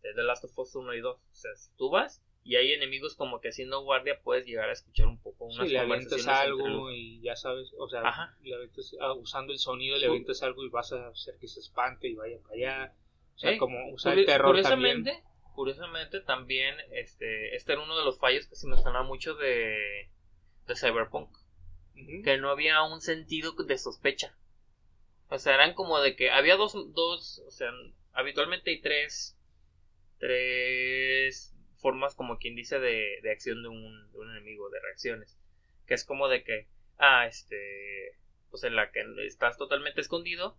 este, 0.00 0.14
The 0.14 0.22
Last 0.22 0.44
of 0.44 0.58
Us 0.58 0.74
1 0.74 0.94
y 0.94 1.00
2. 1.00 1.16
O 1.16 1.34
sea, 1.34 1.54
si 1.54 1.70
tú 1.76 1.90
vas 1.90 2.22
y 2.42 2.56
hay 2.56 2.72
enemigos 2.72 3.14
como 3.14 3.40
que 3.40 3.48
haciendo 3.48 3.82
guardia, 3.82 4.20
puedes 4.22 4.46
llegar 4.46 4.70
a 4.70 4.72
escuchar 4.72 5.06
un 5.06 5.20
poco 5.20 5.44
unas 5.44 5.66
sí, 5.66 5.74
le 5.74 5.78
avientas 5.78 6.26
algo 6.26 6.90
y 6.90 7.20
ya 7.20 7.36
sabes, 7.36 7.72
o 7.78 7.86
sea, 7.88 8.00
le 8.40 8.54
ah, 9.00 9.12
usando 9.14 9.52
el 9.52 9.58
sonido 9.58 9.98
le 9.98 10.06
avientas 10.06 10.42
algo 10.42 10.64
y 10.64 10.70
vas 10.70 10.92
a 10.92 11.08
hacer 11.08 11.36
que 11.38 11.48
se 11.48 11.60
espante 11.60 12.08
y 12.08 12.14
vaya 12.14 12.38
para 12.42 12.54
allá. 12.54 12.94
O 13.34 13.38
sea, 13.38 13.58
como 13.58 13.92
usar 13.92 14.18
el 14.18 14.26
terror 14.26 14.48
curiosamente, 14.48 15.10
también. 15.10 15.30
Curiosamente 15.54 16.20
también, 16.20 16.74
este, 16.92 17.54
este 17.54 17.72
era 17.72 17.82
uno 17.82 17.98
de 17.98 18.04
los 18.04 18.18
fallos 18.18 18.46
que 18.46 18.54
se 18.54 18.66
me 18.66 18.76
sonaba 18.76 19.04
mucho 19.04 19.34
de, 19.34 20.08
de 20.66 20.76
Cyberpunk. 20.76 21.30
Que 22.24 22.38
no 22.38 22.48
había 22.48 22.82
un 22.82 23.02
sentido 23.02 23.52
de 23.52 23.76
sospecha. 23.76 24.34
O 25.28 25.38
sea, 25.38 25.54
eran 25.54 25.74
como 25.74 26.00
de 26.00 26.16
que 26.16 26.30
había 26.30 26.56
dos, 26.56 26.72
dos, 26.94 27.42
o 27.46 27.50
sea, 27.50 27.70
habitualmente 28.12 28.70
hay 28.70 28.80
tres, 28.80 29.36
tres 30.20 31.56
formas 31.78 32.14
como 32.14 32.38
quien 32.38 32.54
dice 32.54 32.78
de, 32.78 33.18
de 33.22 33.32
acción 33.32 33.62
de 33.62 33.68
un, 33.68 34.12
de 34.12 34.18
un 34.18 34.30
enemigo, 34.30 34.70
de 34.70 34.80
reacciones. 34.80 35.36
Que 35.86 35.94
es 35.94 36.04
como 36.04 36.28
de 36.28 36.44
que, 36.44 36.68
ah, 36.98 37.26
este, 37.26 38.18
pues 38.50 38.62
en 38.62 38.76
la 38.76 38.92
que 38.92 39.02
estás 39.26 39.56
totalmente 39.56 40.00
escondido, 40.00 40.56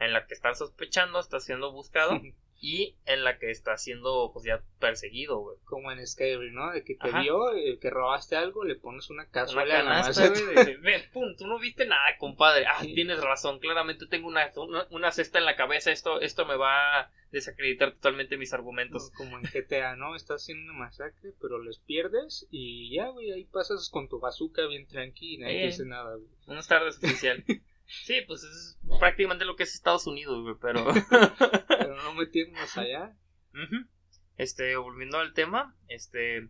en 0.00 0.12
la 0.12 0.26
que 0.26 0.34
estás 0.34 0.58
sospechando, 0.58 1.20
estás 1.20 1.44
siendo 1.44 1.70
buscado, 1.70 2.20
y 2.62 2.94
en 3.06 3.24
la 3.24 3.38
que 3.38 3.50
está 3.50 3.78
siendo 3.78 4.30
pues 4.34 4.44
ya 4.44 4.62
perseguido, 4.78 5.38
güey. 5.38 5.56
Como 5.64 5.90
en 5.90 6.06
Skyrim, 6.06 6.52
¿no? 6.52 6.70
De 6.70 6.84
que 6.84 6.94
te 6.94 7.10
vio, 7.20 7.54
eh, 7.54 7.78
que 7.80 7.88
robaste 7.88 8.36
algo, 8.36 8.64
le 8.64 8.74
pones 8.74 9.08
una 9.08 9.26
cazuela 9.26 9.82
una 9.82 10.02
canasta, 10.02 10.28
güey, 10.28 10.76
ven, 10.76 11.02
pum, 11.10 11.34
tú 11.36 11.46
no 11.46 11.58
viste 11.58 11.86
nada, 11.86 12.04
compadre. 12.18 12.66
Ah, 12.66 12.82
tienes 12.82 13.22
razón, 13.22 13.60
claramente 13.60 14.06
tengo 14.06 14.28
una, 14.28 14.50
una, 14.90 15.10
cesta 15.10 15.38
en 15.38 15.46
la 15.46 15.56
cabeza, 15.56 15.90
esto, 15.90 16.20
esto 16.20 16.44
me 16.44 16.56
va 16.56 17.00
a 17.00 17.10
desacreditar 17.32 17.92
totalmente 17.92 18.36
mis 18.36 18.52
argumentos. 18.52 19.10
Como 19.16 19.38
en 19.38 19.44
GTA, 19.44 19.96
¿no? 19.96 20.14
Estás 20.14 20.42
haciendo 20.42 20.70
una 20.70 20.80
masacre, 20.80 21.32
pero 21.40 21.62
les 21.62 21.78
pierdes 21.78 22.46
y 22.50 22.94
ya, 22.94 23.08
güey, 23.08 23.32
ahí 23.32 23.44
pasas 23.44 23.88
con 23.88 24.08
tu 24.08 24.20
bazooka 24.20 24.66
bien 24.66 24.86
tranquila, 24.86 25.46
nadie 25.46 25.60
te 25.60 25.66
dice 25.66 25.86
nada, 25.86 26.14
güey. 26.14 26.28
Buenas 26.46 26.68
tardes, 26.68 26.98
oficial. 26.98 27.42
Sí, 27.90 28.20
pues 28.26 28.42
es 28.44 28.78
prácticamente 28.98 29.44
lo 29.44 29.56
que 29.56 29.64
es 29.64 29.74
Estados 29.74 30.06
Unidos, 30.06 30.42
güey, 30.42 30.54
pero... 30.60 30.84
pero 31.68 31.96
no 31.96 32.14
metirnos 32.14 32.76
allá. 32.76 33.16
Este, 34.36 34.76
volviendo 34.76 35.18
al 35.18 35.34
tema, 35.34 35.76
este... 35.88 36.48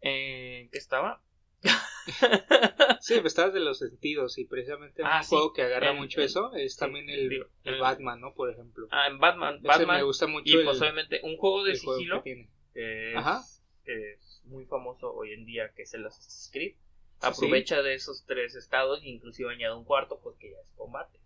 Eh, 0.00 0.68
¿Qué 0.70 0.78
estaba? 0.78 1.22
sí, 3.00 3.14
pues 3.14 3.32
estabas 3.32 3.52
de 3.52 3.58
los 3.58 3.80
sentidos 3.80 4.38
y 4.38 4.44
precisamente 4.44 5.02
un 5.02 5.08
ah, 5.08 5.24
juego 5.24 5.52
que 5.52 5.62
agarra 5.62 5.92
mucho 5.92 6.22
eso 6.22 6.54
es 6.54 6.76
también 6.76 7.10
el, 7.10 7.46
el, 7.64 7.80
Batman, 7.80 8.20
¿no? 8.20 8.32
Por 8.32 8.48
ejemplo. 8.48 8.86
Ah, 8.92 9.08
en 9.08 9.18
Batman. 9.18 9.60
Batman 9.60 9.96
me 9.96 10.04
gusta 10.04 10.28
mucho. 10.28 10.44
Y 10.46 10.64
posiblemente 10.64 11.20
un 11.24 11.36
juego 11.36 11.64
de 11.64 11.74
sigilo 11.74 12.22
que, 12.22 12.48
es, 12.74 13.16
Ajá. 13.16 13.42
que 13.84 14.12
es 14.12 14.40
muy 14.44 14.66
famoso 14.66 15.12
hoy 15.12 15.32
en 15.32 15.44
día, 15.46 15.72
que 15.74 15.82
es 15.82 15.92
el 15.94 16.06
Assassin's 16.06 16.48
Creed 16.52 16.76
aprovecha 17.20 17.82
de 17.82 17.94
esos 17.94 18.24
tres 18.26 18.54
estados 18.54 19.02
e 19.02 19.08
inclusive 19.08 19.52
añade 19.52 19.74
un 19.74 19.84
cuarto 19.84 20.20
porque 20.22 20.50
ya 20.50 20.58
es 20.60 20.70
combate. 20.76 21.18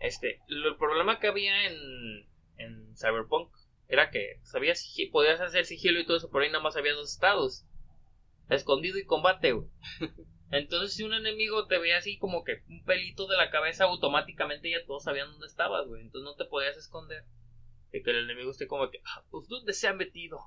Este, 0.00 0.40
el 0.48 0.76
problema 0.76 1.18
que 1.18 1.28
había 1.28 1.66
en, 1.66 2.26
en 2.56 2.96
Cyberpunk 2.96 3.52
era 3.88 4.10
que 4.10 4.38
sabías, 4.42 4.86
podías 5.10 5.40
hacer 5.40 5.64
sigilo 5.64 5.98
y 5.98 6.06
todo 6.06 6.18
eso, 6.18 6.30
pero 6.30 6.44
ahí 6.44 6.50
nada 6.50 6.62
más 6.62 6.76
había 6.76 6.94
dos 6.94 7.12
estados. 7.12 7.64
Escondido 8.48 8.98
y 8.98 9.04
combate, 9.04 9.54
Entonces 10.50 10.94
si 10.94 11.02
un 11.02 11.12
enemigo 11.12 11.66
te 11.66 11.78
veía 11.78 11.98
así 11.98 12.18
como 12.18 12.42
que 12.42 12.62
un 12.68 12.82
pelito 12.84 13.26
de 13.26 13.36
la 13.36 13.50
cabeza, 13.50 13.84
automáticamente 13.84 14.70
ya 14.70 14.84
todos 14.86 15.04
sabían 15.04 15.30
dónde 15.30 15.46
estabas, 15.46 15.86
güey. 15.86 16.02
Entonces 16.02 16.24
no 16.24 16.36
te 16.36 16.46
podías 16.46 16.76
esconder. 16.76 17.24
Y 17.92 18.02
que 18.02 18.10
el 18.10 18.24
enemigo 18.24 18.50
esté 18.50 18.66
como 18.66 18.90
que, 18.90 19.00
ah, 19.04 19.24
pues 19.30 19.46
¿dónde 19.48 19.74
se 19.74 19.88
ha 19.88 19.92
metido? 19.92 20.40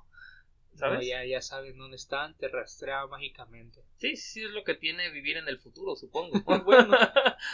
¿Sabes? 0.74 1.06
ya, 1.06 1.24
ya 1.24 1.42
sabes 1.42 1.76
dónde 1.76 1.96
están, 1.96 2.36
te 2.38 2.48
rastrea 2.48 3.06
mágicamente. 3.06 3.84
Sí, 3.98 4.16
sí, 4.16 4.42
es 4.42 4.50
lo 4.50 4.64
que 4.64 4.74
tiene 4.74 5.10
vivir 5.10 5.36
en 5.36 5.46
el 5.46 5.58
futuro, 5.58 5.94
supongo. 5.96 6.32
bueno, 6.64 6.96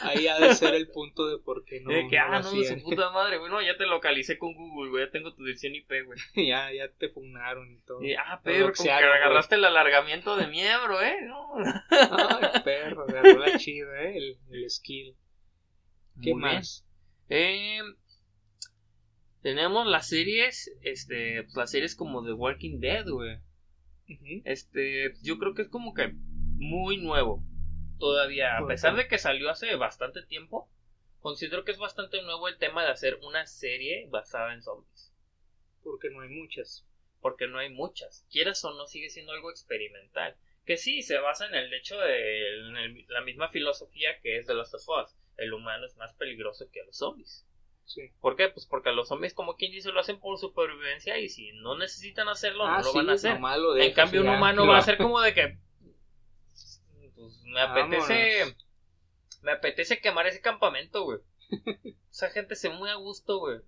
ahí 0.02 0.28
ha 0.28 0.38
de 0.38 0.54
ser 0.54 0.74
el 0.74 0.88
punto 0.88 1.28
de 1.28 1.38
por 1.38 1.64
qué 1.64 1.80
no. 1.80 1.90
De 1.90 2.06
que, 2.08 2.16
ah, 2.16 2.40
no, 2.40 2.42
su 2.42 2.82
puta 2.82 3.10
madre, 3.12 3.38
bueno, 3.38 3.60
ya 3.60 3.76
te 3.76 3.86
localicé 3.86 4.38
con 4.38 4.54
Google, 4.54 4.90
güey, 4.90 5.04
ya 5.04 5.10
tengo 5.10 5.34
tu 5.34 5.44
dirección 5.44 5.74
IP, 5.74 5.90
güey. 6.06 6.18
ya, 6.48 6.72
ya 6.72 6.88
te 6.88 7.08
fundaron 7.08 7.70
y 7.72 7.78
todo. 7.80 8.02
Y, 8.02 8.14
ah, 8.14 8.40
perro, 8.42 8.72
como 8.72 8.84
que 8.84 8.92
agarraste 8.92 9.56
el 9.56 9.64
alargamiento 9.64 10.36
de 10.36 10.46
miembro, 10.46 11.02
eh, 11.02 11.18
no. 11.22 11.54
Ay, 11.90 12.62
perro, 12.62 13.02
agarró 13.02 13.38
la 13.38 13.58
chido, 13.58 13.94
eh, 13.94 14.16
el, 14.16 14.38
el 14.50 14.70
skill. 14.70 15.16
¿Qué 16.22 16.34
más? 16.34 16.84
Eh, 17.28 17.80
tenemos 19.42 19.86
las 19.86 20.08
series, 20.08 20.70
este, 20.82 21.44
pues 21.44 21.56
las 21.56 21.70
series 21.70 21.94
como 21.94 22.24
The 22.24 22.32
Walking 22.32 22.80
Dead, 22.80 23.06
güey. 23.06 23.38
Este, 24.44 25.14
yo 25.22 25.38
creo 25.38 25.54
que 25.54 25.62
es 25.62 25.68
como 25.68 25.94
que 25.94 26.12
muy 26.12 26.96
nuevo. 26.96 27.44
Todavía, 27.98 28.56
a 28.56 28.66
pesar 28.66 28.96
de 28.96 29.08
que 29.08 29.18
salió 29.18 29.50
hace 29.50 29.74
bastante 29.76 30.22
tiempo, 30.22 30.70
considero 31.20 31.64
que 31.64 31.72
es 31.72 31.78
bastante 31.78 32.22
nuevo 32.22 32.48
el 32.48 32.58
tema 32.58 32.84
de 32.84 32.90
hacer 32.90 33.18
una 33.22 33.46
serie 33.46 34.06
basada 34.08 34.54
en 34.54 34.62
zombies. 34.62 35.12
Porque 35.82 36.10
no 36.10 36.22
hay 36.22 36.28
muchas. 36.28 36.86
Porque 37.20 37.48
no 37.48 37.58
hay 37.58 37.70
muchas. 37.70 38.24
Quieras 38.30 38.64
o 38.64 38.72
no, 38.74 38.86
sigue 38.86 39.10
siendo 39.10 39.32
algo 39.32 39.50
experimental. 39.50 40.36
Que 40.64 40.76
sí, 40.76 41.02
se 41.02 41.18
basa 41.18 41.46
en 41.46 41.54
el 41.54 41.72
hecho 41.72 41.98
de 41.98 43.04
la 43.08 43.20
misma 43.22 43.48
filosofía 43.48 44.20
que 44.20 44.38
es 44.38 44.46
de 44.46 44.54
los 44.54 44.72
of 44.74 44.88
Us. 44.88 45.16
El 45.36 45.52
humano 45.52 45.86
es 45.86 45.96
más 45.96 46.14
peligroso 46.14 46.70
que 46.70 46.84
los 46.84 46.96
zombies. 46.96 47.46
¿Por 48.20 48.36
qué? 48.36 48.48
Pues 48.48 48.66
porque 48.66 48.92
los 48.92 49.08
zombies, 49.08 49.34
como 49.34 49.56
quien 49.56 49.72
dice, 49.72 49.90
lo 49.92 50.00
hacen 50.00 50.20
por 50.20 50.38
supervivencia 50.38 51.18
y 51.18 51.28
si 51.28 51.52
no 51.52 51.76
necesitan 51.76 52.28
hacerlo, 52.28 52.66
no 52.66 52.74
ah, 52.74 52.82
lo 52.82 52.92
van 52.92 53.10
a 53.10 53.14
hacer. 53.14 53.38
en 53.78 53.92
cambio, 53.92 54.22
un 54.22 54.28
humano 54.28 54.66
va 54.66 54.78
a 54.78 54.82
ser 54.82 54.98
como 54.98 55.20
de 55.20 55.34
que. 55.34 55.58
Pues 57.14 57.42
me 57.44 57.60
apetece. 57.60 58.56
Me 59.42 59.52
apetece 59.52 60.00
quemar 60.00 60.26
ese 60.26 60.40
campamento, 60.40 61.04
güey. 61.04 61.20
Esa 62.10 62.30
gente 62.30 62.56
se 62.56 62.68
muy 62.68 62.90
a 62.90 62.96
gusto, 62.96 63.38
güey. 63.38 63.60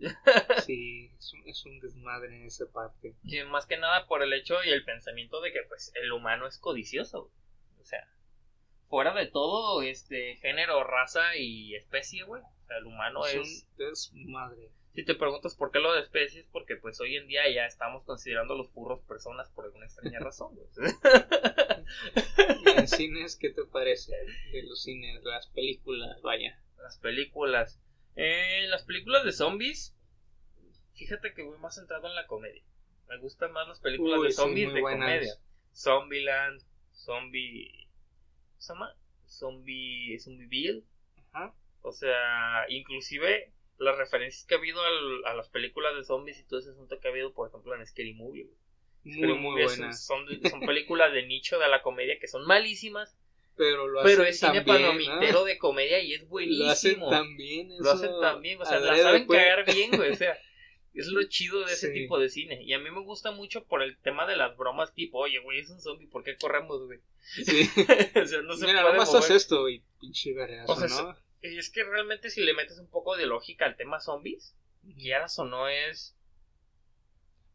sí, 0.66 1.10
es 1.46 1.64
un, 1.64 1.78
desmadre 1.80 2.36
en 2.36 2.46
esa 2.46 2.66
parte. 2.66 3.14
Y 3.22 3.40
más 3.44 3.66
que 3.66 3.78
nada 3.78 4.06
por 4.06 4.22
el 4.22 4.32
hecho 4.32 4.62
y 4.64 4.70
el 4.70 4.84
pensamiento 4.84 5.40
de 5.40 5.52
que, 5.52 5.62
pues, 5.68 5.92
el 5.94 6.12
humano 6.12 6.48
es 6.48 6.58
codicioso, 6.58 7.30
O 7.80 7.84
sea, 7.84 8.06
fuera 8.88 9.14
de 9.14 9.26
todo, 9.26 9.82
este, 9.82 10.36
género, 10.36 10.82
raza 10.82 11.36
y 11.36 11.76
especie, 11.76 12.24
güey 12.24 12.42
el 12.78 12.86
humano 12.86 13.26
es... 13.26 13.66
es 13.78 14.12
madre. 14.14 14.70
Si 14.94 15.04
te 15.04 15.14
preguntas 15.14 15.54
por 15.54 15.70
qué 15.70 15.78
lo 15.78 15.92
de 15.92 16.00
especies, 16.00 16.46
porque 16.50 16.76
pues 16.76 17.00
hoy 17.00 17.16
en 17.16 17.28
día 17.28 17.42
ya 17.48 17.64
estamos 17.64 18.02
considerando 18.04 18.54
a 18.54 18.56
los 18.56 18.72
burros 18.72 19.00
personas 19.02 19.48
por 19.50 19.66
alguna 19.66 19.86
extraña 19.86 20.18
razón. 20.20 20.58
¿Y 22.64 22.70
en 22.70 22.88
cines 22.88 23.36
qué 23.36 23.50
te 23.50 23.64
parece? 23.64 24.16
De 24.52 24.62
los 24.64 24.82
cines, 24.82 25.22
las 25.22 25.46
películas, 25.48 26.20
vaya. 26.22 26.60
Las 26.78 26.98
películas. 26.98 27.80
Eh, 28.16 28.66
las 28.68 28.82
películas 28.82 29.24
de 29.24 29.32
zombies, 29.32 29.94
fíjate 30.94 31.32
que 31.34 31.44
voy 31.44 31.58
más 31.58 31.76
centrado 31.76 32.08
en 32.08 32.16
la 32.16 32.26
comedia. 32.26 32.62
Me 33.08 33.16
gustan 33.18 33.52
más 33.52 33.68
las 33.68 33.80
películas 33.80 34.22
de 34.22 34.32
zombies 34.32 34.72
de 34.72 34.80
comedia. 34.80 35.34
Zombieland, 35.72 36.62
Zombie... 36.92 37.88
¿Se 38.58 38.72
llama? 38.72 38.94
Zombie... 39.26 40.18
Zombieville. 40.18 40.84
Ajá. 41.32 41.54
O 41.82 41.92
sea, 41.92 42.66
inclusive 42.68 43.52
las 43.78 43.96
referencias 43.96 44.44
que 44.46 44.54
ha 44.54 44.58
habido 44.58 44.80
a 45.24 45.34
las 45.34 45.48
películas 45.48 45.94
de 45.96 46.04
zombies 46.04 46.38
y 46.38 46.44
todo 46.44 46.60
ese 46.60 46.70
asunto 46.70 46.98
que 47.00 47.08
ha 47.08 47.10
habido, 47.10 47.32
por 47.32 47.48
ejemplo, 47.48 47.74
en 47.74 47.86
Scary 47.86 48.12
Movie. 48.12 48.50
Muy, 49.04 49.38
muy 49.38 49.62
buenas. 49.62 50.04
Son, 50.04 50.26
son, 50.48 50.60
películas 50.60 51.12
de 51.12 51.24
nicho 51.24 51.58
de 51.58 51.68
la 51.68 51.82
comedia 51.82 52.18
que 52.18 52.28
son 52.28 52.46
malísimas. 52.46 53.16
Pero, 53.56 53.88
lo 53.88 54.00
hacen 54.00 54.16
pero 54.16 54.28
es 54.28 54.38
cine 54.38 54.62
palomitero 54.62 55.44
de 55.44 55.58
comedia 55.58 56.00
y 56.00 56.14
es 56.14 56.28
buenísimo. 56.28 56.64
Lo 56.64 56.70
hacen 56.70 57.00
también. 57.00 57.68
Lo 57.78 57.90
hacen 57.90 58.10
también. 58.20 58.60
O 58.60 58.64
sea, 58.64 58.80
la 58.80 58.96
saben 58.96 59.26
cagar 59.26 59.64
bien, 59.64 59.90
güey. 59.92 60.12
O 60.12 60.16
sea, 60.16 60.38
es 60.94 61.06
lo 61.06 61.22
chido 61.28 61.64
de 61.64 61.72
ese 61.72 61.90
tipo 61.90 62.18
de 62.18 62.28
cine. 62.28 62.62
Y 62.62 62.72
a 62.74 62.78
mí 62.78 62.90
me 62.90 63.00
gusta 63.00 63.30
mucho 63.32 63.64
por 63.64 63.82
el 63.82 63.96
tema 63.98 64.26
de 64.26 64.36
las 64.36 64.56
bromas 64.56 64.94
tipo, 64.94 65.18
oye, 65.18 65.38
güey, 65.38 65.60
es 65.60 65.70
un 65.70 65.80
zombie, 65.80 66.06
¿por 66.06 66.22
qué 66.22 66.36
corremos, 66.36 66.84
güey? 66.84 67.00
Sí. 67.20 67.68
o 68.22 68.26
sea, 68.26 68.42
no 68.42 68.56
se 68.56 68.66
Mira, 68.66 68.82
puede 68.82 68.98
haces 68.98 69.30
esto 69.30 69.68
y 69.68 69.82
pinche 70.00 70.34
o 70.66 70.76
sea, 70.76 70.88
¿no? 70.88 71.16
Es 71.42 71.70
que 71.70 71.84
realmente 71.84 72.30
si 72.30 72.42
le 72.42 72.54
metes 72.54 72.78
un 72.78 72.88
poco 72.88 73.16
de 73.16 73.26
lógica 73.26 73.64
al 73.64 73.76
tema 73.76 74.00
zombies, 74.00 74.54
quieras 74.98 75.38
o 75.38 75.44
no 75.44 75.68
es... 75.68 76.16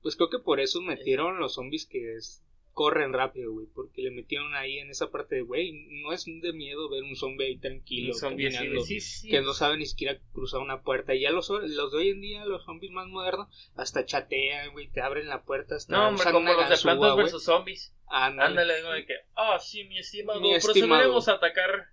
Pues 0.01 0.15
creo 0.15 0.29
que 0.29 0.39
por 0.39 0.59
eso 0.59 0.81
metieron 0.81 1.39
los 1.39 1.55
zombies 1.55 1.85
que 1.85 2.15
es 2.15 2.45
corren 2.75 3.13
rápido, 3.13 3.53
güey, 3.53 3.67
porque 3.73 4.01
le 4.01 4.11
metieron 4.11 4.53
ahí 4.53 4.79
en 4.79 4.91
esa 4.91 5.09
parte 5.09 5.35
de, 5.35 5.41
güey, 5.41 5.71
no 6.03 6.11
es 6.11 6.25
de 6.25 6.51
miedo 6.51 6.89
ver 6.89 7.03
un 7.03 7.15
zombie 7.15 7.45
ahí 7.47 7.57
tranquilo, 7.57 8.13
zombie 8.13 8.51
caminando, 8.51 8.81
sí, 8.81 8.99
sí, 8.99 9.29
que 9.29 9.41
no 9.41 9.53
sabe 9.53 9.77
ni 9.77 9.85
siquiera 9.85 10.19
cruzar 10.33 10.59
una 10.59 10.81
puerta. 10.81 11.15
Y 11.15 11.21
ya 11.21 11.31
los, 11.31 11.49
los 11.49 11.91
de 11.91 11.97
hoy 11.97 12.09
en 12.09 12.19
día, 12.19 12.45
los 12.45 12.65
zombies 12.65 12.91
más 12.91 13.07
modernos, 13.07 13.47
hasta 13.75 14.05
chatean, 14.05 14.73
güey, 14.73 14.89
te 14.89 14.99
abren 14.99 15.29
la 15.29 15.43
puerta, 15.43 15.75
hasta 15.75 15.95
No, 15.95 16.09
hombre, 16.09 16.29
como 16.29 16.51
los 16.51 16.69
de 16.69 16.77
Plantas 16.77 17.15
versus 17.15 17.43
Zombies. 17.45 17.95
Ándale. 18.07 18.75
Digo 18.75 18.91
de 18.91 19.05
que, 19.05 19.15
ah, 19.35 19.57
sí, 19.57 19.85
mi 19.85 19.97
estimado, 19.97 20.41
Mi 20.41 20.51
procederemos 20.51 21.27
estimado. 21.27 21.31
a 21.31 21.37
atacar, 21.37 21.87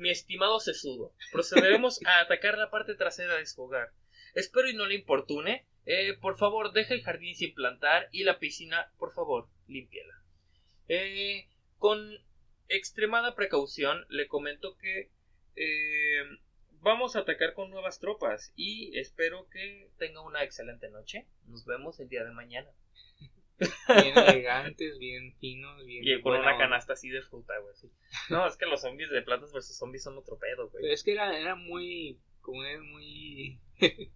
mi 0.00 0.10
estimado 0.10 0.58
sesudo, 0.60 1.14
procederemos 1.30 2.04
a 2.06 2.20
atacar 2.20 2.58
la 2.58 2.70
parte 2.70 2.94
trasera 2.94 3.36
de 3.36 3.46
su 3.46 3.62
hogar. 3.62 3.92
Espero 4.34 4.68
y 4.68 4.74
no 4.74 4.86
le 4.86 4.94
importune. 4.94 5.66
Eh, 5.86 6.14
por 6.20 6.38
favor, 6.38 6.72
deja 6.72 6.94
el 6.94 7.02
jardín 7.02 7.34
sin 7.34 7.54
plantar 7.54 8.08
y 8.12 8.24
la 8.24 8.38
piscina, 8.38 8.92
por 8.98 9.12
favor, 9.12 9.48
límpiala. 9.66 10.14
Eh, 10.88 11.48
con 11.78 12.18
extremada 12.68 13.34
precaución, 13.34 14.06
le 14.08 14.28
comento 14.28 14.76
que 14.76 15.10
eh, 15.56 16.22
vamos 16.80 17.16
a 17.16 17.20
atacar 17.20 17.54
con 17.54 17.70
nuevas 17.70 17.98
tropas 17.98 18.52
y 18.56 18.96
espero 18.98 19.48
que 19.50 19.90
tenga 19.98 20.20
una 20.22 20.42
excelente 20.42 20.88
noche. 20.90 21.26
Nos 21.46 21.64
vemos 21.64 22.00
el 22.00 22.08
día 22.08 22.24
de 22.24 22.30
mañana. 22.30 22.70
Bien 23.88 24.16
elegantes, 24.18 24.98
bien 24.98 25.34
finos, 25.38 25.84
bien. 25.84 26.02
Y 26.06 26.20
con 26.22 26.34
una 26.38 26.56
canasta 26.56 26.94
así 26.94 27.08
de 27.10 27.22
fruta, 27.22 27.52
güey. 27.58 27.74
sí. 27.76 27.90
No, 28.30 28.46
es 28.46 28.56
que 28.56 28.66
los 28.66 28.80
zombies 28.80 29.10
de 29.10 29.22
Plantas 29.22 29.52
vs 29.52 29.76
Zombies 29.78 30.02
son 30.02 30.16
otro 30.18 30.38
pedo, 30.38 30.68
güey. 30.70 30.90
es 30.92 31.02
que 31.04 31.12
era, 31.12 31.38
era 31.38 31.54
muy, 31.56 32.18
como 32.40 32.64
es 32.64 32.80
muy 32.80 33.58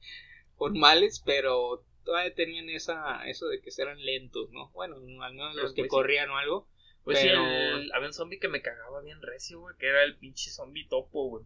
formales, 0.56 1.22
pero 1.24 1.84
todavía 2.04 2.34
tenían 2.34 2.68
esa, 2.70 3.26
eso 3.28 3.46
de 3.48 3.60
que 3.60 3.70
eran 3.78 4.02
lentos, 4.04 4.50
¿no? 4.50 4.70
Bueno, 4.72 4.96
al 5.22 5.34
menos 5.34 5.54
los 5.56 5.72
que 5.74 5.82
Pues 5.82 5.86
sí. 5.86 5.88
corrían 5.88 6.30
o 6.30 6.36
algo. 6.38 6.68
Pues 7.04 7.18
sí, 7.18 7.26
pero- 7.28 7.44
el- 7.46 7.92
había 7.92 8.06
un 8.08 8.14
zombie 8.14 8.38
que 8.38 8.48
me 8.48 8.62
cagaba 8.62 9.02
bien 9.02 9.20
recio, 9.20 9.60
güey, 9.60 9.76
que 9.78 9.86
era 9.88 10.02
el 10.04 10.16
pinche 10.16 10.50
zombie 10.50 10.86
topo, 10.88 11.28
güey. 11.28 11.44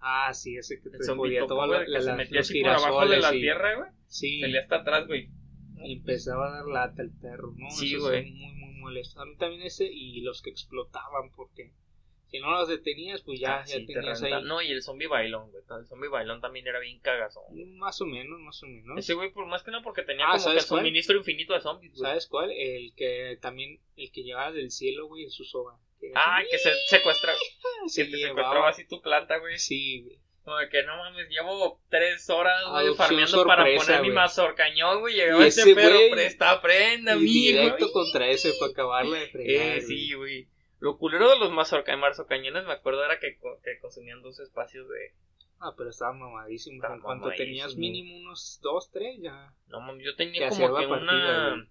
Ah, 0.00 0.32
sí, 0.34 0.56
ese 0.56 0.80
que 0.80 0.90
te 0.90 0.98
El 0.98 1.04
zombie 1.04 1.38
topo, 1.40 1.66
güey, 1.66 1.84
que 1.84 1.90
la- 1.90 2.00
se 2.02 2.12
metía 2.14 2.40
así 2.40 2.62
por 2.62 2.70
abajo 2.70 3.06
de 3.08 3.18
la 3.18 3.34
y- 3.34 3.40
tierra, 3.40 3.74
güey. 3.76 3.90
Sí, 4.08 4.40
Salía 4.40 4.60
hasta 4.62 4.76
atrás, 4.76 5.06
güey. 5.06 5.28
Empezaba 5.84 6.48
a 6.48 6.56
dar 6.58 6.66
lata 6.66 7.02
el 7.02 7.10
perro, 7.10 7.52
¿no? 7.56 7.70
Sí, 7.70 7.94
Esos 7.94 8.08
güey. 8.08 8.30
muy, 8.32 8.52
muy 8.52 8.74
molestos. 8.80 9.18
A 9.20 9.24
mí 9.24 9.36
también 9.36 9.62
ese 9.62 9.84
y 9.86 10.20
los 10.20 10.42
que 10.42 10.50
explotaban, 10.50 11.30
porque 11.34 11.72
si 12.28 12.40
no 12.40 12.50
los 12.50 12.68
detenías, 12.68 13.22
pues 13.22 13.38
ya, 13.40 13.58
Ah, 13.60 13.64
ya 13.66 13.76
sí, 13.76 13.86
te 13.86 13.94
tenías 13.94 14.22
ahí. 14.22 14.32
No, 14.44 14.60
y 14.60 14.70
el 14.70 14.82
zombie 14.82 15.06
bailón, 15.06 15.50
güey. 15.52 15.62
El 15.78 15.86
zombie 15.86 16.08
bailón 16.08 16.40
también 16.40 16.66
era 16.66 16.80
bien 16.80 16.98
cagazón. 17.00 17.44
güey. 17.50 17.64
Más 17.66 18.00
o 18.00 18.06
menos, 18.06 18.40
más 18.40 18.62
o 18.62 18.66
menos. 18.66 18.98
Ese 18.98 19.14
güey, 19.14 19.32
por 19.32 19.46
más 19.46 19.62
que 19.62 19.70
no, 19.70 19.82
porque 19.82 20.02
tenía 20.02 20.24
Ah, 20.24 20.30
como 20.32 20.38
que 20.38 20.44
¿sabes 20.44 20.66
cuál? 20.66 20.80
suministro 20.80 21.16
infinito 21.16 21.54
de 21.54 21.60
zombies, 21.60 21.92
güey. 21.92 22.02
¿Sabes 22.10 22.26
cuál? 22.26 22.50
El 22.50 22.92
que 22.94 23.38
también, 23.40 23.80
el 23.96 24.10
que 24.10 24.22
llevaba 24.24 24.50
del 24.52 24.70
cielo, 24.70 25.06
güey, 25.06 25.24
en 25.24 25.30
su 25.30 25.44
soga. 25.44 25.78
Ah, 26.14 26.40
que 26.50 26.58
se 26.58 26.70
secuestra. 26.88 27.32
se 27.86 28.04
que 28.06 28.10
te 28.12 28.18
secuestraba 28.18 28.68
así 28.68 28.86
tu 28.86 29.00
planta, 29.00 29.38
güey. 29.38 29.58
Sí, 29.58 30.02
güey. 30.02 30.18
Como 30.46 30.58
de 30.58 30.68
que 30.68 30.84
no 30.84 30.96
mames, 30.96 31.28
llevo 31.28 31.80
tres 31.90 32.30
horas, 32.30 32.62
güey, 32.70 32.94
farmeando 32.94 33.44
para 33.46 33.64
poner 33.64 34.00
mi 34.00 34.10
mazorcañón, 34.10 35.00
güey. 35.00 35.14
Llegaba 35.16 35.44
Y 35.44 35.48
ese 35.48 35.62
ese 35.62 35.74
güey- 35.74 36.10
presta, 36.12 36.62
prenda, 36.62 37.14
Y 37.14 37.16
amigo. 37.16 37.32
directo 37.62 37.90
contra 37.92 38.28
ese 38.28 38.52
para 38.60 38.70
acabarla 38.70 39.18
de 39.18 39.26
fregar. 39.26 39.78
Eh, 39.78 39.80
sí, 39.80 40.12
güey. 40.14 40.48
Lo 40.78 40.98
culero 40.98 41.28
de 41.30 41.38
los 41.40 41.50
mazorca 41.50 41.96
mazorcañones, 41.96 42.64
me 42.64 42.74
acuerdo, 42.74 43.04
era 43.04 43.18
que, 43.18 43.36
que 43.64 43.78
consumían 43.80 44.22
dos 44.22 44.38
espacios 44.38 44.88
de... 44.88 45.14
Ah, 45.58 45.74
pero 45.76 45.90
estaba 45.90 46.12
mamadísimo. 46.12 46.76
Estaba 46.76 46.94
en 46.94 47.00
cuanto 47.00 47.24
mamadísimo. 47.24 47.46
tenías 47.48 47.74
mínimo 47.74 48.16
unos 48.18 48.60
dos, 48.62 48.90
tres, 48.92 49.16
ya. 49.20 49.52
No, 49.66 49.80
mames, 49.80 50.04
yo 50.06 50.14
tenía 50.14 50.48
Te 50.48 50.54
como 50.54 50.78
que 50.78 50.86
partida, 50.86 50.94
una... 51.54 51.68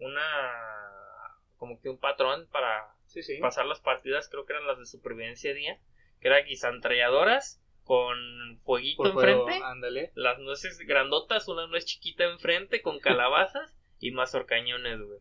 Una... 0.00 0.22
Como 1.58 1.80
que 1.80 1.88
un 1.90 1.98
patrón 1.98 2.48
para 2.50 2.88
Sí, 3.06 3.22
sí. 3.22 3.36
pasar 3.38 3.66
las 3.66 3.78
partidas, 3.80 4.28
creo 4.28 4.44
que 4.46 4.54
eran 4.54 4.66
las 4.66 4.78
de 4.80 4.86
supervivencia 4.86 5.54
día, 5.54 5.78
que 6.20 6.26
era 6.26 6.40
guisantralladoras 6.42 7.60
con 7.84 8.58
fueguito 8.64 9.02
Por 9.02 9.12
fuego, 9.12 9.42
enfrente, 9.42 9.64
ándale. 9.66 10.12
las 10.14 10.38
nueces 10.40 10.78
grandotas, 10.80 11.46
una 11.48 11.66
nuez 11.66 11.84
chiquita 11.84 12.24
enfrente 12.24 12.82
con 12.82 12.98
calabazas 13.00 13.76
y 14.00 14.10
mazorcañones, 14.10 15.00
güey. 15.00 15.18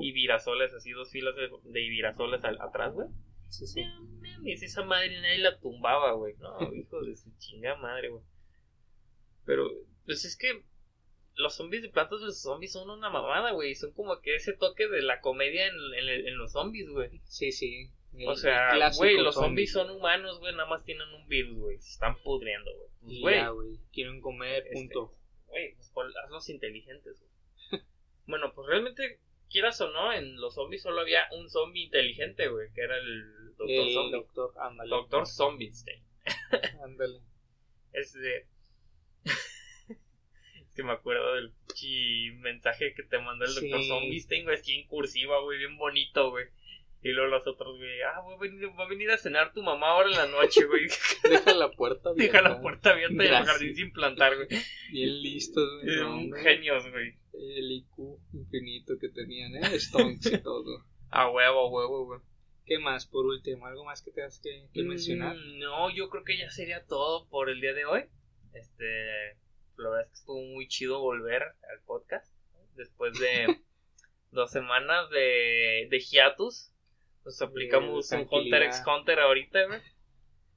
Y 0.00 0.12
virasoles, 0.12 0.72
así 0.74 0.90
dos 0.92 1.10
filas 1.10 1.34
de, 1.36 1.48
de 1.64 1.80
virasoles 1.88 2.42
al- 2.44 2.60
atrás, 2.60 2.92
güey. 2.94 3.08
Sí, 3.48 3.66
sí. 3.66 3.82
No 3.84 4.02
mames, 4.20 4.62
esa 4.62 4.84
madre 4.84 5.20
nadie 5.20 5.38
la 5.38 5.58
tumbaba, 5.58 6.12
güey. 6.12 6.34
No, 6.36 6.58
hijo 6.74 7.00
de 7.02 7.16
su 7.16 7.30
chinga 7.38 7.76
madre, 7.76 8.08
güey. 8.10 8.22
Pero, 9.44 9.68
pues 10.04 10.24
es 10.24 10.36
que 10.36 10.62
los 11.36 11.54
zombies 11.54 11.82
de 11.82 11.88
plantas 11.88 12.20
versus 12.20 12.42
zombies 12.42 12.72
son 12.72 12.90
una 12.90 13.08
mamada, 13.10 13.52
güey. 13.52 13.74
Son 13.74 13.92
como 13.92 14.20
que 14.20 14.34
ese 14.34 14.52
toque 14.54 14.88
de 14.88 15.02
la 15.02 15.20
comedia 15.20 15.66
en, 15.66 15.74
en- 15.94 16.28
en 16.28 16.36
los 16.38 16.52
zombies, 16.52 16.88
güey. 16.90 17.20
Sí, 17.24 17.52
sí. 17.52 17.90
O 18.26 18.34
sea, 18.34 18.70
güey, 18.96 19.16
los 19.16 19.34
zombie. 19.34 19.66
zombies 19.66 19.72
son 19.72 19.90
humanos, 19.90 20.38
güey. 20.40 20.52
Nada 20.54 20.68
más 20.68 20.84
tienen 20.84 21.08
un 21.14 21.28
virus, 21.28 21.56
güey. 21.58 21.78
Se 21.78 21.90
están 21.90 22.16
pudriendo, 22.22 22.70
güey. 22.74 23.20
Pues, 23.22 23.36
ya, 23.36 23.48
güey. 23.50 23.78
Quieren 23.92 24.20
comer, 24.20 24.64
Este, 24.66 24.74
punto. 24.74 25.14
güey, 25.46 25.74
pues, 25.94 26.14
hazlos 26.24 26.48
inteligentes, 26.48 27.20
güey. 27.70 27.82
bueno, 28.26 28.52
pues 28.54 28.66
realmente, 28.68 29.20
quieras 29.50 29.80
o 29.80 29.90
no, 29.90 30.12
en 30.12 30.40
los 30.40 30.54
zombies 30.54 30.82
solo 30.82 31.00
había 31.00 31.28
un 31.32 31.48
zombie 31.48 31.84
inteligente, 31.84 32.48
güey. 32.48 32.72
Que 32.74 32.80
era 32.82 32.96
el 32.96 33.54
Doctor 33.56 33.68
El 33.70 33.92
Zombie. 33.94 34.12
doctor, 34.12 34.54
ándale. 34.60 34.90
Doctor 34.90 35.26
Zombiestein. 35.26 36.02
Ándale. 36.84 37.20
Es 37.92 38.12
de. 38.12 38.46
es 39.88 40.74
que 40.74 40.82
me 40.82 40.92
acuerdo 40.92 41.34
del 41.34 41.52
mensaje 42.40 42.94
que 42.94 43.02
te 43.04 43.18
mandó 43.18 43.44
el 43.44 43.50
Sí. 43.52 43.68
Doctor 43.68 43.86
Zombiestein, 43.86 44.44
güey, 44.44 44.56
así 44.56 44.74
en 44.80 44.86
cursiva, 44.88 45.40
güey, 45.42 45.58
bien 45.58 45.76
bonito, 45.76 46.30
güey. 46.30 46.46
Y 47.02 47.10
luego 47.10 47.30
los 47.30 47.46
otros, 47.46 47.78
güey, 47.78 48.02
ah, 48.02 48.20
va 48.20 48.34
a 48.34 48.38
venir- 48.38 48.76
va 48.78 48.84
a 48.84 48.88
venir 48.88 49.10
a 49.10 49.18
cenar 49.18 49.52
tu 49.52 49.62
mamá 49.62 49.90
ahora 49.90 50.10
en 50.10 50.16
la 50.16 50.26
noche, 50.26 50.64
güey. 50.64 50.88
Deja 51.30 51.54
la 51.54 51.70
puerta 51.70 52.10
abierta. 52.10 52.38
Deja 52.38 52.48
la 52.48 52.60
puerta 52.60 52.90
abierta 52.90 53.24
y 53.24 53.28
el 53.28 53.44
jardín 53.44 53.76
sin 53.76 53.92
plantar, 53.92 54.34
güey. 54.34 54.48
Bien 54.90 55.22
listos, 55.22 55.68
güey. 55.82 55.94
Eh, 55.94 56.00
no, 56.28 56.36
genios, 56.36 56.90
güey. 56.90 57.14
El 57.34 57.70
IQ 57.70 58.18
infinito 58.32 58.94
que 59.00 59.08
tenían, 59.10 59.54
¿eh? 59.56 59.78
Stonks 59.78 60.26
y 60.26 60.38
todo. 60.38 60.84
A 61.10 61.30
huevo, 61.30 61.66
a 61.66 61.70
huevo, 61.70 62.04
güey. 62.06 62.20
¿Qué 62.66 62.78
más, 62.78 63.06
por 63.06 63.24
último? 63.24 63.64
¿Algo 63.66 63.84
más 63.84 64.02
que 64.02 64.10
tengas 64.10 64.40
que, 64.40 64.66
que 64.74 64.82
mencionar? 64.82 65.36
Mm, 65.36 65.58
No, 65.60 65.88
yo 65.88 66.10
creo 66.10 66.22
que 66.24 66.36
ya 66.36 66.50
sería 66.50 66.84
todo 66.84 67.26
por 67.28 67.48
el 67.48 67.60
día 67.62 67.72
de 67.72 67.86
hoy. 67.86 68.04
Este, 68.52 68.84
la 69.76 69.88
verdad 69.88 70.02
es 70.02 70.08
que 70.08 70.14
estuvo 70.16 70.42
muy 70.42 70.68
chido 70.68 71.00
volver 71.00 71.42
al 71.44 71.80
podcast 71.86 72.30
después 72.76 73.18
de 73.18 73.46
dos 74.32 74.50
semanas 74.50 75.08
de, 75.10 75.86
de 75.90 75.98
hiatus. 76.00 76.72
Nos 77.28 77.42
aplicamos 77.42 78.10
un 78.12 78.26
Hunter 78.30 78.62
x 78.62 78.82
Hunter 78.86 79.20
ahorita, 79.20 79.66
güey. 79.66 79.80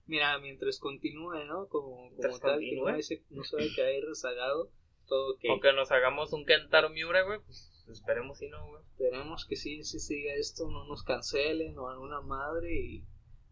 Mira, 0.07 0.37
mientras 0.39 0.79
continúe, 0.79 1.43
¿no? 1.45 1.67
Como, 1.67 2.09
como 2.15 2.39
tal, 2.39 2.59
que 2.59 2.75
no, 2.75 2.83
ese- 2.99 3.23
no 3.29 3.43
se 3.43 3.55
vaya 3.57 3.71
a 3.71 3.75
caer 3.75 4.03
rezagado. 4.05 4.71
Todo 5.07 5.37
que 5.37 5.49
Aunque 5.49 5.73
nos 5.73 5.91
hagamos 5.91 6.31
un 6.33 6.45
Kentaro 6.45 6.89
Miura, 6.89 7.23
güey, 7.23 7.39
pues 7.45 7.83
esperemos 7.89 8.37
si 8.37 8.47
no, 8.47 8.65
güey. 8.69 8.81
esperemos 8.83 9.45
que 9.45 9.55
sí, 9.57 9.83
sí 9.83 9.99
siga 9.99 10.33
esto, 10.35 10.69
no 10.69 10.85
nos 10.85 11.03
cancelen 11.03 11.77
o 11.77 11.89
alguna 11.89 12.21
madre 12.21 12.73
y, 12.73 13.03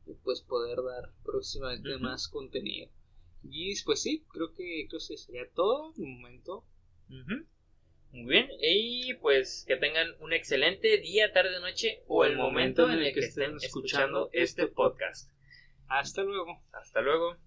y 0.06 0.14
pues 0.24 0.42
poder 0.42 0.78
dar 0.82 1.12
próximamente 1.24 1.98
más 1.98 2.30
contenido. 2.30 2.90
Y 3.44 3.74
pues 3.84 4.02
sí, 4.02 4.26
creo 4.32 4.54
que, 4.54 4.86
creo 4.90 5.00
que 5.06 5.18
sería 5.18 5.50
todo 5.54 5.92
de 5.98 6.06
momento. 6.06 6.64
Muy 8.12 8.26
bien, 8.26 8.50
y 8.60 9.14
pues 9.16 9.66
que 9.68 9.76
tengan 9.76 10.08
un 10.20 10.34
excelente 10.34 10.98
día, 10.98 11.32
tarde, 11.32 11.60
noche 11.60 12.02
o 12.08 12.26
el 12.26 12.36
momento 12.36 12.90
en 12.90 13.00
el 13.00 13.14
que 13.14 13.20
estén 13.20 13.56
escuchando 13.62 14.30
este 14.34 14.68
podcast. 14.68 15.30
Hasta 15.88 16.24
luego. 16.24 16.60
Hasta 16.72 17.02
luego. 17.02 17.38